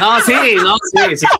No, 0.00 0.20
sí, 0.20 0.34
no, 0.56 0.76
sí, 0.92 1.16
sí. 1.16 1.26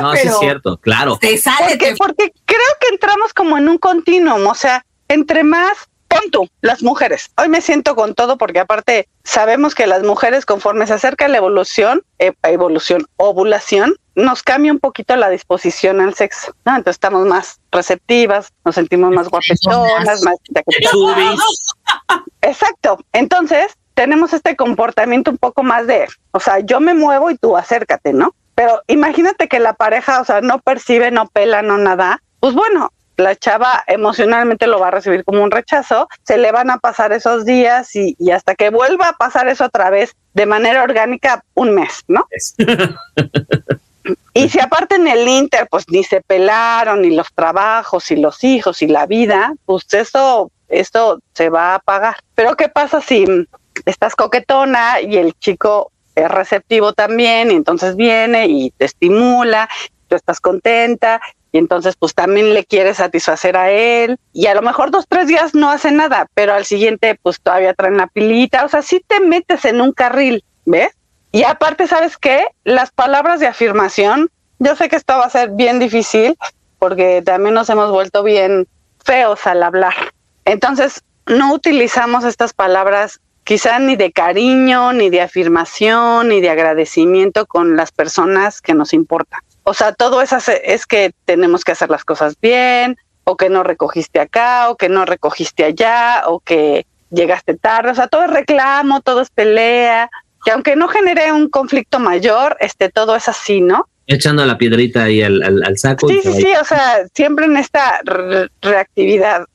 No, 0.00 0.14
sí 0.14 0.26
es 0.28 0.38
cierto, 0.38 0.78
claro. 0.78 1.18
te 1.20 1.36
sale, 1.38 1.58
Porque, 1.70 1.76
te 1.90 1.96
porque 1.96 2.32
creo 2.44 2.58
que 2.80 2.88
entramos 2.94 3.32
como 3.34 3.56
en 3.58 3.68
un 3.68 3.78
continuum, 3.78 4.46
o 4.46 4.54
sea, 4.54 4.84
entre 5.08 5.44
más, 5.44 5.88
pon 6.10 6.30
tú, 6.30 6.48
las 6.60 6.82
mujeres. 6.82 7.30
Hoy 7.38 7.48
me 7.48 7.60
siento 7.60 7.94
con 7.94 8.14
todo 8.14 8.36
porque 8.36 8.58
aparte 8.58 9.08
sabemos 9.22 9.74
que 9.74 9.86
las 9.86 10.02
mujeres 10.02 10.44
conforme 10.44 10.86
se 10.86 10.94
acerca 10.94 11.28
la 11.28 11.38
evolución, 11.38 12.02
eh, 12.18 12.32
evolución, 12.42 13.06
ovulación, 13.16 13.94
nos 14.16 14.42
cambia 14.42 14.72
un 14.72 14.80
poquito 14.80 15.14
la 15.16 15.30
disposición 15.30 16.00
al 16.00 16.14
sexo, 16.14 16.54
¿no? 16.64 16.72
Entonces 16.72 16.96
estamos 16.96 17.26
más 17.26 17.60
receptivas, 17.70 18.52
nos 18.64 18.74
sentimos 18.74 19.12
más 19.12 19.28
guapetonas, 19.28 20.22
más... 20.22 20.36
Exacto. 22.42 22.98
Entonces, 23.12 23.76
tenemos 23.94 24.32
este 24.32 24.56
comportamiento 24.56 25.30
un 25.30 25.38
poco 25.38 25.62
más 25.62 25.86
de, 25.86 26.08
o 26.32 26.40
sea, 26.40 26.58
yo 26.58 26.80
me 26.80 26.94
muevo 26.94 27.30
y 27.30 27.36
tú 27.36 27.56
acércate, 27.56 28.12
¿no? 28.12 28.34
Pero 28.56 28.82
imagínate 28.88 29.48
que 29.48 29.60
la 29.60 29.74
pareja, 29.74 30.20
o 30.20 30.24
sea, 30.24 30.40
no 30.40 30.58
percibe, 30.58 31.10
no 31.10 31.28
pela, 31.28 31.62
no 31.62 31.78
nada. 31.78 32.20
Pues 32.40 32.54
bueno, 32.54 32.92
la 33.20 33.36
chava 33.36 33.84
emocionalmente 33.86 34.66
lo 34.66 34.80
va 34.80 34.88
a 34.88 34.92
recibir 34.92 35.24
como 35.24 35.42
un 35.42 35.50
rechazo, 35.50 36.08
se 36.24 36.38
le 36.38 36.52
van 36.52 36.70
a 36.70 36.78
pasar 36.78 37.12
esos 37.12 37.44
días 37.44 37.94
y, 37.94 38.16
y 38.18 38.30
hasta 38.30 38.54
que 38.54 38.70
vuelva 38.70 39.08
a 39.08 39.12
pasar 39.16 39.48
eso 39.48 39.64
otra 39.64 39.90
vez 39.90 40.14
de 40.34 40.46
manera 40.46 40.82
orgánica, 40.82 41.44
un 41.54 41.74
mes, 41.74 42.04
¿no? 42.08 42.26
Y 44.32 44.48
si 44.48 44.60
aparte 44.60 44.94
en 44.94 45.08
el 45.08 45.26
Inter, 45.28 45.66
pues 45.70 45.88
ni 45.88 46.04
se 46.04 46.20
pelaron, 46.20 47.02
ni 47.02 47.14
los 47.14 47.32
trabajos, 47.32 48.10
y 48.10 48.16
los 48.16 48.42
hijos, 48.44 48.82
y 48.82 48.86
la 48.86 49.06
vida, 49.06 49.54
pues 49.66 49.92
eso, 49.92 50.50
esto 50.68 51.20
se 51.34 51.48
va 51.48 51.74
a 51.74 51.78
pagar. 51.80 52.16
Pero 52.34 52.56
¿qué 52.56 52.68
pasa 52.68 53.00
si 53.00 53.26
estás 53.86 54.14
coquetona 54.14 55.00
y 55.00 55.16
el 55.16 55.34
chico 55.34 55.90
es 56.14 56.30
receptivo 56.30 56.92
también, 56.92 57.50
y 57.50 57.54
entonces 57.54 57.96
viene 57.96 58.46
y 58.46 58.70
te 58.70 58.84
estimula, 58.84 59.68
tú 60.08 60.16
estás 60.16 60.40
contenta, 60.40 61.20
y 61.52 61.58
entonces 61.58 61.96
pues 61.96 62.14
también 62.14 62.54
le 62.54 62.64
quieres 62.64 62.98
satisfacer 62.98 63.56
a 63.56 63.70
él, 63.70 64.18
y 64.32 64.46
a 64.46 64.54
lo 64.54 64.62
mejor 64.62 64.90
dos, 64.90 65.06
tres 65.08 65.26
días 65.26 65.54
no 65.54 65.70
hace 65.70 65.90
nada, 65.92 66.26
pero 66.34 66.54
al 66.54 66.64
siguiente 66.64 67.18
pues 67.22 67.40
todavía 67.40 67.74
traen 67.74 67.96
la 67.96 68.06
pilita, 68.06 68.64
o 68.64 68.68
sea, 68.68 68.82
sí 68.82 69.02
te 69.06 69.20
metes 69.20 69.64
en 69.64 69.80
un 69.80 69.92
carril, 69.92 70.44
¿ves? 70.64 70.92
Y 71.32 71.44
aparte, 71.44 71.86
¿sabes 71.86 72.16
qué? 72.16 72.44
Las 72.64 72.90
palabras 72.90 73.40
de 73.40 73.46
afirmación, 73.46 74.30
yo 74.58 74.74
sé 74.76 74.88
que 74.88 74.96
esto 74.96 75.16
va 75.16 75.26
a 75.26 75.30
ser 75.30 75.50
bien 75.50 75.78
difícil, 75.78 76.36
porque 76.78 77.22
también 77.24 77.54
nos 77.54 77.70
hemos 77.70 77.90
vuelto 77.90 78.22
bien 78.22 78.66
feos 79.04 79.46
al 79.46 79.62
hablar. 79.62 79.94
Entonces, 80.44 81.02
no 81.26 81.54
utilizamos 81.54 82.24
estas 82.24 82.52
palabras 82.52 83.20
quizá 83.44 83.78
ni 83.78 83.96
de 83.96 84.12
cariño, 84.12 84.92
ni 84.92 85.10
de 85.10 85.20
afirmación, 85.20 86.28
ni 86.28 86.40
de 86.40 86.50
agradecimiento 86.50 87.46
con 87.46 87.76
las 87.76 87.92
personas 87.92 88.60
que 88.60 88.74
nos 88.74 88.92
importan. 88.92 89.40
O 89.70 89.74
sea, 89.74 89.92
todo 89.92 90.20
eso 90.20 90.36
es 90.64 90.84
que 90.84 91.12
tenemos 91.26 91.62
que 91.62 91.70
hacer 91.70 91.90
las 91.90 92.04
cosas 92.04 92.34
bien, 92.42 92.96
o 93.22 93.36
que 93.36 93.48
no 93.48 93.62
recogiste 93.62 94.18
acá, 94.18 94.68
o 94.68 94.74
que 94.74 94.88
no 94.88 95.04
recogiste 95.04 95.62
allá, 95.62 96.24
o 96.26 96.40
que 96.40 96.86
llegaste 97.10 97.54
tarde. 97.54 97.92
O 97.92 97.94
sea, 97.94 98.08
todo 98.08 98.24
es 98.24 98.30
reclamo, 98.30 99.00
todo 99.00 99.20
es 99.20 99.30
pelea, 99.30 100.10
que 100.44 100.50
aunque 100.50 100.74
no 100.74 100.88
genere 100.88 101.32
un 101.32 101.48
conflicto 101.48 102.00
mayor, 102.00 102.56
este, 102.58 102.88
todo 102.88 103.14
es 103.14 103.28
así, 103.28 103.60
¿no? 103.60 103.86
Echando 104.08 104.44
la 104.44 104.58
piedrita 104.58 105.04
ahí 105.04 105.22
al, 105.22 105.40
al, 105.40 105.78
saco. 105.78 106.08
Sí, 106.08 106.18
sí, 106.20 106.32
sí, 106.32 106.52
o 106.60 106.64
sea, 106.64 107.06
siempre 107.14 107.46
en 107.46 107.56
esta 107.56 108.00
reactividad. 108.60 109.46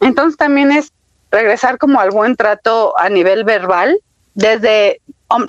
Entonces 0.00 0.36
también 0.36 0.72
es 0.72 0.90
regresar 1.30 1.78
como 1.78 2.00
al 2.00 2.10
buen 2.10 2.34
trato 2.34 2.98
a 2.98 3.08
nivel 3.08 3.44
verbal, 3.44 4.00
desde 4.34 5.00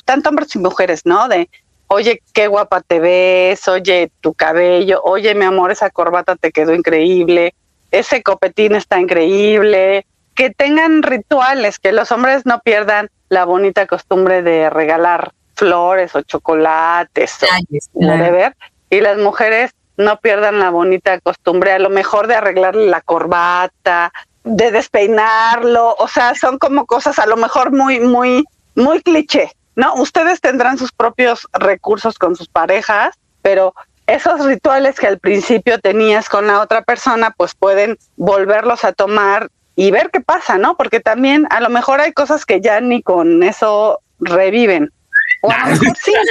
tanto 0.06 0.30
hombres 0.30 0.56
y 0.56 0.60
mujeres, 0.60 1.08
¿no? 1.08 1.28
De, 1.28 1.50
oye, 1.92 2.22
qué 2.34 2.48
guapa 2.48 2.80
te 2.82 3.02
ves, 3.02 3.68
oye, 3.68 4.12
tu 4.22 4.34
cabello, 4.34 5.02
oye, 5.04 5.36
mi 5.36 5.44
amor, 5.44 5.72
esa 5.72 5.90
corbata 5.90 6.38
te 6.38 6.52
quedó 6.52 6.74
increíble, 6.74 7.54
ese 7.92 8.24
copetín 8.24 8.76
está 8.76 9.00
increíble, 9.00 10.06
que 10.34 10.52
tengan 10.52 11.04
rituales, 11.04 11.80
que 11.80 11.92
los 11.92 12.12
hombres 12.14 12.46
no 12.46 12.62
pierdan 12.62 13.10
la 13.28 13.44
bonita 13.44 13.88
costumbre 13.88 14.42
de 14.42 14.70
regalar 14.70 15.34
flores 15.56 16.16
o 16.16 16.22
chocolates 16.22 17.40
o 17.94 18.06
de 18.06 18.32
ver, 18.32 18.56
y 18.90 19.02
las 19.02 19.18
mujeres 19.18 19.72
no 19.98 20.18
pierdan 20.22 20.60
la 20.60 20.70
bonita 20.70 21.20
costumbre, 21.20 21.74
a 21.74 21.80
lo 21.80 21.90
mejor 21.90 22.28
de 22.28 22.36
arreglarle 22.36 22.88
la 22.88 23.02
corbata, 23.02 24.14
de 24.46 24.72
despeinarlo, 24.72 25.94
o 26.00 26.08
sea, 26.08 26.36
son 26.36 26.58
como 26.58 26.86
cosas 26.86 27.20
a 27.20 27.26
lo 27.26 27.36
mejor 27.36 27.74
muy, 27.74 28.00
muy, 28.00 28.46
muy 28.76 29.02
cliché, 29.02 29.52
¿no? 29.76 29.94
Ustedes 29.96 30.42
tendrán 30.42 30.78
sus 30.78 30.92
propios 30.92 31.48
recursos 31.54 32.18
con 32.18 32.36
sus 32.36 32.48
parejas, 32.48 33.16
pero 33.42 33.74
esos 34.08 34.46
rituales 34.46 35.00
que 35.00 35.08
al 35.08 35.20
principio 35.20 35.80
tenías 35.80 36.30
con 36.30 36.48
la 36.48 36.62
otra 36.62 36.82
persona, 36.84 37.34
pues 37.36 37.56
pueden 37.56 37.98
volverlos 38.18 38.84
a 38.84 38.94
tomar 38.94 39.50
y 39.76 39.92
ver 39.92 40.10
qué 40.12 40.22
pasa, 40.22 40.58
¿no? 40.58 40.76
Porque 40.76 41.00
también 41.00 41.48
a 41.50 41.62
lo 41.62 41.70
mejor 41.70 42.02
hay 42.02 42.12
cosas 42.12 42.46
que 42.46 42.62
ya 42.62 42.82
ni 42.82 43.02
con 43.02 43.42
eso 43.44 44.02
reviven. 44.20 44.92
O 45.44 45.50
a 45.52 45.58
lo 45.60 45.66
mejor 45.68 45.98
sí. 45.98 46.12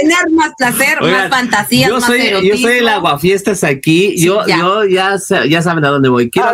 Tener 0.00 0.30
más 0.30 0.52
placer, 0.56 1.02
más 1.02 1.28
fantasía, 1.28 1.88
yo 1.88 1.94
más 1.96 2.04
soy, 2.04 2.30
Yo 2.46 2.56
soy 2.56 2.78
el 2.78 2.88
aguafiestas 2.88 3.64
aquí. 3.64 4.14
yo, 4.16 4.46
ya. 4.46 4.58
yo 4.58 4.84
ya, 4.86 5.16
ya 5.46 5.62
saben 5.62 5.84
a 5.84 5.88
dónde 5.88 6.08
voy. 6.08 6.30
Quiero 6.30 6.48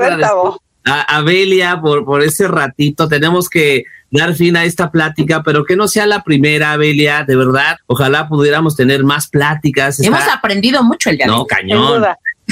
a, 0.88 1.00
a, 1.00 1.20
Belia 1.22 1.80
por, 1.80 2.04
por 2.04 2.22
ese 2.22 2.48
ratito. 2.48 3.08
Tenemos 3.08 3.48
que 3.48 3.84
dar 4.10 4.34
fin 4.34 4.56
a 4.56 4.64
esta 4.64 4.90
plática, 4.90 5.42
pero 5.42 5.64
que 5.64 5.76
no 5.76 5.88
sea 5.88 6.06
la 6.06 6.22
primera, 6.22 6.76
Belia, 6.76 7.24
de 7.24 7.36
verdad. 7.36 7.76
Ojalá 7.86 8.28
pudiéramos 8.28 8.76
tener 8.76 9.04
más 9.04 9.28
pláticas. 9.28 10.00
Hemos 10.00 10.26
aprendido 10.28 10.82
mucho 10.82 11.10
el 11.10 11.16
día 11.16 11.26
No, 11.26 11.46
cañón. 11.46 12.04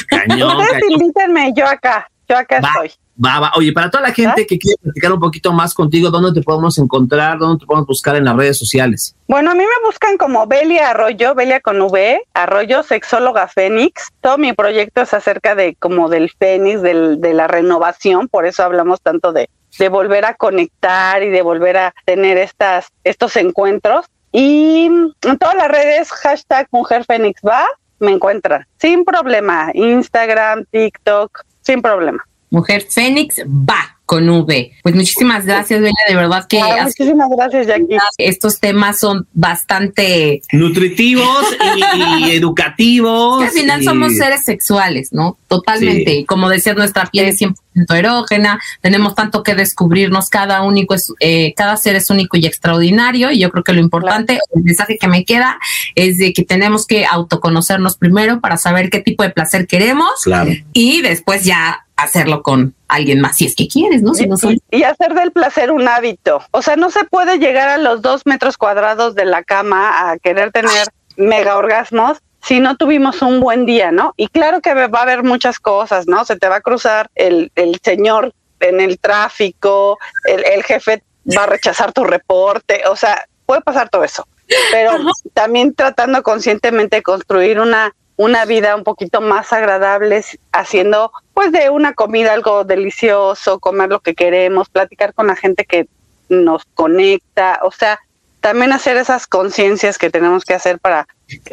Cañón. 0.08 0.56
Ustedes 0.60 0.82
invítenme, 0.90 1.52
yo 1.56 1.66
acá, 1.66 2.08
yo 2.28 2.36
acá 2.36 2.58
estoy. 2.58 2.90
Va, 3.22 3.38
va. 3.38 3.52
Oye, 3.56 3.72
para 3.72 3.90
toda 3.90 4.02
la 4.02 4.12
gente 4.12 4.44
que 4.46 4.58
quiere 4.58 4.76
platicar 4.82 5.12
un 5.12 5.20
poquito 5.20 5.52
más 5.52 5.72
contigo, 5.72 6.10
¿dónde 6.10 6.32
te 6.32 6.44
podemos 6.44 6.76
encontrar? 6.78 7.38
¿Dónde 7.38 7.60
te 7.60 7.66
podemos 7.66 7.86
buscar 7.86 8.16
en 8.16 8.24
las 8.24 8.36
redes 8.36 8.58
sociales? 8.58 9.14
Bueno, 9.28 9.52
a 9.52 9.54
mí 9.54 9.62
me 9.62 9.86
buscan 9.86 10.16
como 10.16 10.46
Belia 10.46 10.90
Arroyo, 10.90 11.34
Belia 11.34 11.60
con 11.60 11.80
V, 11.80 12.20
Arroyo 12.34 12.82
Sexóloga 12.82 13.46
Fénix. 13.46 14.08
Todo 14.20 14.36
mi 14.36 14.52
proyecto 14.52 15.02
es 15.02 15.14
acerca 15.14 15.54
de 15.54 15.76
como 15.76 16.08
del 16.08 16.30
Fénix, 16.30 16.82
del, 16.82 17.20
de 17.20 17.34
la 17.34 17.46
renovación, 17.46 18.26
por 18.26 18.46
eso 18.46 18.64
hablamos 18.64 19.00
tanto 19.00 19.32
de, 19.32 19.48
de 19.78 19.88
volver 19.88 20.24
a 20.24 20.34
conectar 20.34 21.22
y 21.22 21.30
de 21.30 21.42
volver 21.42 21.76
a 21.76 21.94
tener 22.04 22.36
estas, 22.36 22.88
estos 23.04 23.36
encuentros. 23.36 24.06
Y 24.32 24.86
en 24.86 25.38
todas 25.38 25.54
las 25.54 25.68
redes, 25.68 26.10
hashtag 26.10 26.66
Mujer 26.72 27.04
Fénix 27.04 27.40
va, 27.46 27.64
me 28.00 28.10
encuentran 28.10 28.66
sin 28.78 29.04
problema. 29.04 29.70
Instagram, 29.72 30.64
TikTok, 30.72 31.44
sin 31.60 31.80
problema. 31.80 32.26
Mujer 32.54 32.86
Fénix 32.88 33.40
va 33.44 33.98
con 34.06 34.28
V. 34.28 34.72
Pues 34.82 34.94
muchísimas 34.94 35.46
gracias, 35.46 35.80
Bella, 35.80 35.94
de 36.06 36.14
verdad 36.14 36.46
que... 36.46 36.60
muchísimas 36.82 37.28
gracias, 37.30 37.66
Jackie. 37.66 37.96
Estos 38.18 38.60
temas 38.60 38.98
son 38.98 39.26
bastante... 39.32 40.42
Nutritivos 40.52 41.44
y, 41.76 42.30
educativos. 42.36 43.42
al 43.42 43.50
final 43.50 43.82
somos 43.82 44.16
seres 44.16 44.44
sexuales, 44.44 45.08
¿no? 45.12 45.38
Totalmente. 45.48 46.26
Como 46.26 46.48
decía, 46.48 46.74
nuestra 46.74 47.06
piel 47.06 47.26
es 47.26 47.40
100% 47.40 47.56
erógena, 47.96 48.60
tenemos 48.82 49.14
tanto 49.14 49.42
que 49.42 49.54
descubrirnos, 49.54 50.28
cada 50.28 50.62
único 50.62 50.94
es, 50.94 51.12
eh, 51.18 51.54
cada 51.56 51.76
ser 51.76 51.96
es 51.96 52.08
único 52.10 52.36
y 52.36 52.46
extraordinario, 52.46 53.32
y 53.32 53.40
yo 53.40 53.50
creo 53.50 53.64
que 53.64 53.72
lo 53.72 53.80
importante, 53.80 54.38
el 54.54 54.62
mensaje 54.62 54.96
que 54.98 55.08
me 55.08 55.24
queda 55.24 55.58
es 55.94 56.18
de 56.18 56.32
que 56.32 56.44
tenemos 56.44 56.86
que 56.86 57.04
autoconocernos 57.04 57.96
primero 57.96 58.40
para 58.40 58.58
saber 58.58 58.90
qué 58.90 59.00
tipo 59.00 59.22
de 59.22 59.30
placer 59.30 59.66
queremos 59.66 60.22
claro. 60.22 60.52
y 60.72 61.02
después 61.02 61.44
ya 61.44 61.83
hacerlo 61.96 62.42
con 62.42 62.74
alguien 62.88 63.20
más, 63.20 63.36
si 63.36 63.46
es 63.46 63.54
que 63.54 63.68
quieres, 63.68 64.02
¿no? 64.02 64.14
Si 64.14 64.26
no 64.26 64.36
Y 64.70 64.82
hacer 64.82 65.14
del 65.14 65.32
placer 65.32 65.70
un 65.70 65.88
hábito. 65.88 66.42
O 66.50 66.62
sea, 66.62 66.76
no 66.76 66.90
se 66.90 67.04
puede 67.04 67.38
llegar 67.38 67.68
a 67.68 67.78
los 67.78 68.02
dos 68.02 68.26
metros 68.26 68.56
cuadrados 68.56 69.14
de 69.14 69.24
la 69.24 69.42
cama 69.42 70.10
a 70.10 70.18
querer 70.18 70.52
tener 70.52 70.88
mega 71.16 71.56
orgasmos 71.56 72.18
si 72.42 72.60
no 72.60 72.76
tuvimos 72.76 73.22
un 73.22 73.40
buen 73.40 73.64
día, 73.64 73.90
¿no? 73.90 74.12
Y 74.16 74.28
claro 74.28 74.60
que 74.60 74.74
va 74.74 74.98
a 74.98 75.02
haber 75.02 75.22
muchas 75.22 75.58
cosas, 75.58 76.06
¿no? 76.06 76.24
Se 76.24 76.36
te 76.36 76.48
va 76.48 76.56
a 76.56 76.60
cruzar 76.60 77.08
el, 77.14 77.50
el 77.54 77.80
señor 77.82 78.34
en 78.60 78.80
el 78.80 78.98
tráfico, 78.98 79.98
el, 80.24 80.44
el 80.44 80.62
jefe 80.62 81.02
va 81.36 81.44
a 81.44 81.46
rechazar 81.46 81.92
tu 81.92 82.04
reporte, 82.04 82.82
o 82.90 82.96
sea, 82.96 83.26
puede 83.46 83.62
pasar 83.62 83.88
todo 83.88 84.04
eso. 84.04 84.26
Pero 84.70 84.92
también 85.32 85.74
tratando 85.74 86.22
conscientemente 86.22 86.96
de 86.96 87.02
construir 87.02 87.60
una 87.60 87.94
una 88.16 88.44
vida 88.44 88.76
un 88.76 88.84
poquito 88.84 89.20
más 89.20 89.52
agradable 89.52 90.24
haciendo 90.52 91.12
pues 91.32 91.50
de 91.52 91.70
una 91.70 91.94
comida 91.94 92.32
algo 92.32 92.64
delicioso, 92.64 93.58
comer 93.58 93.90
lo 93.90 94.00
que 94.00 94.14
queremos, 94.14 94.68
platicar 94.68 95.14
con 95.14 95.26
la 95.26 95.36
gente 95.36 95.64
que 95.64 95.88
nos 96.28 96.64
conecta, 96.74 97.60
o 97.62 97.70
sea, 97.70 97.98
también 98.40 98.72
hacer 98.72 98.96
esas 98.96 99.26
conciencias 99.26 99.98
que 99.98 100.10
tenemos 100.10 100.44
que 100.44 100.54
hacer 100.54 100.78
para 100.78 101.06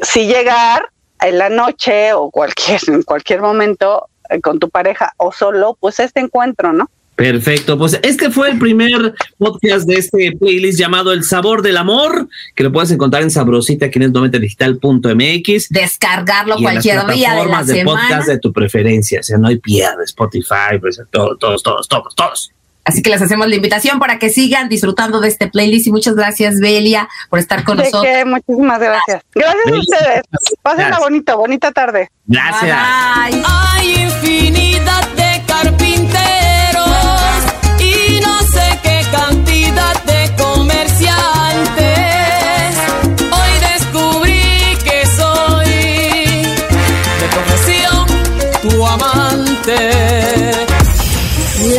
si 0.03 0.27
llegar 0.27 0.89
en 1.21 1.37
la 1.37 1.49
noche 1.49 2.13
o 2.13 2.29
cualquier 2.29 2.81
en 2.87 3.03
cualquier 3.03 3.41
momento 3.41 4.07
eh, 4.29 4.39
con 4.41 4.59
tu 4.59 4.69
pareja 4.69 5.13
o 5.17 5.31
solo, 5.31 5.77
pues 5.79 5.99
este 5.99 6.19
encuentro, 6.19 6.73
¿no? 6.73 6.89
Perfecto, 7.21 7.77
pues 7.77 7.99
este 8.01 8.31
fue 8.31 8.49
el 8.49 8.57
primer 8.57 9.13
podcast 9.37 9.87
de 9.87 9.93
este 9.93 10.31
playlist 10.31 10.79
llamado 10.79 11.13
El 11.13 11.23
Sabor 11.23 11.61
del 11.61 11.77
Amor, 11.77 12.27
que 12.55 12.63
lo 12.63 12.71
puedes 12.71 12.89
encontrar 12.89 13.21
en 13.21 13.29
sabrosita, 13.29 13.91
quien 13.91 14.05
es 14.05 14.11
90digital.mx. 14.11 15.69
Descargarlo 15.69 16.55
cualquier 16.57 17.05
día 17.05 17.35
de 17.35 17.45
la 17.45 17.63
de 17.63 17.85
podcast 17.85 18.27
de 18.27 18.39
tu 18.39 18.51
preferencia, 18.51 19.19
o 19.19 19.23
sea, 19.23 19.37
no 19.37 19.49
hay 19.49 19.59
pierde, 19.59 20.03
Spotify, 20.05 20.79
pues, 20.79 20.99
todos, 21.11 21.37
todos, 21.37 21.61
todos, 21.61 21.87
todos, 21.87 22.15
todos. 22.15 22.51
Así 22.85 23.03
que 23.03 23.11
les 23.11 23.21
hacemos 23.21 23.47
la 23.47 23.55
invitación 23.55 23.99
para 23.99 24.17
que 24.17 24.31
sigan 24.31 24.67
disfrutando 24.67 25.21
de 25.21 25.27
este 25.27 25.45
playlist 25.45 25.85
y 25.85 25.91
muchas 25.91 26.15
gracias, 26.15 26.59
Belia, 26.59 27.07
por 27.29 27.37
estar 27.37 27.63
con 27.63 27.77
nosotros. 27.77 28.01
Que, 28.01 28.25
muchísimas 28.25 28.79
gracias. 28.79 29.21
Gracias 29.35 29.67
a 29.67 29.79
ustedes. 29.79 30.21
Pásenla 30.63 30.97
bonito, 30.97 31.37
bonita 31.37 31.71
tarde. 31.71 32.09
Gracias. 32.25 32.75
Hay 33.45 33.93
infinidad 33.93 35.07
de 35.09 35.30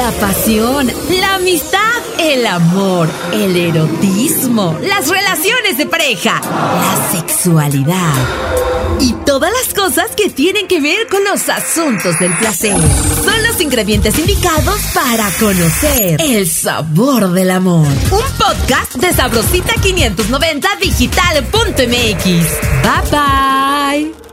La 0.03 0.11
pasión, 0.11 0.91
la 1.11 1.37
amistad, 1.37 1.79
el 2.19 2.45
amor, 2.45 3.09
el 3.33 3.57
erotismo, 3.57 4.77
las 4.83 5.07
relaciones 5.09 5.79
de 5.79 5.87
pareja, 5.87 6.41
la 6.43 7.21
sexualidad 7.21 8.13
y 8.99 9.13
todas 9.25 9.53
las 9.53 9.73
cosas 9.73 10.11
que 10.17 10.29
tienen 10.29 10.67
que 10.67 10.81
ver 10.81 11.07
con 11.07 11.23
los 11.23 11.49
asuntos 11.49 12.19
del 12.19 12.37
placer. 12.37 12.75
Son 13.25 13.43
los 13.45 13.61
ingredientes 13.61 14.19
indicados 14.19 14.81
para 14.93 15.31
conocer 15.39 16.21
el 16.21 16.51
sabor 16.51 17.31
del 17.31 17.53
amor. 17.53 17.87
Un 17.87 18.37
podcast 18.39 18.97
de 18.97 19.13
Sabrosita 19.13 19.75
590 19.81 20.69
digital.mx. 20.81 22.25
Bye 22.83 23.11
bye. 23.13 24.32